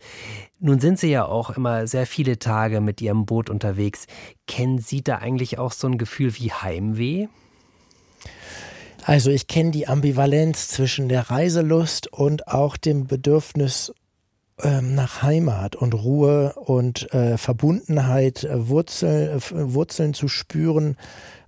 Nun 0.60 0.80
sind 0.80 1.00
Sie 1.00 1.10
ja 1.10 1.26
auch 1.26 1.52
immer 1.52 1.88
sehr 1.88 2.06
viele 2.06 2.38
Tage 2.38 2.82
mit 2.82 3.02
Ihrem 3.02 3.26
Boot 3.26 3.50
unterwegs. 3.50 4.08
Kennen 4.48 4.80
Sie 4.80 5.04
da 5.04 5.18
eigentlich 5.18 5.58
auch 5.58 5.72
so 5.72 5.88
ein 5.88 5.98
Gefühl 5.98 6.36
wie 6.36 6.52
Heimweh? 6.52 7.28
Also 9.08 9.30
ich 9.30 9.48
kenne 9.48 9.70
die 9.70 9.88
Ambivalenz 9.88 10.68
zwischen 10.68 11.10
der 11.10 11.30
Reiselust 11.30 12.12
und 12.12 12.48
auch 12.48 12.76
dem 12.76 13.06
Bedürfnis 13.06 13.94
ähm, 14.64 14.96
nach 14.96 15.22
Heimat 15.22 15.76
und 15.76 15.94
Ruhe 15.94 16.54
und 16.56 17.14
äh, 17.14 17.38
Verbundenheit, 17.38 18.44
äh, 18.44 18.68
Wurzel, 18.68 19.38
äh, 19.38 19.74
Wurzeln 19.74 20.16
zu 20.16 20.28
spüren 20.28 20.98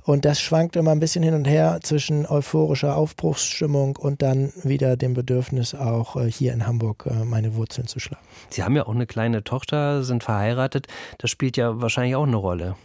und 0.07 0.23
das 0.23 0.39
schwankt 0.39 0.77
immer 0.77 0.91
ein 0.91 1.01
bisschen 1.01 1.21
hin 1.21 1.33
und 1.33 1.43
her 1.45 1.79
zwischen 1.83 2.25
euphorischer 2.25 2.95
Aufbruchsstimmung 2.95 3.97
und 3.97 4.21
dann 4.21 4.53
wieder 4.63 4.95
dem 4.95 5.13
Bedürfnis, 5.13 5.75
auch 5.75 6.15
äh, 6.15 6.31
hier 6.31 6.53
in 6.53 6.65
Hamburg 6.65 7.05
äh, 7.07 7.25
meine 7.25 7.55
Wurzeln 7.55 7.87
zu 7.87 7.99
schlagen. 7.99 8.23
Sie 8.49 8.63
haben 8.63 8.77
ja 8.77 8.85
auch 8.85 8.95
eine 8.95 9.05
kleine 9.05 9.43
Tochter, 9.43 10.03
sind 10.03 10.23
verheiratet. 10.23 10.87
Das 11.17 11.29
spielt 11.29 11.57
ja 11.57 11.81
wahrscheinlich 11.81 12.15
auch 12.15 12.25
eine 12.25 12.37
Rolle. 12.37 12.77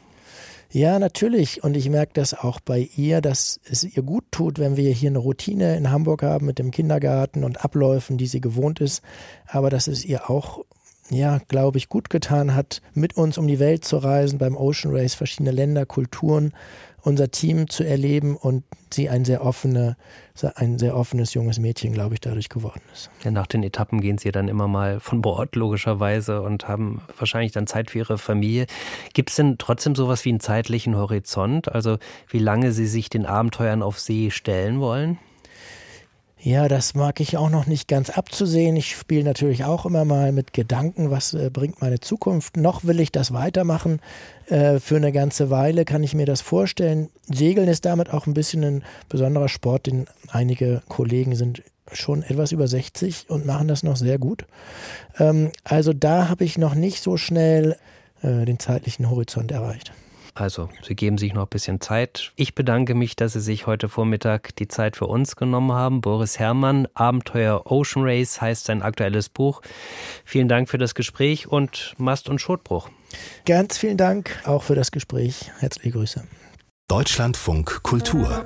Ja, 0.75 0.99
natürlich. 0.99 1.63
Und 1.63 1.77
ich 1.77 1.91
merke 1.91 2.13
das 2.15 2.33
auch 2.33 2.59
bei 2.59 2.89
ihr, 2.97 3.21
dass 3.21 3.61
es 3.69 3.85
ihr 3.85 4.03
gut 4.03 4.25
tut, 4.31 4.59
wenn 4.59 4.79
wir 4.79 4.91
hier 4.91 5.11
eine 5.11 5.19
Routine 5.19 5.77
in 5.77 5.91
Hamburg 5.91 6.23
haben 6.23 6.47
mit 6.47 6.59
dem 6.59 6.71
Kindergarten 6.71 7.45
und 7.45 7.63
Abläufen, 7.63 8.17
die 8.17 8.27
sie 8.27 8.41
gewohnt 8.41 8.81
ist. 8.81 9.03
Aber 9.47 9.69
dass 9.69 9.87
es 9.87 10.03
ihr 10.03 10.31
auch 10.31 10.65
ja, 11.11 11.41
glaube 11.49 11.77
ich, 11.77 11.91
gut 11.91 12.09
getan 12.09 12.55
hat, 12.55 12.81
mit 12.95 13.19
uns 13.19 13.37
um 13.37 13.47
die 13.47 13.59
Welt 13.59 13.85
zu 13.85 13.99
reisen, 13.99 14.39
beim 14.39 14.57
Ocean 14.57 14.95
Race 14.95 15.15
verschiedene 15.15 15.51
Länder, 15.51 15.85
Kulturen 15.85 16.55
unser 17.03 17.31
Team 17.31 17.69
zu 17.69 17.85
erleben 17.85 18.37
und 18.37 18.65
sie 18.91 19.09
ein 19.09 19.25
sehr 19.25 19.45
offene, 19.45 19.97
ein 20.55 20.79
sehr 20.79 20.97
offenes 20.97 21.35
junges 21.35 21.59
Mädchen, 21.59 21.93
glaube 21.93 22.15
ich, 22.15 22.21
dadurch 22.21 22.49
geworden 22.49 22.83
ist. 22.93 23.11
Ja, 23.25 23.31
nach 23.31 23.47
den 23.47 23.63
Etappen 23.63 24.01
gehen 24.01 24.19
Sie 24.19 24.31
dann 24.31 24.49
immer 24.49 24.69
mal 24.69 25.01
von 25.01 25.21
Bord, 25.21 25.57
logischerweise, 25.57 26.43
und 26.43 26.69
haben 26.69 27.03
wahrscheinlich 27.19 27.53
dann 27.53 27.67
Zeit 27.67 27.91
für 27.91 27.99
Ihre 27.99 28.19
Familie. 28.19 28.67
Gibt 29.15 29.31
es 29.31 29.37
denn 29.37 29.59
trotzdem 29.59 29.95
sowas 29.95 30.25
wie 30.25 30.31
einen 30.31 30.41
zeitlichen 30.41 30.97
Horizont? 30.97 31.73
Also 31.73 31.99
wie 32.29 32.39
lange 32.39 32.73
Sie 32.73 32.87
sich 32.87 33.11
den 33.11 33.27
Abenteuern 33.27 33.83
auf 33.83 33.99
See 33.99 34.31
stellen 34.31 34.81
wollen? 34.81 35.19
Ja, 36.45 36.67
das 36.67 36.95
mag 36.95 37.21
ich 37.21 37.37
auch 37.37 37.51
noch 37.51 37.69
nicht 37.69 37.87
ganz 37.87 38.11
abzusehen. 38.11 38.75
Ich 38.75 38.97
spiele 38.97 39.23
natürlich 39.23 39.63
auch 39.63 39.87
immer 39.87 40.05
mal 40.05 40.33
mit 40.33 40.53
Gedanken, 40.53 41.13
was 41.13 41.35
äh, 41.35 41.51
bringt 41.53 41.81
meine 41.81 42.01
Zukunft. 42.01 42.57
Noch 42.57 42.83
will 42.83 42.99
ich 42.99 43.13
das 43.13 43.33
weitermachen. 43.33 44.01
Äh, 44.47 44.81
für 44.81 44.97
eine 44.97 45.13
ganze 45.13 45.51
Weile 45.51 45.85
kann 45.85 46.03
ich 46.03 46.15
mir 46.15 46.27
das 46.27 46.41
vorstellen. 46.41 47.11
Segeln 47.33 47.69
ist 47.69 47.85
damit 47.85 48.13
auch 48.13 48.27
ein 48.27 48.35
bisschen 48.35 48.65
ein 48.65 48.85
besonderer 49.09 49.49
Sport, 49.49 49.87
denn 49.87 50.07
einige 50.33 50.83
Kollegen 50.89 51.37
sind 51.37 51.63
schon 51.93 52.25
etwas 52.25 52.51
über 52.51 52.67
60 52.67 53.27
und 53.31 53.47
machen 53.47 53.69
das 53.69 53.85
noch 53.85 53.97
sehr 53.97 54.19
gut. 54.19 54.45
Ähm, 55.21 55.53
also 55.63 55.93
da 55.93 56.29
habe 56.29 56.43
ich 56.43 56.59
noch 56.59 56.75
nicht 56.75 57.05
so 57.05 57.17
schnell 57.17 57.77
äh, 58.21 58.45
den 58.47 58.59
zeitlichen 58.59 59.09
Horizont 59.09 59.53
erreicht. 59.53 59.93
Also, 60.35 60.71
Sie 60.83 60.95
geben 60.95 61.19
sich 61.19 61.35
noch 61.35 61.43
ein 61.43 61.51
bisschen 61.51 61.81
Zeit. 61.81 62.33
Ich 62.37 62.55
bedanke 62.55 62.95
mich, 62.95 63.17
dass 63.17 63.35
Sie 63.35 63.41
sich 63.41 63.67
heute 63.67 63.89
Vormittag 63.89 64.57
die 64.57 64.69
Zeit 64.69 64.97
für 64.97 65.07
uns 65.07 65.37
genommen 65.37 65.73
haben. 65.73 66.01
Boris 66.01 66.39
Herrmann, 66.39 66.89
Abenteuer 66.95 67.71
Ocean 67.71 68.05
Race 68.05 68.41
heißt 68.41 68.65
sein 68.65 68.83
aktuelles 68.83 69.29
Buch. 69.29 69.61
Vielen 70.25 70.49
Dank 70.49 70.71
für 70.71 70.79
das 70.79 70.95
Gespräch 70.95 71.49
und 71.49 71.95
Mast- 71.99 72.29
und 72.29 72.41
Schotbruch. 72.41 72.89
Ganz 73.45 73.77
vielen 73.77 73.99
Dank 73.99 74.41
auch 74.45 74.63
für 74.63 74.75
das 74.75 74.91
Gespräch. 74.91 75.51
Herzliche 75.59 75.91
Grüße. 75.91 76.25
Deutschlandfunk 76.89 77.83
Kultur. 77.83 78.43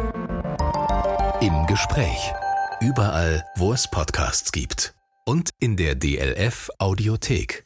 Im 1.41 1.67
Gespräch. 1.67 2.33
Überall, 2.81 3.45
wo 3.57 3.73
es 3.73 3.89
Podcasts 3.91 4.53
gibt. 4.53 4.95
Und 5.25 5.51
in 5.61 5.77
der 5.77 5.95
DLF 5.95 6.71
Audiothek. 6.79 7.66